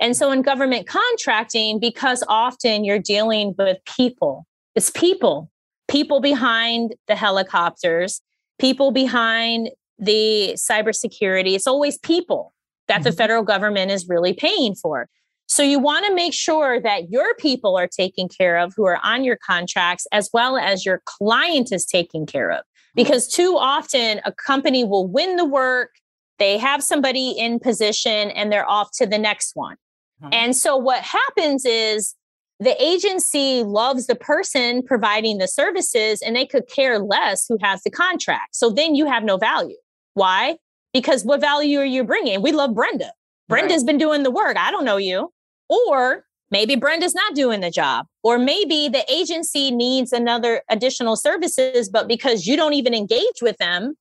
And 0.00 0.16
so 0.16 0.32
in 0.32 0.42
government 0.42 0.86
contracting, 0.86 1.78
because 1.78 2.24
often 2.28 2.84
you're 2.84 2.98
dealing 2.98 3.54
with 3.56 3.78
people, 3.84 4.46
it's 4.74 4.90
people, 4.90 5.50
people 5.86 6.20
behind 6.20 6.94
the 7.06 7.14
helicopters, 7.14 8.20
people 8.58 8.90
behind 8.90 9.70
the 9.98 10.54
cybersecurity. 10.56 11.54
It's 11.54 11.66
always 11.66 11.98
people 11.98 12.52
that 12.88 12.96
mm-hmm. 12.96 13.04
the 13.04 13.12
federal 13.12 13.42
government 13.42 13.90
is 13.90 14.08
really 14.08 14.32
paying 14.32 14.74
for. 14.74 15.08
So 15.48 15.62
you 15.62 15.78
want 15.78 16.06
to 16.06 16.14
make 16.14 16.32
sure 16.32 16.80
that 16.80 17.10
your 17.10 17.34
people 17.34 17.76
are 17.76 17.88
taken 17.88 18.28
care 18.28 18.56
of 18.56 18.72
who 18.74 18.86
are 18.86 18.98
on 19.02 19.22
your 19.22 19.36
contracts, 19.36 20.06
as 20.10 20.30
well 20.32 20.56
as 20.56 20.86
your 20.86 21.02
client 21.04 21.72
is 21.72 21.84
taken 21.84 22.24
care 22.26 22.50
of. 22.50 22.62
Because 22.94 23.26
too 23.26 23.56
often 23.58 24.20
a 24.24 24.32
company 24.32 24.84
will 24.84 25.06
win 25.06 25.36
the 25.36 25.44
work, 25.44 25.90
they 26.38 26.58
have 26.58 26.82
somebody 26.82 27.30
in 27.30 27.58
position, 27.58 28.30
and 28.30 28.50
they're 28.50 28.68
off 28.68 28.90
to 28.94 29.06
the 29.06 29.18
next 29.18 29.52
one. 29.54 29.76
Mm-hmm. 30.22 30.32
And 30.32 30.56
so 30.56 30.76
what 30.76 31.02
happens 31.02 31.64
is 31.64 32.14
the 32.60 32.80
agency 32.82 33.62
loves 33.62 34.06
the 34.06 34.14
person 34.14 34.82
providing 34.82 35.38
the 35.38 35.48
services 35.48 36.22
and 36.22 36.36
they 36.36 36.46
could 36.46 36.68
care 36.68 36.98
less 36.98 37.44
who 37.48 37.58
has 37.60 37.82
the 37.82 37.90
contract. 37.90 38.54
So 38.54 38.70
then 38.70 38.94
you 38.94 39.06
have 39.06 39.24
no 39.24 39.36
value. 39.36 39.76
Why? 40.14 40.56
Because 40.92 41.24
what 41.24 41.40
value 41.40 41.78
are 41.78 41.84
you 41.84 42.04
bringing? 42.04 42.42
We 42.42 42.52
love 42.52 42.74
Brenda. 42.74 43.12
Brenda's 43.48 43.82
right. 43.82 43.86
been 43.86 43.98
doing 43.98 44.22
the 44.22 44.30
work. 44.30 44.56
I 44.56 44.70
don't 44.70 44.84
know 44.84 44.96
you. 44.96 45.32
Or 45.68 46.24
maybe 46.50 46.76
Brenda's 46.76 47.14
not 47.14 47.34
doing 47.34 47.60
the 47.60 47.70
job. 47.70 48.06
Or 48.22 48.38
maybe 48.38 48.88
the 48.88 49.04
agency 49.10 49.70
needs 49.70 50.12
another 50.12 50.62
additional 50.70 51.16
services, 51.16 51.88
but 51.88 52.08
because 52.08 52.46
you 52.46 52.56
don't 52.56 52.74
even 52.74 52.94
engage 52.94 53.40
with 53.40 53.56
them, 53.58 53.94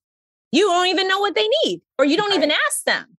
you 0.51 0.65
don't 0.65 0.87
even 0.87 1.07
know 1.07 1.19
what 1.19 1.35
they 1.35 1.47
need, 1.63 1.81
or 1.97 2.05
you 2.05 2.17
don't 2.17 2.29
right. 2.29 2.37
even 2.37 2.51
ask 2.51 2.83
them. 2.85 3.17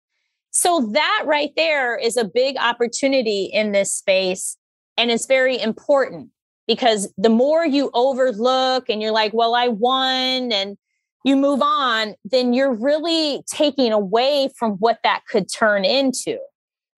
So 0.52 0.90
that 0.92 1.24
right 1.26 1.52
there 1.56 1.98
is 1.98 2.18
a 2.18 2.26
big 2.26 2.58
opportunity 2.58 3.46
in 3.46 3.72
this 3.72 3.94
space. 3.94 4.58
And 4.98 5.10
it's 5.10 5.26
very 5.26 5.60
important 5.60 6.30
because 6.68 7.12
the 7.18 7.30
more 7.30 7.66
you 7.66 7.90
overlook 7.94 8.90
and 8.90 9.02
you're 9.02 9.14
like, 9.14 9.34
well, 9.34 9.56
I 9.56 9.70
won 9.70 10.52
and 10.52 10.78
you 11.24 11.36
move 11.36 11.62
on, 11.62 12.16
then 12.26 12.54
you're 12.54 12.74
really 12.74 13.44
taking 13.48 13.92
away 13.92 14.50
from 14.58 14.74
what 14.74 15.00
that 15.04 15.22
could 15.30 15.52
turn 15.52 15.86
into. 15.86 16.38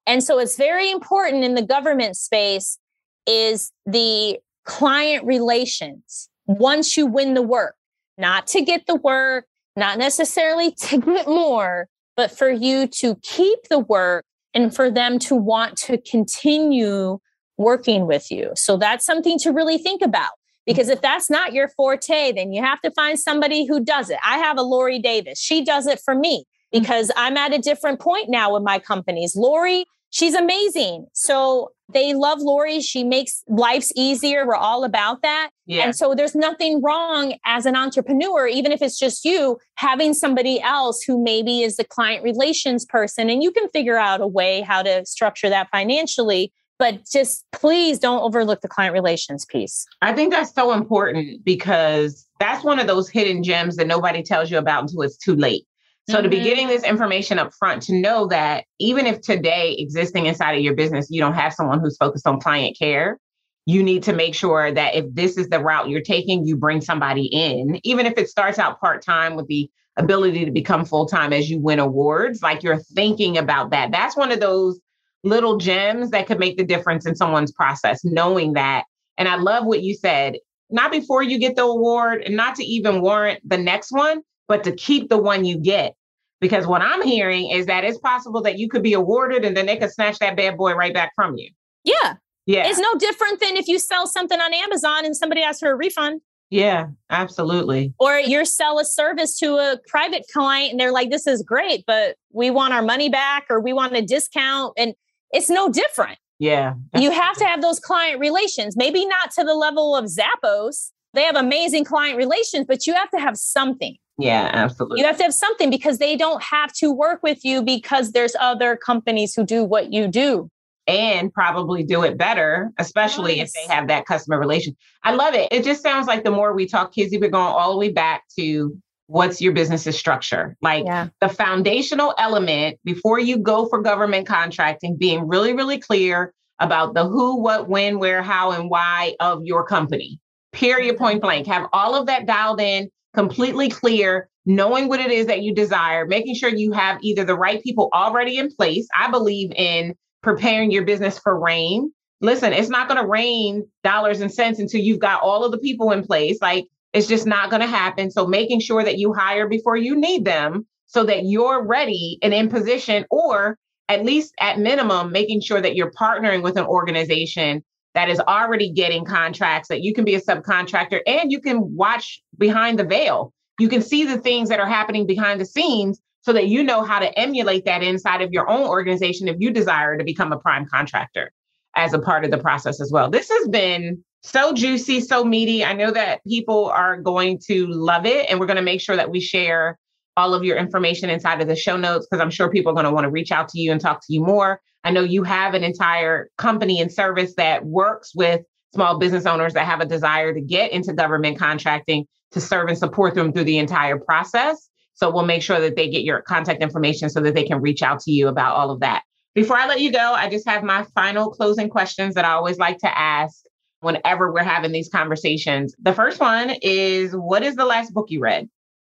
And 0.05 0.23
so 0.23 0.39
it's 0.39 0.57
very 0.57 0.91
important 0.91 1.43
in 1.43 1.55
the 1.55 1.61
government 1.61 2.17
space 2.17 2.77
is 3.25 3.71
the 3.85 4.39
client 4.65 5.25
relations 5.25 6.29
once 6.45 6.97
you 6.97 7.05
win 7.05 7.33
the 7.33 7.41
work, 7.41 7.75
not 8.17 8.47
to 8.47 8.61
get 8.61 8.85
the 8.85 8.95
work, 8.95 9.45
not 9.75 9.97
necessarily 9.97 10.71
to 10.81 10.99
get 10.99 11.27
more, 11.27 11.87
but 12.15 12.31
for 12.31 12.49
you 12.49 12.87
to 12.87 13.15
keep 13.23 13.59
the 13.69 13.79
work 13.79 14.25
and 14.53 14.73
for 14.73 14.91
them 14.91 15.17
to 15.19 15.35
want 15.35 15.77
to 15.77 15.97
continue 15.97 17.19
working 17.57 18.07
with 18.07 18.31
you. 18.31 18.51
So 18.55 18.77
that's 18.77 19.05
something 19.05 19.39
to 19.39 19.51
really 19.51 19.77
think 19.77 20.01
about. 20.01 20.31
Because 20.65 20.89
if 20.89 21.01
that's 21.01 21.29
not 21.29 21.53
your 21.53 21.67
forte, 21.69 22.31
then 22.31 22.53
you 22.53 22.61
have 22.61 22.81
to 22.81 22.91
find 22.91 23.19
somebody 23.19 23.65
who 23.65 23.83
does 23.83 24.09
it. 24.09 24.17
I 24.25 24.37
have 24.37 24.57
a 24.57 24.61
Lori 24.61 24.99
Davis. 24.99 25.39
She 25.39 25.63
does 25.63 25.87
it 25.87 25.99
for 26.03 26.15
me 26.15 26.45
mm. 26.73 26.79
because 26.79 27.11
I'm 27.17 27.37
at 27.37 27.53
a 27.53 27.59
different 27.59 27.99
point 27.99 28.29
now 28.29 28.53
with 28.53 28.63
my 28.63 28.79
companies. 28.79 29.35
Lori 29.35 29.85
she's 30.13 30.35
amazing. 30.35 31.07
So 31.13 31.71
they 31.91 32.13
love 32.13 32.39
Lori. 32.39 32.79
She 32.81 33.03
makes 33.03 33.43
life's 33.47 33.91
easier. 33.95 34.45
We're 34.45 34.55
all 34.55 34.83
about 34.83 35.23
that. 35.23 35.49
Yeah. 35.65 35.85
And 35.85 35.95
so 35.95 36.13
there's 36.15 36.35
nothing 36.35 36.81
wrong 36.81 37.33
as 37.45 37.65
an 37.65 37.75
entrepreneur, 37.75 38.47
even 38.47 38.71
if 38.71 38.81
it's 38.81 38.97
just 38.97 39.25
you, 39.25 39.57
having 39.75 40.13
somebody 40.13 40.61
else 40.61 41.01
who 41.03 41.21
maybe 41.21 41.61
is 41.61 41.77
the 41.77 41.83
client 41.83 42.23
relations 42.23 42.85
person 42.85 43.29
and 43.29 43.41
you 43.41 43.51
can 43.51 43.67
figure 43.69 43.97
out 43.97 44.21
a 44.21 44.27
way 44.27 44.61
how 44.61 44.83
to 44.83 45.03
structure 45.05 45.49
that 45.49 45.67
financially. 45.71 46.53
But 46.79 47.05
just 47.05 47.45
please 47.51 47.99
don't 47.99 48.21
overlook 48.21 48.61
the 48.61 48.67
client 48.67 48.93
relations 48.93 49.45
piece. 49.45 49.85
I 50.01 50.13
think 50.13 50.33
that's 50.33 50.53
so 50.53 50.73
important 50.73 51.45
because 51.45 52.27
that's 52.39 52.63
one 52.63 52.79
of 52.79 52.87
those 52.87 53.09
hidden 53.09 53.43
gems 53.43 53.75
that 53.77 53.87
nobody 53.87 54.23
tells 54.23 54.51
you 54.51 54.57
about 54.57 54.83
until 54.83 55.01
it's 55.03 55.17
too 55.17 55.35
late. 55.35 55.65
So 56.09 56.15
mm-hmm. 56.15 56.23
to 56.23 56.29
be 56.29 56.37
mm-hmm. 56.37 56.45
getting 56.45 56.67
this 56.67 56.83
information 56.83 57.39
up 57.39 57.53
front, 57.53 57.83
to 57.83 57.93
know 57.93 58.27
that 58.27 58.65
even 58.79 59.05
if 59.05 59.21
today 59.21 59.75
existing 59.77 60.25
inside 60.25 60.53
of 60.53 60.61
your 60.61 60.75
business, 60.75 61.07
you 61.09 61.21
don't 61.21 61.33
have 61.33 61.53
someone 61.53 61.79
who's 61.79 61.95
focused 61.95 62.27
on 62.27 62.39
client 62.41 62.77
care, 62.77 63.19
you 63.65 63.81
need 63.81 64.03
to 64.03 64.13
make 64.13 64.35
sure 64.35 64.71
that 64.71 64.95
if 64.95 65.05
this 65.13 65.37
is 65.37 65.47
the 65.47 65.59
route 65.59 65.89
you're 65.89 66.01
taking, 66.01 66.45
you 66.45 66.57
bring 66.57 66.81
somebody 66.81 67.27
in, 67.27 67.79
even 67.83 68.05
if 68.05 68.17
it 68.17 68.27
starts 68.27 68.59
out 68.59 68.81
part 68.81 69.01
time 69.01 69.35
with 69.35 69.47
the 69.47 69.69
ability 69.95 70.43
to 70.43 70.51
become 70.51 70.83
full 70.83 71.05
time 71.05 71.31
as 71.31 71.49
you 71.49 71.59
win 71.59 71.79
awards, 71.79 72.41
like 72.41 72.63
you're 72.63 72.79
thinking 72.79 73.37
about 73.37 73.69
that. 73.69 73.91
That's 73.91 74.17
one 74.17 74.31
of 74.31 74.39
those 74.39 74.79
little 75.23 75.57
gems 75.57 76.11
that 76.11 76.27
could 76.27 76.39
make 76.39 76.57
the 76.57 76.65
difference 76.65 77.05
in 77.05 77.15
someone's 77.15 77.51
process, 77.51 78.03
knowing 78.03 78.53
that. 78.53 78.83
And 79.17 79.27
I 79.27 79.35
love 79.35 79.65
what 79.65 79.83
you 79.83 79.95
said, 79.95 80.37
not 80.69 80.91
before 80.91 81.23
you 81.23 81.37
get 81.39 81.55
the 81.55 81.63
award 81.63 82.23
and 82.23 82.35
not 82.35 82.55
to 82.55 82.63
even 82.63 83.01
warrant 83.01 83.39
the 83.47 83.57
next 83.57 83.91
one, 83.91 84.21
but 84.47 84.63
to 84.65 84.71
keep 84.73 85.09
the 85.09 85.17
one 85.17 85.45
you 85.45 85.57
get. 85.57 85.93
Because 86.41 86.67
what 86.67 86.81
I'm 86.81 87.01
hearing 87.03 87.49
is 87.51 87.67
that 87.67 87.85
it's 87.85 87.97
possible 87.99 88.41
that 88.41 88.59
you 88.59 88.67
could 88.67 88.83
be 88.83 88.93
awarded 88.93 89.45
and 89.45 89.55
then 89.55 89.65
they 89.65 89.77
could 89.77 89.91
snatch 89.91 90.19
that 90.19 90.35
bad 90.35 90.57
boy 90.57 90.73
right 90.73 90.93
back 90.93 91.13
from 91.15 91.37
you. 91.37 91.49
Yeah. 91.85 92.15
Yeah. 92.45 92.67
It's 92.67 92.79
no 92.79 92.93
different 92.95 93.39
than 93.39 93.55
if 93.55 93.69
you 93.69 93.79
sell 93.79 94.07
something 94.07 94.39
on 94.39 94.53
Amazon 94.53 95.05
and 95.05 95.15
somebody 95.15 95.41
asks 95.41 95.61
for 95.61 95.71
a 95.71 95.75
refund. 95.75 96.19
Yeah, 96.49 96.87
absolutely. 97.09 97.93
Or 97.97 98.19
you 98.19 98.45
sell 98.45 98.77
a 98.77 98.85
service 98.85 99.39
to 99.39 99.55
a 99.55 99.79
private 99.87 100.25
client 100.31 100.71
and 100.71 100.79
they're 100.79 100.91
like, 100.91 101.09
this 101.09 101.25
is 101.25 101.41
great, 101.41 101.83
but 101.87 102.15
we 102.31 102.51
want 102.51 102.73
our 102.73 102.83
money 102.83 103.09
back 103.09 103.45
or 103.49 103.59
we 103.59 103.73
want 103.73 103.95
a 103.95 104.03
discount. 104.03 104.73
And 104.77 104.93
it's 105.33 105.49
no 105.49 105.69
different. 105.69 106.17
Yeah. 106.39 106.73
You 106.95 107.11
have 107.11 107.35
to 107.37 107.45
have 107.45 107.61
those 107.61 107.79
client 107.79 108.19
relations, 108.19 108.75
maybe 108.75 109.05
not 109.05 109.31
to 109.31 109.43
the 109.43 109.53
level 109.53 109.95
of 109.95 110.05
Zappos. 110.05 110.91
They 111.13 111.23
have 111.23 111.35
amazing 111.35 111.85
client 111.85 112.17
relations, 112.17 112.65
but 112.67 112.87
you 112.87 112.93
have 112.93 113.09
to 113.11 113.19
have 113.19 113.37
something. 113.37 113.95
Yeah, 114.17 114.49
absolutely. 114.53 114.99
You 114.99 115.07
have 115.07 115.17
to 115.17 115.23
have 115.23 115.33
something 115.33 115.69
because 115.69 115.97
they 115.97 116.15
don't 116.15 116.41
have 116.43 116.71
to 116.73 116.91
work 116.91 117.23
with 117.23 117.43
you 117.43 117.63
because 117.63 118.11
there's 118.11 118.35
other 118.39 118.75
companies 118.75 119.33
who 119.33 119.45
do 119.45 119.63
what 119.63 119.91
you 119.91 120.07
do. 120.07 120.49
And 120.85 121.33
probably 121.33 121.83
do 121.83 122.03
it 122.03 122.17
better, 122.17 122.71
especially 122.77 123.37
nice. 123.37 123.47
if 123.47 123.53
they 123.53 123.73
have 123.73 123.87
that 123.87 124.05
customer 124.05 124.37
relation. 124.37 124.75
I 125.03 125.13
love 125.13 125.33
it. 125.33 125.47
It 125.49 125.63
just 125.63 125.81
sounds 125.81 126.07
like 126.07 126.23
the 126.25 126.31
more 126.31 126.53
we 126.53 126.67
talk, 126.67 126.93
Kizzy, 126.93 127.17
we're 127.17 127.29
going 127.29 127.53
all 127.53 127.71
the 127.71 127.77
way 127.77 127.89
back 127.89 128.23
to 128.37 128.75
what's 129.07 129.41
your 129.41 129.53
business's 129.53 129.97
structure. 129.97 130.55
Like 130.61 130.85
yeah. 130.85 131.09
the 131.21 131.29
foundational 131.29 132.13
element 132.17 132.79
before 132.83 133.19
you 133.19 133.37
go 133.37 133.67
for 133.67 133.81
government 133.81 134.27
contracting, 134.27 134.97
being 134.97 135.27
really, 135.27 135.53
really 135.53 135.79
clear 135.79 136.33
about 136.59 136.93
the 136.93 137.05
who, 137.05 137.41
what, 137.41 137.67
when, 137.67 137.99
where, 137.99 138.21
how, 138.21 138.51
and 138.51 138.69
why 138.69 139.15
of 139.19 139.41
your 139.43 139.65
company. 139.65 140.19
Period, 140.51 140.95
mm-hmm. 140.95 141.03
point 141.03 141.21
blank. 141.21 141.47
Have 141.47 141.67
all 141.73 141.95
of 141.95 142.07
that 142.07 142.25
dialed 142.25 142.61
in 142.61 142.89
completely 143.13 143.69
clear, 143.69 144.29
knowing 144.45 144.87
what 144.87 144.99
it 144.99 145.11
is 145.11 145.27
that 145.27 145.41
you 145.41 145.53
desire, 145.53 146.05
making 146.05 146.35
sure 146.35 146.49
you 146.49 146.71
have 146.71 146.99
either 147.03 147.23
the 147.23 147.35
right 147.35 147.61
people 147.61 147.89
already 147.93 148.37
in 148.37 148.53
place. 148.55 148.87
I 148.95 149.11
believe 149.11 149.51
in 149.55 149.95
preparing 150.21 150.71
your 150.71 150.85
business 150.85 151.19
for 151.19 151.37
rain. 151.39 151.91
Listen, 152.21 152.53
it's 152.53 152.69
not 152.69 152.87
going 152.87 153.01
to 153.01 153.07
rain 153.07 153.67
dollars 153.83 154.21
and 154.21 154.33
cents 154.33 154.59
until 154.59 154.79
you've 154.79 154.99
got 154.99 155.21
all 155.21 155.43
of 155.43 155.51
the 155.51 155.57
people 155.57 155.91
in 155.91 156.05
place. 156.05 156.37
Like 156.41 156.65
It's 156.93 157.07
just 157.07 157.25
not 157.25 157.49
going 157.49 157.61
to 157.61 157.67
happen. 157.67 158.11
So 158.11 158.27
making 158.27 158.59
sure 158.59 158.83
that 158.83 158.97
you 158.97 159.13
hire 159.13 159.47
before 159.47 159.75
you 159.75 159.95
need 159.99 160.25
them 160.25 160.67
so 160.85 161.03
that 161.05 161.25
you're 161.25 161.65
ready 161.65 162.19
and 162.21 162.33
in 162.33 162.49
position, 162.49 163.05
or 163.09 163.57
at 163.89 164.05
least 164.05 164.33
at 164.39 164.59
minimum, 164.59 165.11
making 165.11 165.41
sure 165.41 165.59
that 165.59 165.75
you're 165.75 165.91
partnering 165.91 166.43
with 166.43 166.57
an 166.57 166.65
organization 166.65 167.63
that 167.95 168.09
is 168.09 168.19
already 168.19 168.71
getting 168.71 169.05
contracts, 169.05 169.69
that 169.69 169.81
you 169.81 169.93
can 169.93 170.05
be 170.05 170.15
a 170.15 170.21
subcontractor 170.21 170.99
and 171.05 171.31
you 171.31 171.39
can 171.39 171.75
watch 171.75 172.21
behind 172.37 172.79
the 172.79 172.85
veil. 172.85 173.33
You 173.59 173.69
can 173.69 173.81
see 173.81 174.03
the 174.03 174.17
things 174.17 174.49
that 174.49 174.59
are 174.59 174.67
happening 174.67 175.05
behind 175.05 175.39
the 175.39 175.45
scenes 175.45 175.99
so 176.21 176.33
that 176.33 176.47
you 176.47 176.63
know 176.63 176.83
how 176.83 176.99
to 176.99 177.19
emulate 177.19 177.65
that 177.65 177.83
inside 177.83 178.21
of 178.21 178.31
your 178.31 178.49
own 178.49 178.67
organization 178.67 179.27
if 179.27 179.37
you 179.39 179.51
desire 179.51 179.97
to 179.97 180.03
become 180.03 180.31
a 180.31 180.39
prime 180.39 180.65
contractor 180.65 181.31
as 181.75 181.93
a 181.93 181.99
part 181.99 182.23
of 182.23 182.31
the 182.31 182.37
process 182.37 182.79
as 182.79 182.91
well. 182.91 183.09
This 183.09 183.29
has 183.29 183.47
been 183.49 184.03
so 184.23 184.53
juicy, 184.53 185.01
so 185.01 185.23
meaty. 185.23 185.63
I 185.63 185.73
know 185.73 185.91
that 185.91 186.23
people 186.25 186.67
are 186.67 186.97
going 186.97 187.39
to 187.47 187.67
love 187.67 188.05
it, 188.05 188.29
and 188.29 188.39
we're 188.39 188.45
going 188.45 188.57
to 188.57 188.63
make 188.63 188.81
sure 188.81 188.95
that 188.95 189.11
we 189.11 189.19
share 189.19 189.77
all 190.15 190.33
of 190.33 190.43
your 190.43 190.57
information 190.57 191.09
inside 191.09 191.41
of 191.41 191.47
the 191.47 191.55
show 191.55 191.75
notes 191.75 192.07
because 192.09 192.21
I'm 192.21 192.29
sure 192.29 192.49
people 192.49 192.71
are 192.71 192.75
going 192.75 192.85
to 192.85 192.91
want 192.91 193.05
to 193.05 193.09
reach 193.09 193.31
out 193.31 193.49
to 193.49 193.59
you 193.59 193.71
and 193.71 193.81
talk 193.81 193.99
to 194.05 194.13
you 194.13 194.23
more. 194.23 194.61
I 194.83 194.91
know 194.91 195.01
you 195.01 195.23
have 195.23 195.53
an 195.53 195.63
entire 195.63 196.29
company 196.37 196.79
and 196.79 196.91
service 196.91 197.33
that 197.35 197.65
works 197.65 198.13
with 198.15 198.41
small 198.73 198.97
business 198.97 199.25
owners 199.25 199.53
that 199.53 199.65
have 199.65 199.81
a 199.81 199.85
desire 199.85 200.33
to 200.33 200.41
get 200.41 200.71
into 200.71 200.93
government 200.93 201.37
contracting 201.37 202.05
to 202.31 202.41
serve 202.41 202.69
and 202.69 202.77
support 202.77 203.15
them 203.15 203.31
through 203.31 203.43
the 203.45 203.57
entire 203.57 203.97
process. 203.97 204.69
So 204.95 205.11
we'll 205.11 205.25
make 205.25 205.41
sure 205.41 205.59
that 205.59 205.75
they 205.75 205.89
get 205.89 206.03
your 206.03 206.21
contact 206.21 206.61
information 206.61 207.09
so 207.09 207.19
that 207.21 207.33
they 207.33 207.43
can 207.43 207.61
reach 207.61 207.81
out 207.81 207.99
to 208.01 208.11
you 208.11 208.27
about 208.27 208.55
all 208.55 208.71
of 208.71 208.79
that. 208.81 209.03
Before 209.35 209.57
I 209.57 209.67
let 209.67 209.81
you 209.81 209.91
go, 209.91 210.13
I 210.13 210.29
just 210.29 210.47
have 210.47 210.63
my 210.63 210.85
final 210.93 211.31
closing 211.31 211.69
questions 211.69 212.13
that 212.15 212.25
I 212.25 212.33
always 212.33 212.59
like 212.59 212.77
to 212.79 212.97
ask 212.97 213.43
whenever 213.83 214.31
we're 214.31 214.43
having 214.43 214.71
these 214.71 214.89
conversations. 214.89 215.75
The 215.81 215.93
first 215.93 216.19
one 216.19 216.51
is 216.61 217.13
What 217.13 217.43
is 217.43 217.55
the 217.55 217.65
last 217.65 217.93
book 217.93 218.09
you 218.09 218.19
read? 218.19 218.49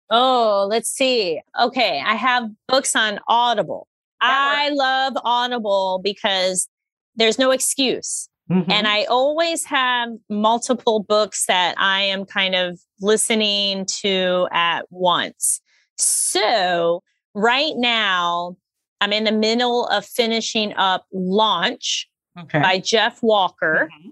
Oh, 0.10 0.68
let's 0.70 0.90
see. 0.90 1.42
Okay, 1.60 2.02
I 2.06 2.16
have 2.16 2.50
books 2.68 2.96
on 2.96 3.20
Audible. 3.28 3.88
I 4.22 4.70
love 4.70 5.14
Audible 5.24 6.02
because 6.04 6.68
there's 7.16 7.40
no 7.40 7.52
excuse. 7.52 8.28
Mm-hmm. 8.52 8.72
And 8.72 8.88
I 8.88 9.04
always 9.04 9.64
have 9.66 10.10
multiple 10.28 11.04
books 11.04 11.46
that 11.46 11.76
I 11.78 12.02
am 12.02 12.26
kind 12.26 12.56
of 12.56 12.80
listening 13.00 13.86
to 14.02 14.48
at 14.52 14.86
once. 14.90 15.62
So, 15.98 17.04
right 17.36 17.74
now, 17.76 18.58
I'm 19.02 19.14
in 19.14 19.26
the 19.26 19.32
middle 19.32 19.86
of 19.88 20.04
finishing 20.04 20.74
up 20.74 21.06
Launch 21.14 22.10
okay. 22.40 22.60
by 22.60 22.80
Jeff 22.80 23.22
Walker, 23.22 23.90
mm-hmm. 23.94 24.10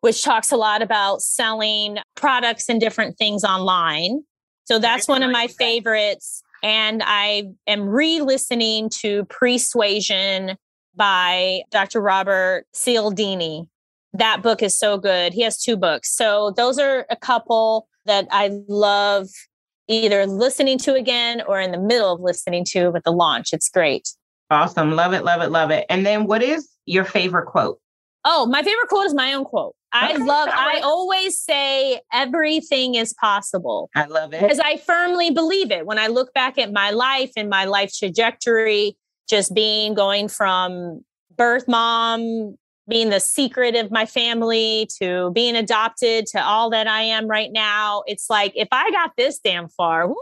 Which 0.00 0.24
talks 0.24 0.50
a 0.50 0.56
lot 0.56 0.82
about 0.82 1.22
selling 1.22 1.98
products 2.14 2.68
and 2.68 2.80
different 2.80 3.18
things 3.18 3.44
online. 3.44 4.22
So 4.64 4.78
that's 4.78 5.08
one 5.08 5.22
of 5.22 5.30
my 5.30 5.46
favorites. 5.46 6.42
And 6.62 7.02
I 7.04 7.48
am 7.66 7.88
re 7.88 8.20
listening 8.20 8.90
to 9.00 9.24
Persuasion 9.24 10.56
by 10.94 11.62
Dr. 11.70 12.00
Robert 12.00 12.66
Cialdini. 12.74 13.66
That 14.12 14.42
book 14.42 14.62
is 14.62 14.78
so 14.78 14.98
good. 14.98 15.32
He 15.32 15.42
has 15.42 15.60
two 15.60 15.76
books. 15.76 16.14
So 16.14 16.52
those 16.56 16.78
are 16.78 17.06
a 17.10 17.16
couple 17.16 17.88
that 18.06 18.26
I 18.30 18.50
love 18.68 19.28
either 19.88 20.26
listening 20.26 20.78
to 20.78 20.94
again 20.94 21.42
or 21.48 21.60
in 21.60 21.72
the 21.72 21.78
middle 21.78 22.12
of 22.12 22.20
listening 22.20 22.64
to 22.64 22.90
with 22.90 23.02
the 23.04 23.10
launch. 23.10 23.52
It's 23.52 23.68
great. 23.68 24.08
Awesome. 24.50 24.92
Love 24.92 25.12
it, 25.12 25.24
love 25.24 25.42
it, 25.42 25.50
love 25.50 25.70
it. 25.70 25.86
And 25.88 26.06
then 26.06 26.26
what 26.26 26.42
is 26.42 26.68
your 26.86 27.04
favorite 27.04 27.46
quote? 27.46 27.79
Oh, 28.24 28.46
my 28.46 28.62
favorite 28.62 28.88
quote 28.88 29.06
is 29.06 29.14
my 29.14 29.32
own 29.32 29.44
quote. 29.44 29.74
I 29.92 30.12
okay, 30.12 30.22
love, 30.22 30.48
I 30.52 30.80
always 30.84 31.40
say 31.40 32.00
everything 32.12 32.94
is 32.94 33.12
possible. 33.14 33.90
I 33.94 34.04
love 34.06 34.32
it. 34.32 34.40
Because 34.40 34.60
I 34.60 34.76
firmly 34.76 35.30
believe 35.30 35.70
it. 35.72 35.84
When 35.84 35.98
I 35.98 36.06
look 36.06 36.32
back 36.32 36.58
at 36.58 36.72
my 36.72 36.90
life 36.90 37.32
and 37.36 37.48
my 37.48 37.64
life 37.64 37.92
trajectory, 37.92 38.96
just 39.28 39.54
being 39.54 39.94
going 39.94 40.28
from 40.28 41.04
birth 41.36 41.66
mom, 41.66 42.56
being 42.88 43.10
the 43.10 43.20
secret 43.20 43.74
of 43.74 43.90
my 43.90 44.06
family 44.06 44.88
to 45.00 45.30
being 45.32 45.56
adopted 45.56 46.26
to 46.26 46.44
all 46.44 46.70
that 46.70 46.86
I 46.86 47.02
am 47.02 47.26
right 47.26 47.50
now, 47.50 48.02
it's 48.06 48.28
like 48.28 48.52
if 48.54 48.68
I 48.70 48.90
got 48.90 49.12
this 49.16 49.38
damn 49.38 49.68
far, 49.68 50.12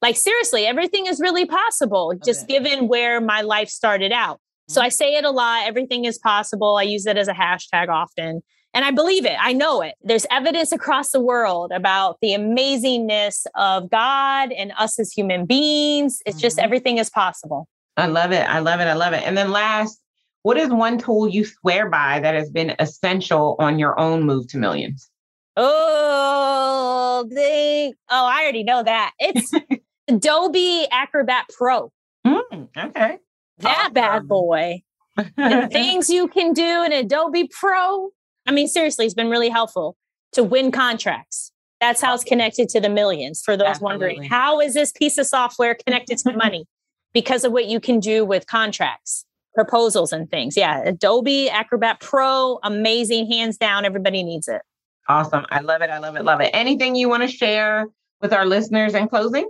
like 0.00 0.16
seriously, 0.16 0.66
everything 0.66 1.06
is 1.06 1.20
really 1.20 1.46
possible, 1.46 2.14
just 2.24 2.48
given 2.48 2.88
where 2.88 3.20
my 3.20 3.42
life 3.42 3.68
started 3.68 4.12
out. 4.12 4.40
So 4.72 4.80
I 4.80 4.88
say 4.88 5.16
it 5.16 5.24
a 5.26 5.30
lot. 5.30 5.66
Everything 5.66 6.06
is 6.06 6.16
possible. 6.16 6.76
I 6.76 6.84
use 6.84 7.04
it 7.04 7.18
as 7.18 7.28
a 7.28 7.34
hashtag 7.34 7.90
often. 7.90 8.42
And 8.72 8.86
I 8.86 8.90
believe 8.90 9.26
it. 9.26 9.36
I 9.38 9.52
know 9.52 9.82
it. 9.82 9.96
There's 10.02 10.24
evidence 10.30 10.72
across 10.72 11.10
the 11.10 11.20
world 11.20 11.72
about 11.74 12.16
the 12.22 12.30
amazingness 12.30 13.44
of 13.54 13.90
God 13.90 14.50
and 14.50 14.72
us 14.78 14.98
as 14.98 15.12
human 15.12 15.44
beings. 15.44 16.22
It's 16.24 16.40
just 16.40 16.56
mm-hmm. 16.56 16.64
everything 16.64 16.96
is 16.96 17.10
possible. 17.10 17.68
I 17.98 18.06
love 18.06 18.32
it. 18.32 18.48
I 18.48 18.60
love 18.60 18.80
it. 18.80 18.84
I 18.84 18.94
love 18.94 19.12
it. 19.12 19.22
And 19.26 19.36
then 19.36 19.50
last, 19.50 20.00
what 20.40 20.56
is 20.56 20.70
one 20.70 20.96
tool 20.96 21.28
you 21.28 21.44
swear 21.44 21.90
by 21.90 22.20
that 22.20 22.34
has 22.34 22.48
been 22.48 22.74
essential 22.78 23.56
on 23.58 23.78
your 23.78 24.00
own 24.00 24.22
move 24.22 24.48
to 24.48 24.56
millions? 24.56 25.10
Oh, 25.54 27.26
the 27.28 27.92
oh, 28.10 28.26
I 28.26 28.40
already 28.40 28.64
know 28.64 28.82
that. 28.82 29.12
It's 29.18 29.52
Adobe 30.08 30.86
Acrobat 30.90 31.50
Pro. 31.58 31.92
Mm, 32.26 32.68
okay 32.74 33.18
that 33.62 33.78
awesome. 33.78 33.94
bad 33.94 34.28
boy. 34.28 34.82
the 35.16 35.68
things 35.72 36.08
you 36.10 36.28
can 36.28 36.52
do 36.52 36.82
in 36.84 36.92
Adobe 36.92 37.48
Pro. 37.48 38.10
I 38.46 38.52
mean, 38.52 38.68
seriously, 38.68 39.04
it's 39.04 39.14
been 39.14 39.30
really 39.30 39.48
helpful 39.48 39.96
to 40.32 40.42
win 40.42 40.70
contracts. 40.70 41.52
That's 41.80 42.00
how 42.00 42.14
it's 42.14 42.24
connected 42.24 42.68
to 42.70 42.80
the 42.80 42.88
millions. 42.88 43.42
For 43.42 43.56
those 43.56 43.68
Absolutely. 43.68 43.92
wondering, 43.92 44.22
how 44.24 44.60
is 44.60 44.74
this 44.74 44.92
piece 44.92 45.18
of 45.18 45.26
software 45.26 45.76
connected 45.86 46.18
to 46.18 46.32
money? 46.36 46.66
Because 47.12 47.44
of 47.44 47.52
what 47.52 47.66
you 47.66 47.80
can 47.80 48.00
do 48.00 48.24
with 48.24 48.46
contracts, 48.46 49.24
proposals, 49.54 50.12
and 50.12 50.30
things. 50.30 50.56
Yeah, 50.56 50.82
Adobe 50.84 51.50
Acrobat 51.50 52.00
Pro, 52.00 52.58
amazing, 52.62 53.30
hands 53.30 53.58
down. 53.58 53.84
Everybody 53.84 54.22
needs 54.22 54.48
it. 54.48 54.62
Awesome. 55.08 55.44
I 55.50 55.60
love 55.60 55.82
it. 55.82 55.90
I 55.90 55.98
love 55.98 56.16
it. 56.16 56.24
Love 56.24 56.40
it. 56.40 56.50
Anything 56.54 56.94
you 56.94 57.08
want 57.08 57.22
to 57.22 57.28
share 57.28 57.86
with 58.20 58.32
our 58.32 58.46
listeners 58.46 58.94
in 58.94 59.08
closing? 59.08 59.48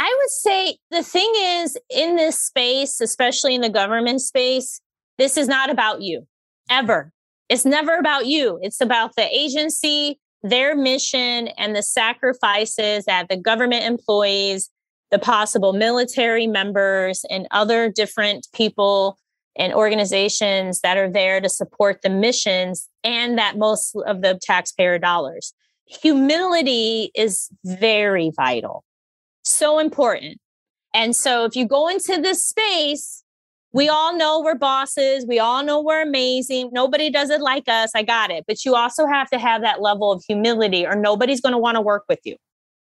I 0.00 0.16
would 0.18 0.30
say 0.30 0.78
the 0.90 1.02
thing 1.02 1.30
is 1.36 1.76
in 1.90 2.16
this 2.16 2.42
space, 2.42 3.02
especially 3.02 3.54
in 3.54 3.60
the 3.60 3.68
government 3.68 4.22
space, 4.22 4.80
this 5.18 5.36
is 5.36 5.46
not 5.46 5.68
about 5.68 6.00
you 6.00 6.26
ever. 6.70 7.12
It's 7.50 7.66
never 7.66 7.96
about 7.96 8.24
you. 8.24 8.58
It's 8.62 8.80
about 8.80 9.14
the 9.16 9.28
agency, 9.30 10.18
their 10.42 10.74
mission, 10.74 11.48
and 11.48 11.76
the 11.76 11.82
sacrifices 11.82 13.04
that 13.04 13.28
the 13.28 13.36
government 13.36 13.84
employees, 13.84 14.70
the 15.10 15.18
possible 15.18 15.74
military 15.74 16.46
members, 16.46 17.22
and 17.28 17.46
other 17.50 17.90
different 17.90 18.48
people 18.54 19.18
and 19.58 19.74
organizations 19.74 20.80
that 20.80 20.96
are 20.96 21.10
there 21.10 21.42
to 21.42 21.48
support 21.50 22.00
the 22.00 22.08
missions 22.08 22.88
and 23.04 23.36
that 23.36 23.58
most 23.58 23.94
of 24.06 24.22
the 24.22 24.38
taxpayer 24.40 24.98
dollars. 24.98 25.52
Humility 25.84 27.10
is 27.14 27.50
very 27.66 28.30
vital 28.34 28.82
so 29.52 29.78
important. 29.78 30.38
And 30.94 31.14
so 31.14 31.44
if 31.44 31.54
you 31.54 31.66
go 31.66 31.88
into 31.88 32.20
this 32.20 32.44
space, 32.44 33.22
we 33.72 33.88
all 33.88 34.16
know 34.16 34.40
we're 34.40 34.56
bosses. 34.56 35.24
We 35.26 35.38
all 35.38 35.62
know 35.62 35.80
we're 35.80 36.02
amazing. 36.02 36.70
Nobody 36.72 37.10
does 37.10 37.30
it 37.30 37.40
like 37.40 37.68
us. 37.68 37.92
I 37.94 38.02
got 38.02 38.30
it. 38.30 38.44
But 38.46 38.64
you 38.64 38.74
also 38.74 39.06
have 39.06 39.30
to 39.30 39.38
have 39.38 39.62
that 39.62 39.80
level 39.80 40.10
of 40.10 40.24
humility, 40.26 40.84
or 40.84 40.96
nobody's 40.96 41.40
going 41.40 41.52
to 41.52 41.58
want 41.58 41.76
to 41.76 41.80
work 41.80 42.04
with 42.08 42.18
you. 42.24 42.36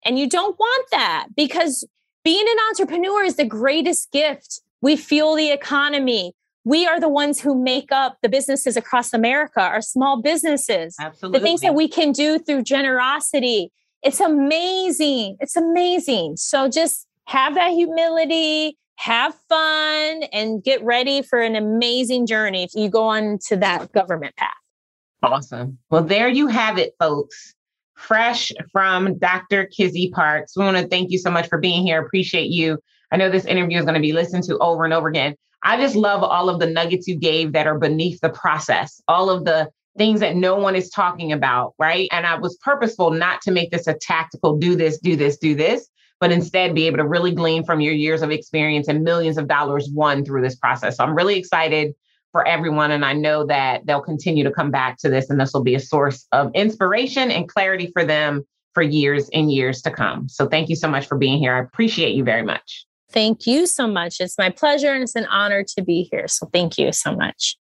And 0.04 0.18
you 0.18 0.28
don't 0.28 0.58
want 0.58 0.86
that 0.90 1.28
because 1.34 1.86
being 2.22 2.44
an 2.46 2.56
entrepreneur 2.68 3.24
is 3.24 3.36
the 3.36 3.46
greatest 3.46 4.12
gift. 4.12 4.60
We 4.82 4.96
fuel 4.96 5.34
the 5.36 5.50
economy. 5.50 6.34
We 6.64 6.86
are 6.86 7.00
the 7.00 7.08
ones 7.08 7.40
who 7.40 7.54
make 7.54 7.90
up 7.90 8.18
the 8.22 8.28
businesses 8.28 8.76
across 8.76 9.14
America, 9.14 9.60
our 9.60 9.80
small 9.80 10.20
businesses. 10.20 10.96
Absolutely. 11.00 11.38
The 11.38 11.42
things 11.42 11.60
that 11.62 11.74
we 11.74 11.88
can 11.88 12.12
do 12.12 12.38
through 12.38 12.62
generosity 12.62 13.70
it's 14.04 14.20
amazing. 14.20 15.36
It's 15.40 15.56
amazing. 15.56 16.36
So 16.36 16.68
just 16.68 17.06
have 17.26 17.54
that 17.54 17.72
humility, 17.72 18.76
have 18.96 19.34
fun, 19.48 20.24
and 20.32 20.62
get 20.62 20.84
ready 20.84 21.22
for 21.22 21.40
an 21.40 21.56
amazing 21.56 22.26
journey 22.26 22.64
if 22.64 22.74
you 22.74 22.90
go 22.90 23.04
on 23.04 23.38
to 23.48 23.56
that 23.56 23.90
government 23.92 24.36
path. 24.36 24.50
Awesome. 25.22 25.78
Well, 25.90 26.04
there 26.04 26.28
you 26.28 26.48
have 26.48 26.78
it, 26.78 26.92
folks. 26.98 27.54
Fresh 27.96 28.52
from 28.70 29.18
Dr. 29.18 29.66
Kizzy 29.66 30.10
Parks. 30.10 30.54
We 30.56 30.64
want 30.64 30.76
to 30.76 30.86
thank 30.86 31.10
you 31.10 31.18
so 31.18 31.30
much 31.30 31.48
for 31.48 31.58
being 31.58 31.82
here. 31.82 32.04
Appreciate 32.04 32.50
you. 32.50 32.78
I 33.10 33.16
know 33.16 33.30
this 33.30 33.46
interview 33.46 33.78
is 33.78 33.84
going 33.84 33.94
to 33.94 34.00
be 34.00 34.12
listened 34.12 34.44
to 34.44 34.58
over 34.58 34.84
and 34.84 34.92
over 34.92 35.08
again. 35.08 35.34
I 35.62 35.78
just 35.80 35.96
love 35.96 36.22
all 36.22 36.50
of 36.50 36.60
the 36.60 36.66
nuggets 36.66 37.08
you 37.08 37.16
gave 37.16 37.52
that 37.52 37.66
are 37.66 37.78
beneath 37.78 38.20
the 38.20 38.28
process, 38.28 39.00
all 39.08 39.30
of 39.30 39.46
the 39.46 39.70
things 39.96 40.20
that 40.20 40.36
no 40.36 40.56
one 40.56 40.74
is 40.74 40.90
talking 40.90 41.32
about, 41.32 41.74
right? 41.78 42.08
And 42.12 42.26
I 42.26 42.36
was 42.36 42.56
purposeful 42.56 43.10
not 43.10 43.40
to 43.42 43.50
make 43.50 43.70
this 43.70 43.86
a 43.86 43.94
tactical 43.94 44.56
do 44.56 44.74
this, 44.74 44.98
do 44.98 45.16
this, 45.16 45.36
do 45.36 45.54
this, 45.54 45.88
but 46.20 46.32
instead 46.32 46.74
be 46.74 46.86
able 46.86 46.98
to 46.98 47.06
really 47.06 47.32
glean 47.32 47.64
from 47.64 47.80
your 47.80 47.92
years 47.92 48.22
of 48.22 48.30
experience 48.30 48.88
and 48.88 49.04
millions 49.04 49.38
of 49.38 49.46
dollars 49.46 49.88
won 49.92 50.24
through 50.24 50.42
this 50.42 50.56
process. 50.56 50.96
So 50.96 51.04
I'm 51.04 51.14
really 51.14 51.36
excited 51.36 51.94
for 52.32 52.46
everyone. 52.46 52.90
And 52.90 53.04
I 53.04 53.12
know 53.12 53.46
that 53.46 53.86
they'll 53.86 54.00
continue 54.00 54.42
to 54.42 54.50
come 54.50 54.72
back 54.72 54.98
to 54.98 55.08
this 55.08 55.30
and 55.30 55.38
this 55.38 55.52
will 55.52 55.62
be 55.62 55.76
a 55.76 55.80
source 55.80 56.26
of 56.32 56.50
inspiration 56.54 57.30
and 57.30 57.48
clarity 57.48 57.90
for 57.92 58.04
them 58.04 58.44
for 58.72 58.82
years 58.82 59.30
and 59.32 59.52
years 59.52 59.80
to 59.82 59.90
come. 59.92 60.28
So 60.28 60.48
thank 60.48 60.68
you 60.68 60.74
so 60.74 60.88
much 60.88 61.06
for 61.06 61.16
being 61.16 61.38
here. 61.38 61.54
I 61.54 61.60
appreciate 61.60 62.16
you 62.16 62.24
very 62.24 62.42
much. 62.42 62.86
Thank 63.12 63.46
you 63.46 63.66
so 63.66 63.86
much. 63.86 64.16
It's 64.18 64.36
my 64.36 64.50
pleasure 64.50 64.92
and 64.92 65.04
it's 65.04 65.14
an 65.14 65.26
honor 65.26 65.64
to 65.76 65.82
be 65.82 66.08
here. 66.10 66.26
So 66.26 66.48
thank 66.52 66.76
you 66.76 66.90
so 66.92 67.14
much. 67.14 67.56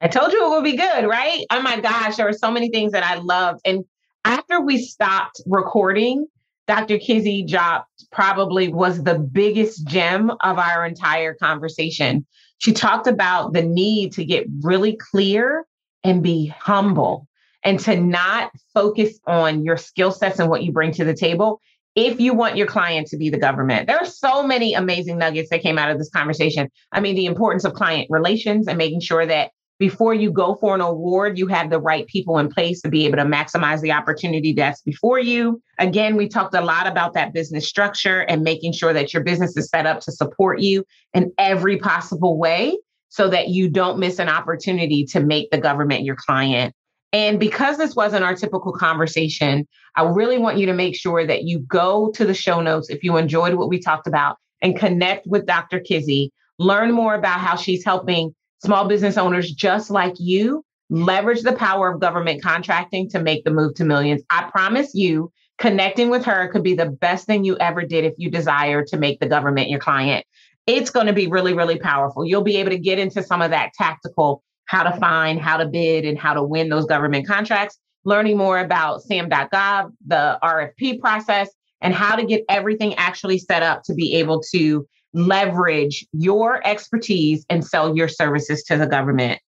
I 0.00 0.08
told 0.08 0.32
you 0.32 0.44
it 0.44 0.50
would 0.50 0.64
be 0.64 0.76
good, 0.76 1.06
right? 1.06 1.44
Oh 1.50 1.62
my 1.62 1.80
gosh, 1.80 2.16
there 2.16 2.26
were 2.26 2.32
so 2.32 2.50
many 2.50 2.68
things 2.70 2.92
that 2.92 3.04
I 3.04 3.16
loved. 3.16 3.60
And 3.64 3.84
after 4.24 4.60
we 4.60 4.78
stopped 4.78 5.40
recording, 5.46 6.26
Dr. 6.66 6.98
Kizzy 6.98 7.44
dropped 7.44 8.06
probably 8.10 8.68
was 8.68 9.02
the 9.02 9.18
biggest 9.18 9.86
gem 9.86 10.30
of 10.42 10.58
our 10.58 10.84
entire 10.86 11.34
conversation. 11.34 12.26
She 12.58 12.72
talked 12.72 13.06
about 13.06 13.52
the 13.52 13.62
need 13.62 14.12
to 14.14 14.24
get 14.24 14.46
really 14.62 14.96
clear 14.96 15.66
and 16.02 16.22
be 16.22 16.46
humble 16.46 17.28
and 17.62 17.80
to 17.80 17.98
not 17.98 18.50
focus 18.72 19.18
on 19.26 19.64
your 19.64 19.76
skill 19.76 20.12
sets 20.12 20.38
and 20.38 20.50
what 20.50 20.62
you 20.62 20.72
bring 20.72 20.92
to 20.92 21.04
the 21.04 21.14
table 21.14 21.60
if 21.94 22.20
you 22.20 22.34
want 22.34 22.56
your 22.56 22.66
client 22.66 23.06
to 23.08 23.16
be 23.16 23.30
the 23.30 23.38
government. 23.38 23.86
There 23.86 23.98
are 23.98 24.06
so 24.06 24.42
many 24.42 24.74
amazing 24.74 25.18
nuggets 25.18 25.50
that 25.50 25.62
came 25.62 25.78
out 25.78 25.90
of 25.90 25.98
this 25.98 26.10
conversation. 26.10 26.68
I 26.92 27.00
mean, 27.00 27.14
the 27.14 27.26
importance 27.26 27.64
of 27.64 27.74
client 27.74 28.08
relations 28.10 28.66
and 28.66 28.76
making 28.76 29.00
sure 29.00 29.24
that 29.26 29.50
before 29.78 30.14
you 30.14 30.30
go 30.30 30.54
for 30.54 30.74
an 30.74 30.80
award, 30.80 31.36
you 31.36 31.46
have 31.48 31.70
the 31.70 31.80
right 31.80 32.06
people 32.06 32.38
in 32.38 32.48
place 32.48 32.80
to 32.82 32.88
be 32.88 33.06
able 33.06 33.16
to 33.16 33.24
maximize 33.24 33.80
the 33.80 33.92
opportunity 33.92 34.52
that's 34.52 34.80
before 34.82 35.18
you. 35.18 35.60
Again, 35.78 36.16
we 36.16 36.28
talked 36.28 36.54
a 36.54 36.60
lot 36.60 36.86
about 36.86 37.14
that 37.14 37.32
business 37.32 37.68
structure 37.68 38.20
and 38.20 38.42
making 38.42 38.72
sure 38.72 38.92
that 38.92 39.12
your 39.12 39.24
business 39.24 39.56
is 39.56 39.68
set 39.68 39.86
up 39.86 40.00
to 40.00 40.12
support 40.12 40.60
you 40.60 40.84
in 41.12 41.32
every 41.38 41.76
possible 41.78 42.38
way 42.38 42.78
so 43.08 43.28
that 43.28 43.48
you 43.48 43.68
don't 43.68 43.98
miss 43.98 44.18
an 44.18 44.28
opportunity 44.28 45.04
to 45.06 45.20
make 45.20 45.50
the 45.50 45.58
government 45.58 46.04
your 46.04 46.16
client. 46.16 46.74
And 47.12 47.38
because 47.38 47.76
this 47.76 47.94
wasn't 47.94 48.24
our 48.24 48.34
typical 48.34 48.72
conversation, 48.72 49.68
I 49.96 50.02
really 50.02 50.38
want 50.38 50.58
you 50.58 50.66
to 50.66 50.72
make 50.72 50.96
sure 50.96 51.24
that 51.26 51.44
you 51.44 51.60
go 51.60 52.10
to 52.12 52.24
the 52.24 52.34
show 52.34 52.60
notes 52.60 52.90
if 52.90 53.04
you 53.04 53.16
enjoyed 53.16 53.54
what 53.54 53.68
we 53.68 53.78
talked 53.78 54.08
about 54.08 54.36
and 54.62 54.76
connect 54.76 55.26
with 55.26 55.46
Dr. 55.46 55.78
Kizzy, 55.78 56.32
learn 56.58 56.90
more 56.90 57.14
about 57.14 57.38
how 57.38 57.54
she's 57.54 57.84
helping 57.84 58.34
small 58.64 58.88
business 58.88 59.18
owners 59.18 59.52
just 59.52 59.90
like 59.90 60.14
you 60.18 60.64
leverage 60.88 61.42
the 61.42 61.52
power 61.52 61.92
of 61.92 62.00
government 62.00 62.42
contracting 62.42 63.08
to 63.10 63.20
make 63.20 63.44
the 63.44 63.50
move 63.50 63.74
to 63.74 63.84
millions. 63.84 64.22
I 64.30 64.48
promise 64.50 64.94
you, 64.94 65.30
connecting 65.58 66.08
with 66.08 66.24
her 66.24 66.48
could 66.48 66.62
be 66.62 66.74
the 66.74 66.90
best 66.90 67.26
thing 67.26 67.44
you 67.44 67.56
ever 67.58 67.82
did 67.82 68.04
if 68.04 68.14
you 68.16 68.30
desire 68.30 68.84
to 68.86 68.96
make 68.96 69.20
the 69.20 69.28
government 69.28 69.68
your 69.68 69.80
client. 69.80 70.24
It's 70.66 70.90
going 70.90 71.06
to 71.06 71.12
be 71.12 71.26
really, 71.26 71.52
really 71.52 71.78
powerful. 71.78 72.24
You'll 72.24 72.42
be 72.42 72.56
able 72.56 72.70
to 72.70 72.78
get 72.78 72.98
into 72.98 73.22
some 73.22 73.42
of 73.42 73.50
that 73.50 73.72
tactical 73.74 74.42
how 74.64 74.82
to 74.82 74.98
find, 74.98 75.38
how 75.38 75.58
to 75.58 75.66
bid, 75.66 76.06
and 76.06 76.18
how 76.18 76.32
to 76.32 76.42
win 76.42 76.70
those 76.70 76.86
government 76.86 77.26
contracts, 77.26 77.78
learning 78.04 78.38
more 78.38 78.58
about 78.58 79.02
SAM.gov, 79.02 79.92
the 80.06 80.38
RFP 80.42 81.00
process, 81.00 81.50
and 81.82 81.92
how 81.94 82.16
to 82.16 82.24
get 82.24 82.44
everything 82.48 82.94
actually 82.94 83.38
set 83.38 83.62
up 83.62 83.82
to 83.84 83.94
be 83.94 84.14
able 84.14 84.42
to 84.52 84.86
leverage 85.14 86.06
your 86.12 86.66
expertise 86.66 87.46
and 87.48 87.64
sell 87.64 87.96
your 87.96 88.08
services 88.08 88.62
to 88.64 88.76
the 88.76 88.86
government. 88.86 89.40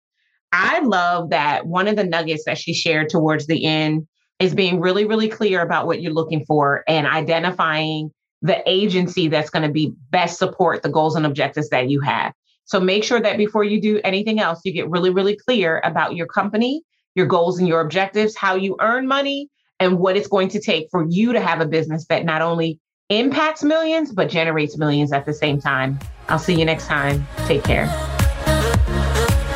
I 0.53 0.81
love 0.81 1.31
that 1.31 1.67
one 1.67 1.89
of 1.89 1.97
the 1.97 2.05
nuggets 2.05 2.45
that 2.47 2.57
she 2.57 2.73
shared 2.73 3.11
towards 3.11 3.47
the 3.47 3.67
end 3.67 4.07
is 4.39 4.55
being 4.55 4.81
really, 4.81 5.05
really 5.05 5.29
clear 5.29 5.61
about 5.61 5.87
what 5.87 6.01
you're 6.01 6.13
looking 6.13 6.45
for 6.45 6.85
and 6.87 7.07
identifying 7.07 8.11
the 8.43 8.63
agency 8.67 9.29
that's 9.29 9.51
going 9.51 9.67
to 9.67 9.73
be 9.73 9.93
best 10.11 10.39
support 10.39 10.83
the 10.83 10.89
goals 10.89 11.17
and 11.17 11.27
objectives 11.27 11.69
that 11.71 11.91
you 11.91 12.01
have. 12.01 12.33
So 12.65 12.81
make 12.81 13.05
sure 13.05 13.21
that 13.21 13.39
before 13.39 13.65
you 13.65 13.81
do 13.81 14.01
anything 14.05 14.41
else, 14.41 14.61
you 14.65 14.73
get 14.73 14.89
really, 14.89 15.11
really 15.11 15.37
clear 15.37 15.81
about 15.85 16.17
your 16.17 16.27
company, 16.27 16.83
your 17.15 17.27
goals 17.27 17.59
and 17.59 17.67
your 17.67 17.81
objectives, 17.81 18.37
how 18.37 18.57
you 18.57 18.77
earn 18.81 19.07
money, 19.07 19.49
and 19.81 19.99
what 19.99 20.17
it's 20.17 20.29
going 20.29 20.49
to 20.49 20.61
take 20.61 20.89
for 20.91 21.07
you 21.09 21.33
to 21.33 21.41
have 21.41 21.61
a 21.61 21.67
business 21.67 22.07
that 22.09 22.25
not 22.25 22.43
only 22.43 22.79
impacts 23.11 23.63
millions, 23.63 24.11
but 24.11 24.29
generates 24.29 24.77
millions 24.77 25.13
at 25.13 25.25
the 25.25 25.33
same 25.33 25.61
time. 25.61 25.99
I'll 26.29 26.39
see 26.41 26.59
you 26.59 26.65
next 26.65 26.87
time. 26.87 27.27
Take 27.47 27.63
care. 27.63 27.87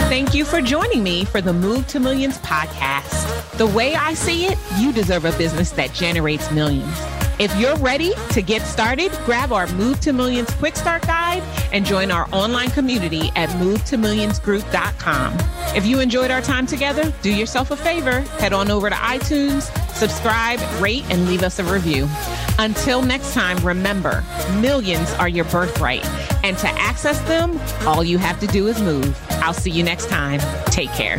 Thank 0.08 0.34
you 0.34 0.44
for 0.44 0.60
joining 0.60 1.02
me 1.02 1.24
for 1.24 1.40
the 1.40 1.52
Move 1.52 1.86
to 1.88 2.00
Millions 2.00 2.38
podcast. 2.38 3.58
The 3.58 3.66
way 3.66 3.94
I 3.94 4.14
see 4.14 4.46
it, 4.46 4.58
you 4.78 4.92
deserve 4.92 5.24
a 5.24 5.32
business 5.32 5.70
that 5.72 5.92
generates 5.92 6.50
millions. 6.50 6.96
If 7.40 7.56
you're 7.56 7.76
ready 7.76 8.12
to 8.32 8.42
get 8.42 8.60
started, 8.60 9.10
grab 9.24 9.50
our 9.50 9.66
Move 9.68 9.98
to 10.00 10.12
Millions 10.12 10.50
Quick 10.56 10.76
Start 10.76 11.06
Guide 11.06 11.42
and 11.72 11.86
join 11.86 12.10
our 12.10 12.28
online 12.32 12.68
community 12.68 13.30
at 13.34 13.48
movetomillionsgroup.com. 13.60 15.38
If 15.74 15.86
you 15.86 16.00
enjoyed 16.00 16.30
our 16.30 16.42
time 16.42 16.66
together, 16.66 17.10
do 17.22 17.34
yourself 17.34 17.70
a 17.70 17.76
favor, 17.76 18.20
head 18.20 18.52
on 18.52 18.70
over 18.70 18.90
to 18.90 18.94
iTunes, 18.94 19.74
subscribe, 19.94 20.60
rate, 20.82 21.04
and 21.08 21.26
leave 21.28 21.42
us 21.42 21.58
a 21.58 21.64
review. 21.64 22.06
Until 22.58 23.00
next 23.00 23.32
time, 23.32 23.56
remember 23.64 24.22
millions 24.56 25.10
are 25.14 25.30
your 25.30 25.46
birthright. 25.46 26.04
And 26.44 26.58
to 26.58 26.68
access 26.68 27.18
them, 27.22 27.58
all 27.86 28.04
you 28.04 28.18
have 28.18 28.38
to 28.40 28.46
do 28.48 28.66
is 28.66 28.82
move. 28.82 29.18
I'll 29.42 29.54
see 29.54 29.70
you 29.70 29.82
next 29.82 30.10
time. 30.10 30.40
Take 30.66 30.92
care. 30.92 31.18